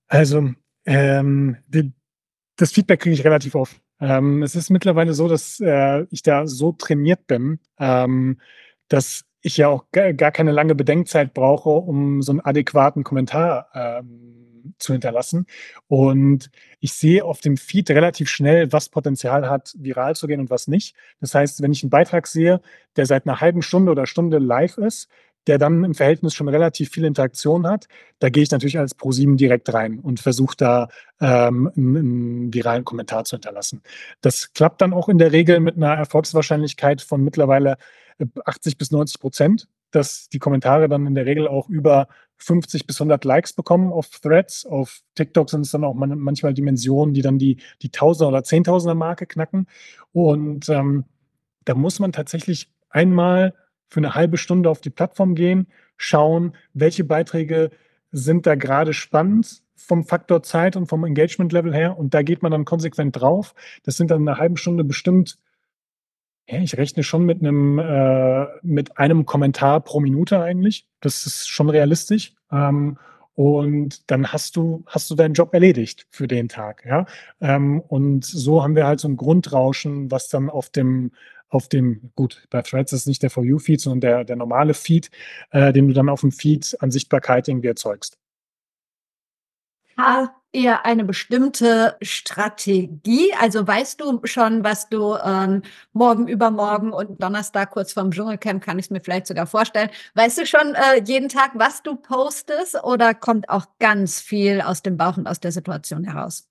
Also 0.08 0.54
ähm, 0.86 1.58
die, 1.68 1.94
das 2.56 2.72
Feedback 2.72 3.02
kriege 3.02 3.14
ich 3.14 3.24
relativ 3.24 3.54
oft. 3.54 3.80
Ähm, 4.00 4.44
es 4.44 4.56
ist 4.56 4.70
mittlerweile 4.70 5.14
so, 5.14 5.28
dass 5.28 5.60
äh, 5.60 6.06
ich 6.12 6.22
da 6.22 6.48
so 6.48 6.72
trainiert 6.72 7.28
bin, 7.28 7.60
ähm, 7.80 8.40
dass 8.88 9.26
ich 9.42 9.58
ja 9.58 9.70
auch 9.70 9.86
gar 9.92 10.32
keine 10.32 10.52
lange 10.52 10.76
Bedenkzeit 10.76 11.34
brauche, 11.34 11.70
um 11.70 12.22
so 12.22 12.32
einen 12.32 12.42
adäquaten 12.42 13.04
Kommentar 13.04 13.70
ähm, 13.74 14.74
zu 14.78 14.94
hinterlassen. 14.94 15.46
Und 15.88 16.50
ich 16.80 16.94
sehe 16.94 17.24
auf 17.24 17.40
dem 17.40 17.58
Feed 17.58 17.90
relativ 17.90 18.30
schnell, 18.30 18.72
was 18.72 18.90
Potenzial 18.90 19.50
hat, 19.50 19.74
viral 19.78 20.16
zu 20.16 20.28
gehen 20.28 20.40
und 20.40 20.50
was 20.50 20.68
nicht. 20.68 20.96
Das 21.22 21.34
heißt, 21.34 21.62
wenn 21.62 21.72
ich 21.72 21.84
einen 21.84 21.90
Beitrag 21.90 22.28
sehe, 22.28 22.62
der 22.96 23.06
seit 23.06 23.26
einer 23.26 23.40
halben 23.40 23.62
Stunde 23.62 23.92
oder 23.92 24.06
Stunde 24.06 24.40
live 24.40 24.78
ist, 24.78 25.08
der 25.48 25.58
dann 25.58 25.84
im 25.84 25.96
Verhältnis 25.96 26.34
schon 26.34 26.50
relativ 26.50 26.90
viel 26.92 27.06
Interaktion 27.06 27.68
hat, 27.68 27.88
da 28.20 28.30
gehe 28.30 28.44
ich 28.44 28.52
natürlich 28.52 28.78
als 28.78 28.94
ProSieben 28.94 29.38
direkt 29.38 29.74
rein 29.74 30.00
und 30.00 30.20
versuche 30.20 30.56
da 30.58 30.90
ähm, 31.22 31.72
einen, 31.76 32.54
viralen 32.54 32.86
Kommentar 32.86 33.24
zu 33.24 33.38
hinterlassen. 33.38 33.82
Das 34.22 34.54
klappt 34.54 34.82
dann 34.82 34.94
auch 34.94 35.10
in 35.10 35.18
der 35.18 35.32
Regel 35.32 35.60
mit 35.60 35.78
einer 35.78 35.94
Erfolgswahrscheinlichkeit 35.94 37.02
von 37.02 37.24
mittlerweile 37.24 37.78
80 38.46 38.78
bis 38.78 38.92
90 38.92 39.20
Prozent, 39.20 39.68
dass 39.92 40.28
die 40.30 40.40
Kommentare 40.40 40.90
dann 40.90 41.08
in 41.08 41.16
der 41.16 41.26
Regel 41.26 41.48
auch 41.48 41.70
über 41.70 42.08
50 42.38 42.86
bis 42.86 43.00
100 43.00 43.24
Likes 43.26 43.54
bekommen 43.54 43.92
auf 43.92 44.10
Threads. 44.20 44.66
Auf 44.66 45.02
TikTok 45.16 45.50
sind 45.50 45.62
es 45.62 45.72
dann 45.72 45.84
auch 45.84 45.94
manchmal 45.94 46.54
Dimensionen, 46.54 47.14
die 47.14 47.22
dann 47.22 47.40
die, 47.40 47.58
die 47.82 47.90
Tausender- 47.90 48.30
oder 48.30 48.44
Zehntausender-Marke 48.44 49.26
knacken. 49.26 49.68
Und 50.12 50.70
ähm, 50.70 51.06
da 51.66 51.74
muss 51.74 52.00
man 52.00 52.12
tatsächlich 52.12 52.72
einmal 52.90 53.54
für 53.90 54.00
eine 54.00 54.16
halbe 54.16 54.38
Stunde 54.38 54.70
auf 54.70 54.82
die 54.82 54.90
Plattform 54.90 55.36
gehen, 55.36 55.68
schauen, 55.98 56.56
welche 56.74 57.04
Beiträge 57.04 57.72
sind 58.12 58.46
da 58.46 58.56
gerade 58.56 58.94
spannend 58.94 59.62
vom 59.76 60.04
Faktor 60.04 60.44
Zeit 60.44 60.76
und 60.76 60.88
vom 60.88 61.04
Engagement-Level 61.04 61.74
her. 61.74 61.98
Und 61.98 62.14
da 62.14 62.22
geht 62.22 62.42
man 62.42 62.52
dann 62.52 62.66
konsequent 62.66 63.20
drauf. 63.20 63.54
Das 63.84 63.98
sind 63.98 64.12
dann 64.12 64.28
eine 64.28 64.38
halbe 64.38 64.58
Stunde 64.58 64.84
bestimmt 64.84 65.38
ja, 66.50 66.60
ich 66.60 66.78
rechne 66.78 67.04
schon 67.04 67.26
mit 67.26 67.42
einem, 67.42 67.78
äh, 67.78 68.46
mit 68.62 68.98
einem 68.98 69.26
Kommentar 69.26 69.82
pro 69.82 70.00
Minute 70.00 70.42
eigentlich. 70.42 70.88
Das 71.02 71.26
ist 71.26 71.50
schon 71.50 71.70
realistisch. 71.70 72.34
Ähm, 72.52 72.98
und 73.36 74.10
dann 74.10 74.32
hast 74.32 74.56
du, 74.56 74.84
hast 74.88 75.12
du 75.12 75.16
deinen 75.16 75.34
Job 75.34 75.54
erledigt 75.54 76.08
für 76.10 76.28
den 76.28 76.48
Tag, 76.50 76.84
ja. 76.86 77.06
Ähm, 77.40 77.82
und 77.82 78.26
so 78.26 78.64
haben 78.64 78.76
wir 78.76 78.88
halt 78.88 79.00
so 79.00 79.08
ein 79.08 79.18
Grundrauschen, 79.18 80.10
was 80.10 80.30
dann 80.30 80.50
auf 80.50 80.70
dem, 80.70 81.12
auf 81.50 81.70
dem, 81.70 82.12
gut, 82.16 82.46
bei 82.50 82.62
Threads 82.62 82.94
ist 82.94 83.02
es 83.02 83.08
nicht 83.08 83.24
der 83.24 83.30
For 83.30 83.44
You-Feed, 83.44 83.80
sondern 83.80 84.02
der, 84.02 84.24
der 84.26 84.36
normale 84.36 84.74
Feed, 84.74 85.10
äh, 85.52 85.72
den 85.74 85.88
du 85.88 85.94
dann 85.94 86.10
auf 86.10 86.22
dem 86.22 86.32
Feed 86.32 86.76
an 86.80 86.92
Sichtbarkeit 86.92 87.48
irgendwie 87.48 87.68
erzeugst 87.68 88.18
ihr 90.58 90.86
eine 90.86 91.06
bestimmte 91.06 91.98
Strategie? 92.02 93.34
Also 93.40 93.66
weißt 93.66 94.02
du 94.02 94.22
schon, 94.24 94.64
was 94.64 94.90
du 94.90 95.16
ähm, 95.16 95.62
morgen, 95.94 96.28
übermorgen 96.28 96.92
und 96.92 97.22
Donnerstag 97.22 97.72
kurz 97.72 97.94
vorm 97.94 98.12
Dschungelcamp, 98.12 98.64
kann 98.64 98.80
ich 98.80 98.86
es 98.86 98.90
mir 98.90 99.02
vielleicht 99.02 99.28
sogar 99.28 99.48
vorstellen. 99.48 99.90
Weißt 100.16 100.38
du 100.38 100.46
schon 100.46 100.76
äh, 100.76 101.02
jeden 101.06 101.30
Tag, 101.30 101.52
was 101.56 101.84
du 101.84 101.96
postest 101.96 102.84
oder 102.84 103.14
kommt 103.14 103.50
auch 103.50 103.66
ganz 103.80 104.20
viel 104.20 104.62
aus 104.62 104.82
dem 104.82 104.98
Bauch 104.98 105.18
und 105.18 105.28
aus 105.28 105.40
der 105.40 105.52
Situation 105.52 106.04
heraus? 106.04 106.48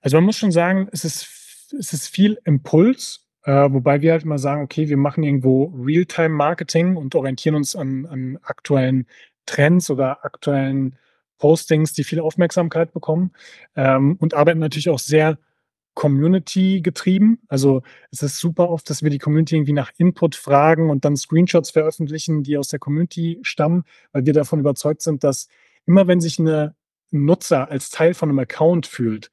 Also 0.00 0.16
man 0.16 0.24
muss 0.24 0.36
schon 0.36 0.52
sagen, 0.52 0.88
es 0.92 1.04
ist, 1.04 1.72
es 1.78 1.92
ist 1.92 2.08
viel 2.08 2.38
Impuls, 2.44 3.27
äh, 3.48 3.72
wobei 3.72 4.02
wir 4.02 4.12
halt 4.12 4.24
immer 4.24 4.38
sagen, 4.38 4.62
okay, 4.62 4.90
wir 4.90 4.98
machen 4.98 5.24
irgendwo 5.24 5.72
Realtime-Marketing 5.74 6.96
und 6.96 7.14
orientieren 7.14 7.54
uns 7.54 7.74
an, 7.74 8.04
an 8.04 8.38
aktuellen 8.42 9.06
Trends 9.46 9.88
oder 9.90 10.22
aktuellen 10.22 10.98
Postings, 11.38 11.94
die 11.94 12.04
viel 12.04 12.20
Aufmerksamkeit 12.20 12.92
bekommen 12.92 13.32
ähm, 13.74 14.16
und 14.20 14.34
arbeiten 14.34 14.58
natürlich 14.58 14.90
auch 14.90 14.98
sehr 14.98 15.38
Community 15.94 16.82
getrieben. 16.82 17.40
Also 17.48 17.82
es 18.10 18.22
ist 18.22 18.36
super 18.36 18.68
oft, 18.68 18.90
dass 18.90 19.02
wir 19.02 19.08
die 19.08 19.18
Community 19.18 19.56
irgendwie 19.56 19.72
nach 19.72 19.92
Input 19.96 20.34
fragen 20.34 20.90
und 20.90 21.06
dann 21.06 21.16
Screenshots 21.16 21.70
veröffentlichen, 21.70 22.42
die 22.42 22.58
aus 22.58 22.68
der 22.68 22.78
Community 22.78 23.38
stammen, 23.40 23.84
weil 24.12 24.26
wir 24.26 24.34
davon 24.34 24.60
überzeugt 24.60 25.00
sind, 25.00 25.24
dass 25.24 25.48
immer 25.86 26.06
wenn 26.06 26.20
sich 26.20 26.38
eine 26.38 26.74
Nutzer 27.10 27.70
als 27.70 27.88
Teil 27.88 28.12
von 28.12 28.28
einem 28.28 28.40
Account 28.40 28.86
fühlt, 28.86 29.30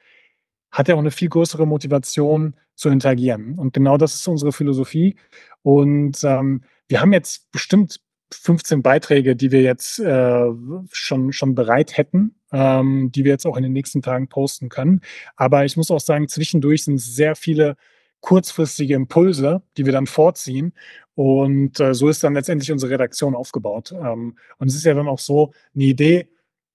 hat 0.75 0.89
er 0.89 0.95
auch 0.95 0.99
eine 0.99 1.11
viel 1.11 1.29
größere 1.29 1.65
Motivation 1.65 2.53
zu 2.75 2.89
interagieren. 2.89 3.57
Und 3.57 3.73
genau 3.73 3.97
das 3.97 4.13
ist 4.15 4.27
unsere 4.27 4.51
Philosophie. 4.51 5.15
Und 5.61 6.21
ähm, 6.23 6.63
wir 6.89 6.99
haben 6.99 7.13
jetzt 7.13 7.49
bestimmt 7.53 8.01
15 8.33 8.81
Beiträge, 8.81 9.37
die 9.37 9.51
wir 9.51 9.61
jetzt 9.61 9.99
äh, 9.99 10.47
schon, 10.91 11.31
schon 11.31 11.55
bereit 11.55 11.95
hätten, 11.95 12.35
ähm, 12.51 13.09
die 13.13 13.23
wir 13.23 13.31
jetzt 13.31 13.47
auch 13.47 13.55
in 13.55 13.63
den 13.63 13.71
nächsten 13.71 14.01
Tagen 14.01 14.27
posten 14.27 14.67
können. 14.67 14.99
Aber 15.37 15.63
ich 15.63 15.77
muss 15.77 15.91
auch 15.91 16.01
sagen, 16.01 16.27
zwischendurch 16.27 16.83
sind 16.83 16.99
sehr 16.99 17.37
viele 17.37 17.77
kurzfristige 18.19 18.95
Impulse, 18.95 19.61
die 19.77 19.85
wir 19.85 19.93
dann 19.93 20.07
vorziehen. 20.07 20.73
Und 21.13 21.79
äh, 21.79 21.93
so 21.93 22.09
ist 22.09 22.21
dann 22.21 22.33
letztendlich 22.33 22.73
unsere 22.73 22.91
Redaktion 22.91 23.33
aufgebaut. 23.33 23.93
Ähm, 23.93 24.37
und 24.57 24.67
es 24.67 24.75
ist 24.75 24.83
ja 24.83 24.93
dann 24.93 25.07
auch 25.07 25.19
so, 25.19 25.53
eine 25.73 25.85
Idee 25.85 26.27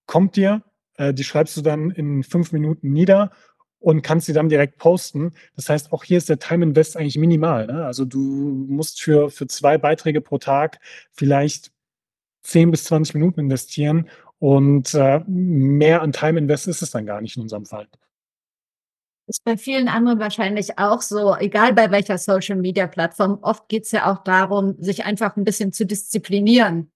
kommt 0.06 0.36
dir, 0.36 0.62
äh, 0.96 1.12
die 1.12 1.24
schreibst 1.24 1.56
du 1.58 1.60
dann 1.60 1.90
in 1.90 2.22
fünf 2.22 2.52
Minuten 2.52 2.92
nieder 2.92 3.32
und 3.80 4.02
kannst 4.02 4.26
sie 4.26 4.32
dann 4.32 4.48
direkt 4.48 4.78
posten. 4.78 5.32
Das 5.56 5.68
heißt, 5.68 5.92
auch 5.92 6.04
hier 6.04 6.18
ist 6.18 6.28
der 6.28 6.38
Time 6.38 6.64
Invest 6.64 6.96
eigentlich 6.96 7.18
minimal. 7.18 7.66
Ne? 7.66 7.84
Also 7.84 8.04
du 8.04 8.18
musst 8.20 9.02
für, 9.02 9.30
für 9.30 9.46
zwei 9.46 9.78
Beiträge 9.78 10.20
pro 10.20 10.38
Tag 10.38 10.78
vielleicht 11.12 11.72
10 12.42 12.70
bis 12.70 12.84
20 12.84 13.14
Minuten 13.14 13.40
investieren 13.40 14.08
und 14.38 14.94
äh, 14.94 15.20
mehr 15.26 16.02
an 16.02 16.12
Time 16.12 16.38
Invest 16.38 16.68
ist 16.68 16.82
es 16.82 16.90
dann 16.90 17.06
gar 17.06 17.20
nicht 17.20 17.36
in 17.36 17.42
unserem 17.42 17.66
Fall. 17.66 17.88
Ist 19.26 19.44
bei 19.44 19.56
vielen 19.56 19.88
anderen 19.88 20.18
wahrscheinlich 20.18 20.78
auch 20.78 21.02
so, 21.02 21.36
egal 21.36 21.72
bei 21.72 21.90
welcher 21.90 22.18
Social 22.18 22.56
Media 22.56 22.86
Plattform. 22.86 23.38
Oft 23.42 23.68
geht 23.68 23.84
es 23.84 23.92
ja 23.92 24.10
auch 24.10 24.24
darum, 24.24 24.74
sich 24.78 25.04
einfach 25.04 25.36
ein 25.36 25.44
bisschen 25.44 25.72
zu 25.72 25.86
disziplinieren. 25.86 26.90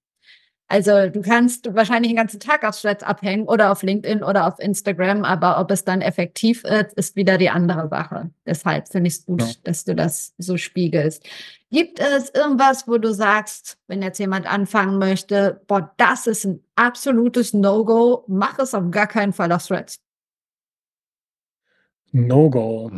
Also 0.74 1.08
du 1.08 1.22
kannst 1.22 1.72
wahrscheinlich 1.72 2.10
den 2.10 2.16
ganzen 2.16 2.40
Tag 2.40 2.64
auf 2.64 2.80
Threads 2.80 3.04
abhängen 3.04 3.46
oder 3.46 3.70
auf 3.70 3.84
LinkedIn 3.84 4.24
oder 4.24 4.48
auf 4.48 4.58
Instagram, 4.58 5.22
aber 5.22 5.60
ob 5.60 5.70
es 5.70 5.84
dann 5.84 6.00
effektiv 6.00 6.64
ist, 6.64 6.94
ist 6.94 7.14
wieder 7.14 7.38
die 7.38 7.48
andere 7.48 7.88
Sache. 7.88 8.30
Deshalb 8.44 8.88
finde 8.88 9.06
ich 9.06 9.14
es 9.14 9.24
gut, 9.24 9.40
ja. 9.40 9.52
dass 9.62 9.84
du 9.84 9.94
das 9.94 10.34
so 10.36 10.56
spiegelst. 10.56 11.22
Gibt 11.70 12.00
es 12.00 12.28
irgendwas, 12.30 12.88
wo 12.88 12.98
du 12.98 13.14
sagst, 13.14 13.78
wenn 13.86 14.02
jetzt 14.02 14.18
jemand 14.18 14.52
anfangen 14.52 14.98
möchte, 14.98 15.60
boah, 15.68 15.94
das 15.96 16.26
ist 16.26 16.44
ein 16.44 16.64
absolutes 16.74 17.54
No-Go, 17.54 18.24
mach 18.26 18.58
es 18.58 18.74
auf 18.74 18.90
gar 18.90 19.06
keinen 19.06 19.32
Fall 19.32 19.52
auf 19.52 19.64
Threads? 19.64 20.00
No-Go. 22.10 22.90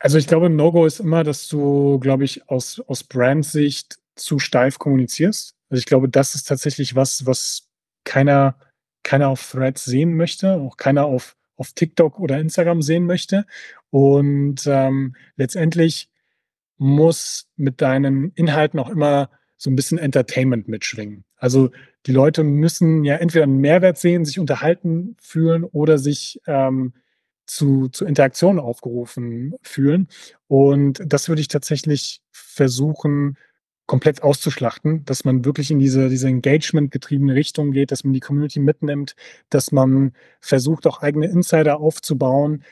Also 0.00 0.18
ich 0.18 0.26
glaube, 0.26 0.50
No-Go 0.50 0.84
ist 0.86 0.98
immer, 0.98 1.22
dass 1.22 1.46
du, 1.46 2.00
glaube 2.00 2.24
ich, 2.24 2.50
aus, 2.50 2.82
aus 2.88 3.04
Brandsicht 3.04 3.96
zu 4.16 4.40
steif 4.40 4.80
kommunizierst. 4.80 5.55
Also 5.68 5.78
ich 5.80 5.86
glaube, 5.86 6.08
das 6.08 6.34
ist 6.34 6.44
tatsächlich 6.44 6.94
was, 6.94 7.26
was 7.26 7.68
keiner, 8.04 8.56
keiner 9.02 9.28
auf 9.28 9.50
Threads 9.50 9.84
sehen 9.84 10.16
möchte, 10.16 10.54
auch 10.54 10.76
keiner 10.76 11.06
auf, 11.06 11.36
auf 11.56 11.72
TikTok 11.72 12.18
oder 12.20 12.38
Instagram 12.38 12.82
sehen 12.82 13.06
möchte. 13.06 13.46
Und 13.90 14.66
ähm, 14.66 15.16
letztendlich 15.36 16.08
muss 16.78 17.48
mit 17.56 17.80
deinen 17.80 18.32
Inhalten 18.32 18.78
auch 18.78 18.90
immer 18.90 19.30
so 19.56 19.70
ein 19.70 19.76
bisschen 19.76 19.98
Entertainment 19.98 20.68
mitschwingen. 20.68 21.24
Also 21.36 21.70
die 22.06 22.12
Leute 22.12 22.44
müssen 22.44 23.04
ja 23.04 23.16
entweder 23.16 23.44
einen 23.44 23.58
Mehrwert 23.58 23.98
sehen, 23.98 24.24
sich 24.24 24.38
unterhalten 24.38 25.16
fühlen 25.20 25.64
oder 25.64 25.98
sich 25.98 26.40
ähm, 26.46 26.92
zu, 27.46 27.88
zu 27.88 28.04
Interaktionen 28.04 28.60
aufgerufen 28.60 29.54
fühlen. 29.62 30.08
Und 30.48 31.02
das 31.06 31.28
würde 31.28 31.40
ich 31.40 31.48
tatsächlich 31.48 32.20
versuchen, 32.30 33.36
komplett 33.86 34.22
auszuschlachten, 34.22 35.04
dass 35.04 35.24
man 35.24 35.44
wirklich 35.44 35.70
in 35.70 35.78
diese, 35.78 36.08
diese 36.08 36.28
Engagement-getriebene 36.28 37.34
Richtung 37.34 37.70
geht, 37.70 37.92
dass 37.92 38.04
man 38.04 38.12
die 38.12 38.20
Community 38.20 38.60
mitnimmt, 38.60 39.14
dass 39.48 39.72
man 39.72 40.12
versucht, 40.40 40.86
auch 40.86 41.02
eigene 41.02 41.26
Insider 41.26 41.80
aufzubauen. 41.80 42.64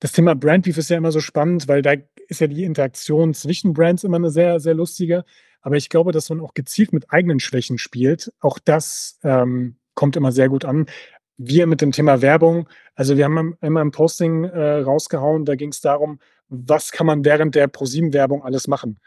Das 0.00 0.12
Thema 0.12 0.34
Brandbeef 0.34 0.78
ist 0.78 0.90
ja 0.90 0.96
immer 0.96 1.10
so 1.10 1.20
spannend, 1.20 1.66
weil 1.66 1.82
da 1.82 1.94
ist 2.28 2.40
ja 2.40 2.46
die 2.46 2.62
Interaktion 2.64 3.34
zwischen 3.34 3.72
Brands 3.72 4.04
immer 4.04 4.16
eine 4.16 4.30
sehr, 4.30 4.60
sehr 4.60 4.74
lustige. 4.74 5.24
Aber 5.60 5.76
ich 5.76 5.88
glaube, 5.88 6.12
dass 6.12 6.30
man 6.30 6.40
auch 6.40 6.54
gezielt 6.54 6.92
mit 6.92 7.12
eigenen 7.12 7.40
Schwächen 7.40 7.78
spielt. 7.78 8.32
Auch 8.38 8.60
das 8.60 9.18
ähm, 9.24 9.76
kommt 9.94 10.14
immer 10.14 10.30
sehr 10.30 10.48
gut 10.48 10.64
an. 10.64 10.86
Wir 11.36 11.66
mit 11.66 11.80
dem 11.80 11.92
Thema 11.92 12.22
Werbung, 12.22 12.68
also 12.94 13.16
wir 13.16 13.24
haben 13.24 13.56
immer 13.60 13.80
ein 13.80 13.90
Posting 13.90 14.44
äh, 14.44 14.80
rausgehauen, 14.80 15.44
da 15.44 15.54
ging 15.54 15.70
es 15.70 15.80
darum, 15.80 16.18
was 16.48 16.90
kann 16.90 17.06
man 17.06 17.24
während 17.24 17.54
der 17.54 17.68
ProSieben-Werbung 17.68 18.42
alles 18.42 18.66
machen. 18.66 18.98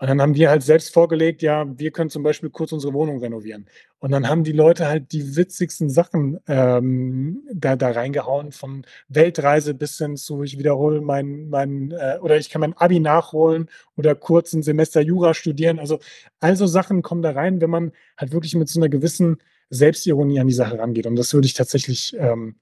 Und 0.00 0.08
dann 0.08 0.22
haben 0.22 0.34
wir 0.34 0.48
halt 0.48 0.62
selbst 0.62 0.94
vorgelegt, 0.94 1.42
ja, 1.42 1.66
wir 1.78 1.90
können 1.90 2.08
zum 2.08 2.22
Beispiel 2.22 2.48
kurz 2.48 2.72
unsere 2.72 2.94
Wohnung 2.94 3.20
renovieren. 3.20 3.66
Und 3.98 4.12
dann 4.12 4.28
haben 4.28 4.44
die 4.44 4.52
Leute 4.52 4.88
halt 4.88 5.12
die 5.12 5.36
witzigsten 5.36 5.90
Sachen 5.90 6.40
ähm, 6.48 7.42
da, 7.52 7.76
da 7.76 7.90
reingehauen, 7.90 8.50
von 8.50 8.86
Weltreise 9.08 9.74
bis 9.74 9.98
hin 9.98 10.16
zu, 10.16 10.42
ich 10.42 10.58
wiederhole 10.58 11.02
mein, 11.02 11.50
mein 11.50 11.90
äh, 11.90 12.18
oder 12.22 12.38
ich 12.38 12.48
kann 12.48 12.62
mein 12.62 12.72
Abi 12.78 12.98
nachholen 12.98 13.68
oder 13.94 14.14
kurz 14.14 14.54
ein 14.54 14.62
Semester 14.62 15.02
Jura 15.02 15.34
studieren. 15.34 15.78
Also 15.78 15.98
also 16.40 16.66
Sachen 16.66 17.02
kommen 17.02 17.20
da 17.20 17.32
rein, 17.32 17.60
wenn 17.60 17.70
man 17.70 17.92
halt 18.16 18.32
wirklich 18.32 18.54
mit 18.54 18.70
so 18.70 18.80
einer 18.80 18.88
gewissen 18.88 19.36
Selbstironie 19.68 20.40
an 20.40 20.46
die 20.46 20.54
Sache 20.54 20.78
rangeht. 20.78 21.06
Und 21.06 21.16
das 21.16 21.34
würde 21.34 21.44
ich 21.46 21.52
tatsächlich, 21.52 22.16
ähm, 22.18 22.56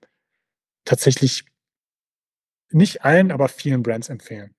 tatsächlich 0.84 1.44
nicht 2.72 3.04
allen, 3.04 3.30
aber 3.30 3.48
vielen 3.48 3.84
Brands 3.84 4.08
empfehlen. 4.08 4.57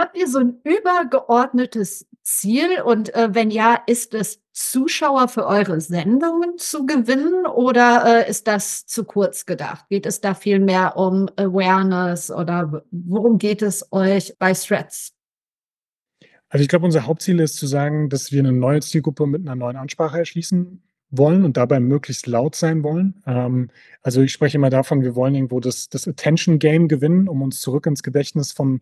Habt 0.00 0.16
ihr 0.16 0.26
so 0.26 0.38
ein 0.38 0.58
übergeordnetes 0.64 2.06
Ziel? 2.22 2.80
Und 2.82 3.14
äh, 3.14 3.34
wenn 3.34 3.50
ja, 3.50 3.82
ist 3.86 4.14
es 4.14 4.40
Zuschauer 4.50 5.28
für 5.28 5.46
eure 5.46 5.78
Sendungen 5.82 6.56
zu 6.56 6.86
gewinnen 6.86 7.44
oder 7.44 8.24
äh, 8.24 8.30
ist 8.30 8.46
das 8.46 8.86
zu 8.86 9.04
kurz 9.04 9.44
gedacht? 9.44 9.84
Geht 9.90 10.06
es 10.06 10.22
da 10.22 10.32
viel 10.32 10.58
mehr 10.58 10.96
um 10.96 11.28
Awareness 11.36 12.30
oder 12.30 12.82
worum 12.90 13.36
geht 13.36 13.60
es 13.60 13.92
euch 13.92 14.34
bei 14.38 14.54
Threads? 14.54 15.12
Also 16.48 16.62
ich 16.62 16.68
glaube, 16.68 16.86
unser 16.86 17.06
Hauptziel 17.06 17.38
ist 17.38 17.56
zu 17.56 17.66
sagen, 17.66 18.08
dass 18.08 18.32
wir 18.32 18.40
eine 18.40 18.52
neue 18.52 18.80
Zielgruppe 18.80 19.26
mit 19.26 19.42
einer 19.42 19.54
neuen 19.54 19.76
Ansprache 19.76 20.16
erschließen 20.16 20.82
wollen 21.10 21.44
und 21.44 21.58
dabei 21.58 21.78
möglichst 21.78 22.26
laut 22.26 22.54
sein 22.54 22.82
wollen. 22.82 23.22
Ähm, 23.26 23.68
also 24.02 24.22
ich 24.22 24.32
spreche 24.32 24.56
immer 24.56 24.70
davon, 24.70 25.02
wir 25.02 25.14
wollen 25.14 25.34
irgendwo 25.34 25.60
das, 25.60 25.90
das 25.90 26.08
Attention 26.08 26.58
Game 26.58 26.88
gewinnen, 26.88 27.28
um 27.28 27.42
uns 27.42 27.60
zurück 27.60 27.84
ins 27.84 28.02
Gedächtnis 28.02 28.52
von 28.52 28.80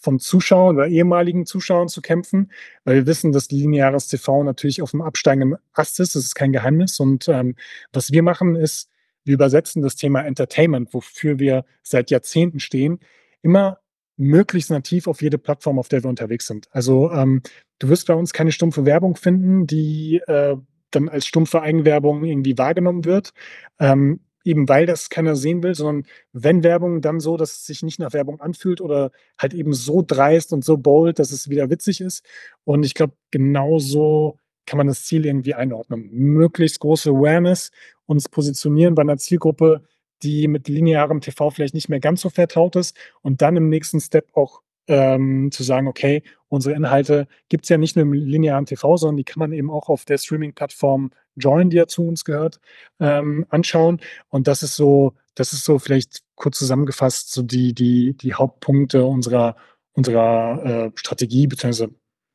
von 0.00 0.18
Zuschauern 0.18 0.76
oder 0.76 0.88
ehemaligen 0.88 1.46
Zuschauern 1.46 1.88
zu 1.88 2.00
kämpfen, 2.00 2.50
weil 2.84 2.96
wir 2.96 3.06
wissen, 3.06 3.32
dass 3.32 3.50
lineares 3.50 4.08
TV 4.08 4.42
natürlich 4.42 4.82
auf 4.82 4.90
dem 4.90 5.02
absteigenden 5.02 5.58
Ast 5.72 6.00
ist. 6.00 6.16
Das 6.16 6.24
ist 6.24 6.34
kein 6.34 6.52
Geheimnis. 6.52 6.98
Und 6.98 7.28
ähm, 7.28 7.54
was 7.92 8.10
wir 8.10 8.22
machen, 8.22 8.56
ist, 8.56 8.90
wir 9.24 9.34
übersetzen 9.34 9.82
das 9.82 9.96
Thema 9.96 10.22
Entertainment, 10.22 10.92
wofür 10.94 11.38
wir 11.38 11.64
seit 11.82 12.10
Jahrzehnten 12.10 12.60
stehen, 12.60 12.98
immer 13.42 13.78
möglichst 14.16 14.70
nativ 14.70 15.06
auf 15.06 15.22
jede 15.22 15.38
Plattform, 15.38 15.78
auf 15.78 15.88
der 15.88 16.02
wir 16.02 16.10
unterwegs 16.10 16.46
sind. 16.46 16.68
Also 16.72 17.10
ähm, 17.10 17.42
du 17.78 17.88
wirst 17.88 18.06
bei 18.06 18.14
uns 18.14 18.32
keine 18.32 18.52
stumpfe 18.52 18.84
Werbung 18.84 19.16
finden, 19.16 19.66
die 19.66 20.20
äh, 20.26 20.56
dann 20.90 21.08
als 21.08 21.26
stumpfe 21.26 21.62
Eigenwerbung 21.62 22.24
irgendwie 22.24 22.58
wahrgenommen 22.58 23.04
wird. 23.04 23.32
Ähm, 23.78 24.20
eben 24.44 24.68
weil 24.68 24.86
das 24.86 25.10
keiner 25.10 25.36
sehen 25.36 25.62
will, 25.62 25.74
sondern 25.74 26.06
wenn 26.32 26.62
Werbung, 26.62 27.00
dann 27.00 27.20
so, 27.20 27.36
dass 27.36 27.52
es 27.52 27.66
sich 27.66 27.82
nicht 27.82 27.98
nach 27.98 28.12
Werbung 28.12 28.40
anfühlt 28.40 28.80
oder 28.80 29.10
halt 29.38 29.54
eben 29.54 29.72
so 29.72 30.02
dreist 30.06 30.52
und 30.52 30.64
so 30.64 30.78
bold, 30.78 31.18
dass 31.18 31.32
es 31.32 31.48
wieder 31.48 31.70
witzig 31.70 32.00
ist. 32.00 32.24
Und 32.64 32.84
ich 32.84 32.94
glaube, 32.94 33.14
genauso 33.30 34.38
kann 34.66 34.78
man 34.78 34.86
das 34.86 35.04
Ziel 35.04 35.26
irgendwie 35.26 35.54
einordnen. 35.54 36.08
Möglichst 36.12 36.80
große 36.80 37.10
Awareness, 37.10 37.70
uns 38.06 38.28
positionieren 38.28 38.94
bei 38.94 39.02
einer 39.02 39.18
Zielgruppe, 39.18 39.82
die 40.22 40.48
mit 40.48 40.68
linearem 40.68 41.20
TV 41.20 41.50
vielleicht 41.50 41.74
nicht 41.74 41.88
mehr 41.88 42.00
ganz 42.00 42.20
so 42.20 42.30
vertraut 42.30 42.76
ist 42.76 42.96
und 43.22 43.42
dann 43.42 43.56
im 43.56 43.68
nächsten 43.68 44.00
Step 44.00 44.28
auch 44.34 44.60
ähm, 44.86 45.50
zu 45.52 45.62
sagen, 45.62 45.86
okay, 45.88 46.22
unsere 46.48 46.74
Inhalte 46.74 47.28
gibt 47.48 47.64
es 47.64 47.68
ja 47.68 47.78
nicht 47.78 47.96
nur 47.96 48.02
im 48.02 48.12
linearen 48.12 48.66
TV, 48.66 48.96
sondern 48.96 49.16
die 49.16 49.24
kann 49.24 49.38
man 49.38 49.52
eben 49.52 49.70
auch 49.70 49.88
auf 49.88 50.04
der 50.04 50.18
Streaming-Plattform 50.18 51.10
Join, 51.36 51.70
die 51.70 51.76
ja 51.76 51.86
zu 51.86 52.06
uns 52.06 52.24
gehört, 52.24 52.60
ähm, 52.98 53.46
anschauen. 53.48 54.00
Und 54.28 54.48
das 54.48 54.62
ist 54.62 54.76
so, 54.76 55.14
das 55.34 55.52
ist 55.52 55.64
so 55.64 55.78
vielleicht 55.78 56.22
kurz 56.34 56.58
zusammengefasst, 56.58 57.32
so 57.32 57.42
die, 57.42 57.74
die, 57.74 58.16
die 58.16 58.34
Hauptpunkte 58.34 59.04
unserer, 59.04 59.56
unserer 59.92 60.64
äh, 60.64 60.90
Strategie, 60.94 61.46
beziehungsweise 61.46 61.94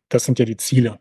das 0.09 0.25
sind 0.25 0.39
ja 0.39 0.45
die 0.45 0.57
Ziele. 0.57 0.99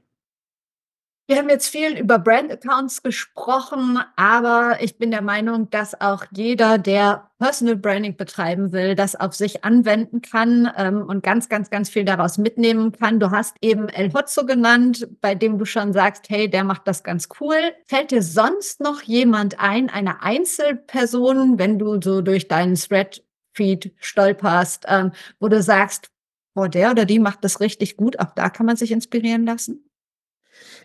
Wir 1.26 1.38
haben 1.38 1.48
jetzt 1.48 1.68
viel 1.68 1.96
über 1.98 2.18
Brand-Accounts 2.18 3.02
gesprochen, 3.02 3.98
aber 4.14 4.76
ich 4.82 4.98
bin 4.98 5.10
der 5.10 5.22
Meinung, 5.22 5.70
dass 5.70 5.98
auch 5.98 6.26
jeder, 6.32 6.76
der 6.76 7.30
Personal 7.38 7.76
Branding 7.76 8.18
betreiben 8.18 8.72
will, 8.72 8.94
das 8.94 9.16
auf 9.16 9.32
sich 9.34 9.64
anwenden 9.64 10.20
kann 10.20 10.70
ähm, 10.76 11.06
und 11.06 11.22
ganz, 11.22 11.48
ganz, 11.48 11.70
ganz 11.70 11.88
viel 11.88 12.04
daraus 12.04 12.36
mitnehmen 12.36 12.92
kann. 12.92 13.20
Du 13.20 13.30
hast 13.30 13.56
eben 13.62 13.88
El 13.88 14.12
Hotzo 14.12 14.44
genannt, 14.44 15.08
bei 15.22 15.34
dem 15.34 15.56
du 15.56 15.64
schon 15.64 15.94
sagst, 15.94 16.28
hey, 16.28 16.50
der 16.50 16.62
macht 16.62 16.86
das 16.86 17.02
ganz 17.02 17.30
cool. 17.40 17.56
Fällt 17.86 18.10
dir 18.10 18.22
sonst 18.22 18.82
noch 18.82 19.00
jemand 19.00 19.58
ein, 19.58 19.88
eine 19.88 20.22
Einzelperson, 20.22 21.58
wenn 21.58 21.78
du 21.78 22.02
so 22.02 22.20
durch 22.20 22.48
deinen 22.48 22.74
Thread-Feed 22.74 23.94
stolperst, 23.98 24.84
ähm, 24.88 25.12
wo 25.40 25.48
du 25.48 25.62
sagst, 25.62 26.10
boah, 26.52 26.68
der 26.68 26.90
oder 26.90 27.06
die 27.06 27.18
macht 27.18 27.44
das 27.44 27.60
richtig 27.60 27.96
gut, 27.96 28.18
auch 28.20 28.34
da 28.34 28.50
kann 28.50 28.66
man 28.66 28.76
sich 28.76 28.92
inspirieren 28.92 29.46
lassen? 29.46 29.83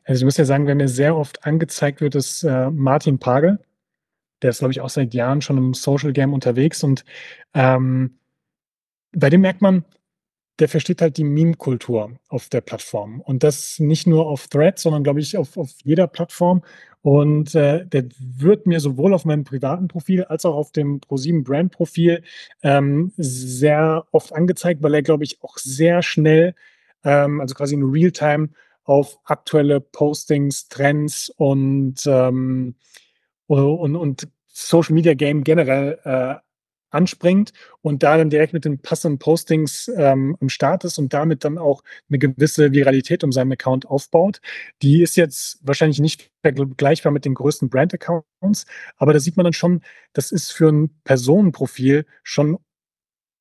Also 0.09 0.21
ich 0.21 0.25
muss 0.25 0.37
ja 0.37 0.45
sagen, 0.45 0.65
wer 0.65 0.73
mir 0.73 0.87
sehr 0.87 1.15
oft 1.15 1.45
angezeigt 1.45 2.01
wird, 2.01 2.15
ist 2.15 2.41
äh, 2.43 2.71
Martin 2.71 3.19
Pagel. 3.19 3.59
Der 4.41 4.49
ist, 4.49 4.57
glaube 4.57 4.71
ich, 4.71 4.81
auch 4.81 4.89
seit 4.89 5.13
Jahren 5.13 5.43
schon 5.43 5.59
im 5.59 5.75
Social 5.75 6.13
Game 6.13 6.33
unterwegs 6.33 6.81
und 6.83 7.05
ähm, 7.53 8.17
bei 9.11 9.29
dem 9.29 9.41
merkt 9.41 9.61
man, 9.61 9.85
der 10.57 10.67
versteht 10.67 11.03
halt 11.03 11.17
die 11.17 11.23
Meme-Kultur 11.23 12.17
auf 12.27 12.49
der 12.49 12.61
Plattform. 12.61 13.21
Und 13.21 13.43
das 13.43 13.77
nicht 13.77 14.07
nur 14.07 14.25
auf 14.27 14.47
Threads, 14.47 14.81
sondern 14.81 15.03
glaube 15.03 15.19
ich 15.19 15.37
auf, 15.37 15.55
auf 15.57 15.69
jeder 15.83 16.07
Plattform. 16.07 16.63
Und 17.03 17.53
äh, 17.53 17.85
der 17.85 18.05
wird 18.17 18.65
mir 18.65 18.79
sowohl 18.79 19.13
auf 19.13 19.25
meinem 19.25 19.43
privaten 19.43 19.87
Profil 19.87 20.23
als 20.23 20.43
auch 20.43 20.55
auf 20.55 20.71
dem 20.71 21.01
ProSieben 21.01 21.43
Brand-Profil 21.43 22.23
ähm, 22.63 23.13
sehr 23.15 24.07
oft 24.11 24.33
angezeigt, 24.33 24.81
weil 24.81 24.95
er, 24.95 25.03
glaube 25.03 25.23
ich, 25.23 25.43
auch 25.43 25.59
sehr 25.59 26.01
schnell, 26.01 26.55
ähm, 27.03 27.41
also 27.41 27.53
quasi 27.53 27.75
in 27.75 27.83
Realtime, 27.83 28.49
auf 28.89 29.19
aktuelle 29.23 29.81
Postings, 29.81 30.67
Trends 30.67 31.31
und, 31.37 32.01
ähm, 32.07 32.73
und, 33.45 33.95
und 33.95 34.27
Social 34.47 34.95
Media 34.95 35.13
Game 35.13 35.43
generell 35.43 35.99
äh, 36.03 36.35
anspringt 36.89 37.53
und 37.81 38.01
da 38.01 38.17
dann 38.17 38.31
direkt 38.31 38.53
mit 38.53 38.65
den 38.65 38.79
passenden 38.79 39.19
Postings 39.19 39.91
ähm, 39.95 40.35
im 40.39 40.49
Start 40.49 40.85
ist 40.85 40.97
und 40.97 41.13
damit 41.13 41.43
dann 41.43 41.59
auch 41.59 41.83
eine 42.09 42.17
gewisse 42.17 42.71
Viralität 42.71 43.23
um 43.23 43.31
seinen 43.31 43.51
Account 43.51 43.85
aufbaut. 43.85 44.41
Die 44.81 45.03
ist 45.03 45.17
jetzt 45.17 45.59
wahrscheinlich 45.61 45.99
nicht 45.99 46.31
vergleichbar 46.41 47.11
mit 47.11 47.25
den 47.25 47.35
größten 47.35 47.69
Brand-Accounts, 47.69 48.65
aber 48.97 49.13
da 49.13 49.19
sieht 49.19 49.37
man 49.37 49.43
dann 49.43 49.53
schon, 49.53 49.81
das 50.13 50.31
ist 50.31 50.51
für 50.51 50.69
ein 50.69 50.99
Personenprofil 51.03 52.07
schon 52.23 52.57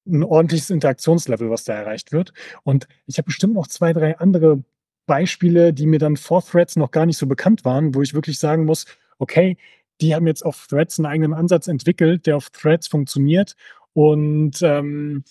ein 0.06 0.24
ordentliches 0.24 0.68
Interaktionslevel, 0.68 1.48
was 1.48 1.64
da 1.64 1.72
erreicht 1.72 2.12
wird. 2.12 2.34
Und 2.64 2.86
ich 3.06 3.16
habe 3.16 3.26
bestimmt 3.26 3.54
noch 3.54 3.66
zwei, 3.66 3.94
drei 3.94 4.18
andere 4.18 4.62
Beispiele, 5.08 5.74
die 5.74 5.86
mir 5.86 5.98
dann 5.98 6.16
vor 6.16 6.44
Threads 6.44 6.76
noch 6.76 6.92
gar 6.92 7.04
nicht 7.04 7.18
so 7.18 7.26
bekannt 7.26 7.64
waren, 7.64 7.96
wo 7.96 8.02
ich 8.02 8.14
wirklich 8.14 8.38
sagen 8.38 8.64
muss, 8.64 8.86
okay, 9.18 9.56
die 10.00 10.14
haben 10.14 10.28
jetzt 10.28 10.44
auf 10.46 10.68
Threads 10.68 11.00
einen 11.00 11.06
eigenen 11.06 11.34
Ansatz 11.34 11.66
entwickelt, 11.66 12.26
der 12.26 12.36
auf 12.36 12.50
Threads 12.50 12.86
funktioniert. 12.86 13.56
Und 13.92 14.62
ähm, 14.62 15.24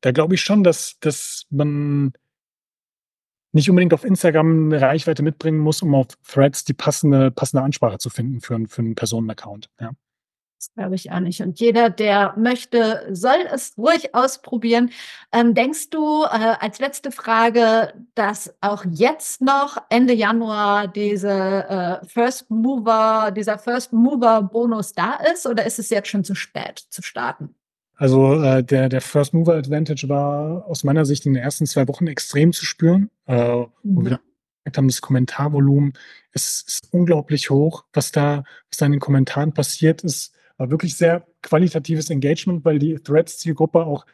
da 0.00 0.12
glaube 0.12 0.36
ich 0.36 0.40
schon, 0.40 0.64
dass, 0.64 0.98
dass 1.00 1.44
man 1.50 2.14
nicht 3.52 3.68
unbedingt 3.68 3.92
auf 3.92 4.04
Instagram 4.04 4.72
eine 4.72 4.80
Reichweite 4.80 5.22
mitbringen 5.22 5.58
muss, 5.58 5.82
um 5.82 5.94
auf 5.94 6.06
Threads 6.26 6.64
die 6.64 6.74
passende, 6.74 7.30
passende 7.30 7.62
Ansprache 7.62 7.98
zu 7.98 8.08
finden 8.08 8.40
für, 8.40 8.58
für 8.66 8.82
einen 8.82 8.94
Personenaccount. 8.94 9.68
Ja. 9.80 9.92
Das 10.58 10.72
glaube 10.72 10.94
ich 10.94 11.10
auch 11.10 11.20
nicht. 11.20 11.42
Und 11.42 11.60
jeder, 11.60 11.90
der 11.90 12.34
möchte, 12.36 13.06
soll 13.10 13.46
es 13.52 13.76
ruhig 13.76 14.14
ausprobieren. 14.14 14.90
Ähm, 15.32 15.54
denkst 15.54 15.90
du 15.90 16.22
äh, 16.22 16.54
als 16.58 16.78
letzte 16.78 17.10
Frage, 17.10 17.92
dass 18.14 18.54
auch 18.60 18.84
jetzt 18.90 19.42
noch 19.42 19.76
Ende 19.90 20.14
Januar 20.14 20.88
diese 20.88 21.30
äh, 22.02 22.06
First 22.06 22.50
Mover, 22.50 23.30
dieser 23.36 23.58
First 23.58 23.92
Mover 23.92 24.42
Bonus 24.42 24.92
da 24.92 25.18
ist 25.32 25.46
oder 25.46 25.66
ist 25.66 25.78
es 25.78 25.90
jetzt 25.90 26.08
schon 26.08 26.24
zu 26.24 26.34
spät 26.34 26.78
zu 26.88 27.02
starten? 27.02 27.54
Also 27.96 28.42
äh, 28.42 28.64
der, 28.64 28.88
der 28.88 29.00
First 29.00 29.34
Mover 29.34 29.54
Advantage 29.54 30.08
war 30.08 30.66
aus 30.66 30.82
meiner 30.84 31.04
Sicht 31.04 31.26
in 31.26 31.34
den 31.34 31.42
ersten 31.42 31.66
zwei 31.66 31.86
Wochen 31.88 32.06
extrem 32.06 32.52
zu 32.52 32.64
spüren. 32.64 33.10
Äh, 33.26 33.36
wo 33.36 33.68
mhm. 33.82 34.18
haben, 34.76 34.88
das 34.88 35.00
Kommentarvolumen 35.00 35.92
ist, 36.32 36.66
ist 36.66 36.88
unglaublich 36.92 37.50
hoch. 37.50 37.84
Was 37.92 38.12
da, 38.12 38.44
was 38.70 38.78
da 38.78 38.86
in 38.86 38.92
den 38.92 39.00
Kommentaren 39.00 39.52
passiert, 39.52 40.02
ist 40.02 40.32
war 40.56 40.70
wirklich 40.70 40.96
sehr 40.96 41.26
qualitatives 41.42 42.10
Engagement, 42.10 42.64
weil 42.64 42.78
die 42.78 42.94
Threads-Zielgruppe 42.96 43.84
auch 43.84 44.06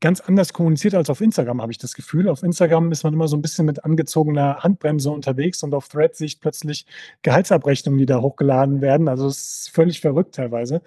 ganz 0.00 0.20
anders 0.20 0.52
kommuniziert 0.52 0.94
als 0.94 1.08
auf 1.08 1.22
Instagram, 1.22 1.62
habe 1.62 1.72
ich 1.72 1.78
das 1.78 1.94
Gefühl. 1.94 2.28
Auf 2.28 2.42
Instagram 2.42 2.92
ist 2.92 3.04
man 3.04 3.14
immer 3.14 3.26
so 3.26 3.36
ein 3.36 3.42
bisschen 3.42 3.64
mit 3.64 3.84
angezogener 3.84 4.58
Handbremse 4.62 5.10
unterwegs 5.10 5.62
und 5.62 5.74
auf 5.74 5.88
Threads 5.88 6.18
sehe 6.18 6.26
ich 6.26 6.40
plötzlich 6.40 6.84
Gehaltsabrechnungen, 7.22 7.98
die 7.98 8.06
da 8.06 8.20
hochgeladen 8.20 8.82
werden. 8.82 9.08
Also 9.08 9.26
es 9.28 9.38
ist 9.38 9.70
völlig 9.70 10.00
verrückt 10.00 10.34
teilweise. 10.34 10.82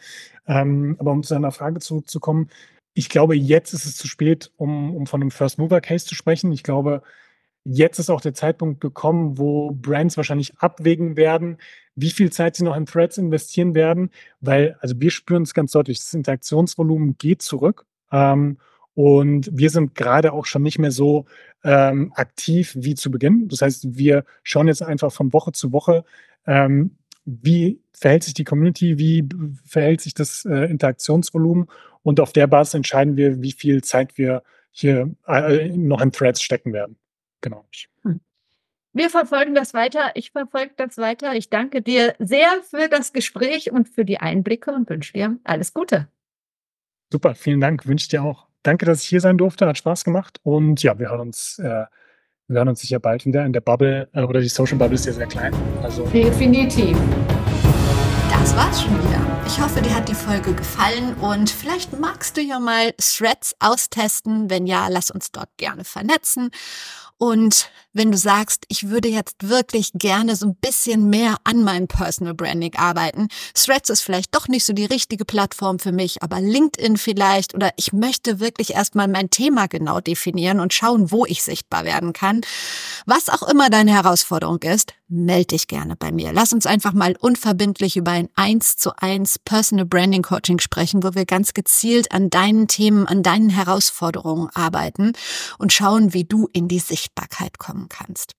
Ähm, 0.46 0.98
aber 1.00 1.12
um 1.12 1.24
zu 1.24 1.34
deiner 1.34 1.52
Frage 1.52 1.80
zurückzukommen, 1.80 2.50
ich 2.94 3.10
glaube, 3.10 3.36
jetzt 3.36 3.74
ist 3.74 3.86
es 3.86 3.96
zu 3.96 4.08
spät, 4.08 4.52
um, 4.58 4.96
um 4.96 5.08
von 5.08 5.22
einem 5.22 5.32
First 5.32 5.58
Mover 5.58 5.82
Case 5.82 6.06
zu 6.06 6.16
sprechen. 6.16 6.52
Ich 6.52 6.64
glaube, 6.64 7.02
jetzt 7.70 7.99
ist 7.99 8.09
auch 8.09 8.22
der 8.22 8.34
Zeitpunkt 8.34 8.80
gekommen, 8.80 9.38
wo 9.38 9.72
Brands 9.72 10.18
wahrscheinlich 10.18 10.57
abwägen 10.57 11.18
werden, 11.18 11.57
wie 11.95 12.11
viel 12.11 12.32
Zeit 12.32 12.55
sie 12.55 12.63
noch 12.63 12.78
in 12.78 12.86
Threads 12.86 13.18
investieren 13.18 13.76
werden, 13.76 14.09
weil, 14.39 14.78
also 14.80 14.95
wir 14.99 15.11
spüren 15.11 15.43
es 15.43 15.53
ganz 15.53 15.72
deutlich, 15.72 15.99
das 15.99 16.13
Interaktionsvolumen 16.13 17.18
geht 17.18 17.41
zurück. 17.41 17.86
Ähm, 18.11 18.57
und 18.93 19.49
wir 19.51 19.70
sind 19.70 19.95
gerade 19.95 20.34
auch 20.34 20.45
schon 20.45 20.63
nicht 20.63 20.80
mehr 20.80 20.91
so 20.91 21.26
ähm, 21.63 22.13
aktiv 22.15 22.74
wie 22.80 22.95
zu 22.95 23.11
Beginn. 23.11 23.47
Das 23.47 23.61
heißt, 23.61 23.97
wir 23.97 24.24
schauen 24.43 24.68
jetzt 24.68 24.82
einfach 24.82 25.11
von 25.11 25.34
Woche 25.34 25.51
zu 25.51 25.72
Woche, 25.72 26.03
ähm, 26.47 26.97
wie 27.26 27.82
verhält 27.91 28.24
sich 28.24 28.34
die 28.34 28.45
Community, 28.45 28.97
wie 28.97 29.28
verhält 29.65 30.01
sich 30.01 30.13
das 30.13 30.45
äh, 30.45 30.65
Interaktionsvolumen 30.65 31.68
und 32.01 32.22
auf 32.22 32.32
der 32.32 32.47
Basis 32.47 32.76
entscheiden 32.76 33.18
wir, 33.18 33.41
wie 33.41 33.51
viel 33.51 33.84
Zeit 33.84 34.18
wir 34.18 34.43
hier 34.72 35.11
äh, 35.28 35.68
noch 35.76 36.01
in 36.01 36.11
Threads 36.11 36.41
stecken 36.41 36.72
werden. 36.72 36.97
Genau. 37.42 37.66
Hm. 38.04 38.22
Wir 38.94 39.10
verfolgen 39.10 39.54
das 39.54 39.74
weiter. 39.74 40.12
Ich 40.16 40.32
verfolge 40.32 40.72
das 40.76 40.98
weiter. 40.98 41.36
Ich 41.36 41.50
danke 41.50 41.82
dir 41.82 42.16
sehr 42.20 42.50
für 42.68 42.90
das 42.90 43.14
Gespräch 43.14 43.72
und 43.72 43.88
für 43.88 44.06
die 44.06 44.20
Einblicke 44.20 44.72
und 44.72 44.90
wünsche 44.90 45.14
dir 45.14 45.38
alles 45.44 45.74
Gute. 45.74 46.08
Super, 47.12 47.36
vielen 47.36 47.62
Dank. 47.62 47.86
Wünsche 47.86 48.10
dir 48.10 48.24
auch 48.24 48.48
danke, 48.64 48.86
dass 48.86 49.04
ich 49.04 49.10
hier 49.10 49.22
sein 49.22 49.38
durfte. 49.38 49.68
Hat 49.68 49.78
Spaß 49.78 50.04
gemacht. 50.04 50.40
Und 50.44 50.82
ja, 50.84 50.98
wir 50.98 51.10
hören 51.10 51.22
uns, 51.22 51.60
äh, 51.60 51.86
wir 52.48 52.58
hören 52.58 52.70
uns 52.70 52.82
sicher 52.82 53.00
bald 53.00 53.26
wieder 53.26 53.46
in 53.46 53.54
der 53.54 53.62
Bubble 53.62 54.10
äh, 54.14 54.24
oder 54.24 54.42
die 54.42 54.50
Social 54.50 54.78
Bubble 54.78 54.96
ist 54.96 55.06
ja 55.06 55.14
sehr 55.14 55.28
klein. 55.28 55.54
Also 55.84 56.06
definitiv. 56.08 56.98
Das 58.32 58.56
war's 58.56 58.82
schon 58.82 58.98
wieder. 59.08 59.22
Ich 59.46 59.62
hoffe, 59.62 59.82
dir 59.82 59.96
hat 59.96 60.10
die 60.10 60.14
Folge 60.14 60.54
gefallen 60.54 61.14
und 61.16 61.50
vielleicht 61.50 61.98
magst 62.00 62.36
du 62.36 62.42
ja 62.42 62.60
mal 62.60 62.94
Threads 62.98 63.56
austesten. 63.60 64.50
Wenn 64.50 64.68
ja, 64.68 64.88
lass 64.90 65.12
uns 65.12 65.32
dort 65.32 65.50
gerne 65.58 65.84
vernetzen. 65.84 66.52
Und 67.18 67.70
wenn 67.98 68.12
du 68.12 68.18
sagst, 68.18 68.66
ich 68.70 68.89
würde 68.89 69.10
jetzt 69.10 69.50
wirklich 69.50 69.91
gerne 69.93 70.36
so 70.36 70.48
ein 70.48 70.56
bisschen 70.56 71.10
mehr 71.10 71.36
an 71.43 71.64
meinem 71.64 71.88
Personal 71.88 72.34
Branding 72.34 72.76
arbeiten, 72.76 73.28
Threads 73.54 73.89
ist 73.89 74.02
vielleicht 74.02 74.34
doch 74.36 74.48
nicht 74.48 74.66
so 74.66 74.74
die 74.74 74.86
richtige 74.86 75.26
Plattform 75.26 75.80
für 75.80 75.91
mich, 75.91 76.22
aber 76.24 76.39
LinkedIn 76.39 76.98
vielleicht 76.98 77.56
oder 77.56 77.72
ich 77.76 77.93
möchte 77.93 78.39
wirklich 78.39 78.76
erstmal 78.76 79.08
mein 79.08 79.30
Thema 79.30 79.68
genau 79.68 80.00
definieren 80.00 80.60
und 80.60 80.74
schauen, 80.74 81.12
wo 81.12 81.26
ich 81.26 81.43
sichtbar 81.43 81.86
werden 81.86 82.14
kann. 82.14 82.41
Was 83.06 83.30
auch 83.30 83.43
immer 83.43 83.70
deine 83.70 83.93
Herausforderung 83.93 84.62
ist, 84.62 84.93
melde 85.08 85.48
dich 85.48 85.68
gerne 85.68 85.95
bei 85.95 86.12
mir. 86.12 86.34
Lass 86.34 86.54
uns 86.54 86.66
einfach 86.66 86.93
mal 86.93 87.16
unverbindlich 87.20 87.98
über 87.98 88.12
ein 88.12 88.30
1 88.36 88.78
zu 88.78 88.91
1 88.98 89.39
Personal 89.39 89.86
Branding 89.86 90.22
Coaching 90.22 90.60
sprechen, 90.60 91.04
wo 91.04 91.16
wir 91.16 91.26
ganz 91.26 91.54
gezielt 91.54 92.12
an 92.12 92.30
deinen 92.30 92.68
Themen, 92.68 93.08
an 93.08 93.24
deinen 93.24 93.50
Herausforderungen 93.50 94.50
arbeiten 94.54 95.14
und 95.58 95.72
schauen, 95.74 96.14
wie 96.14 96.26
du 96.26 96.50
in 96.52 96.68
die 96.68 96.80
Sichtbarkeit 96.80 97.58
kannst. 97.90 98.36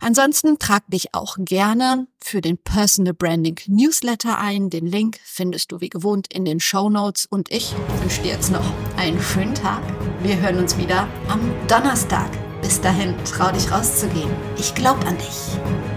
Ansonsten 0.00 0.58
trag 0.58 0.86
dich 0.88 1.14
auch 1.14 1.36
gerne 1.38 2.06
für 2.22 2.40
den 2.40 2.58
Personal 2.58 3.14
Branding 3.14 3.58
Newsletter 3.66 4.38
ein. 4.38 4.70
Den 4.70 4.86
Link 4.86 5.18
findest 5.24 5.72
du 5.72 5.80
wie 5.80 5.88
gewohnt 5.88 6.32
in 6.32 6.44
den 6.44 6.60
Show 6.60 6.90
Notes 6.90 7.26
und 7.26 7.50
ich 7.50 7.74
wünsche 8.00 8.22
dir 8.22 8.32
jetzt 8.32 8.50
noch 8.50 8.72
einen 8.96 9.20
schönen 9.22 9.54
Tag. 9.54 9.82
Wir 10.22 10.40
hören 10.40 10.58
uns 10.58 10.76
wieder 10.76 11.08
am 11.28 11.40
Donnerstag. 11.68 12.30
Bis 12.62 12.80
dahin, 12.80 13.14
trau 13.24 13.52
dich 13.52 13.70
rauszugehen. 13.70 14.30
Ich 14.58 14.74
glaub 14.74 14.98
an 15.06 15.16
dich. 15.16 15.87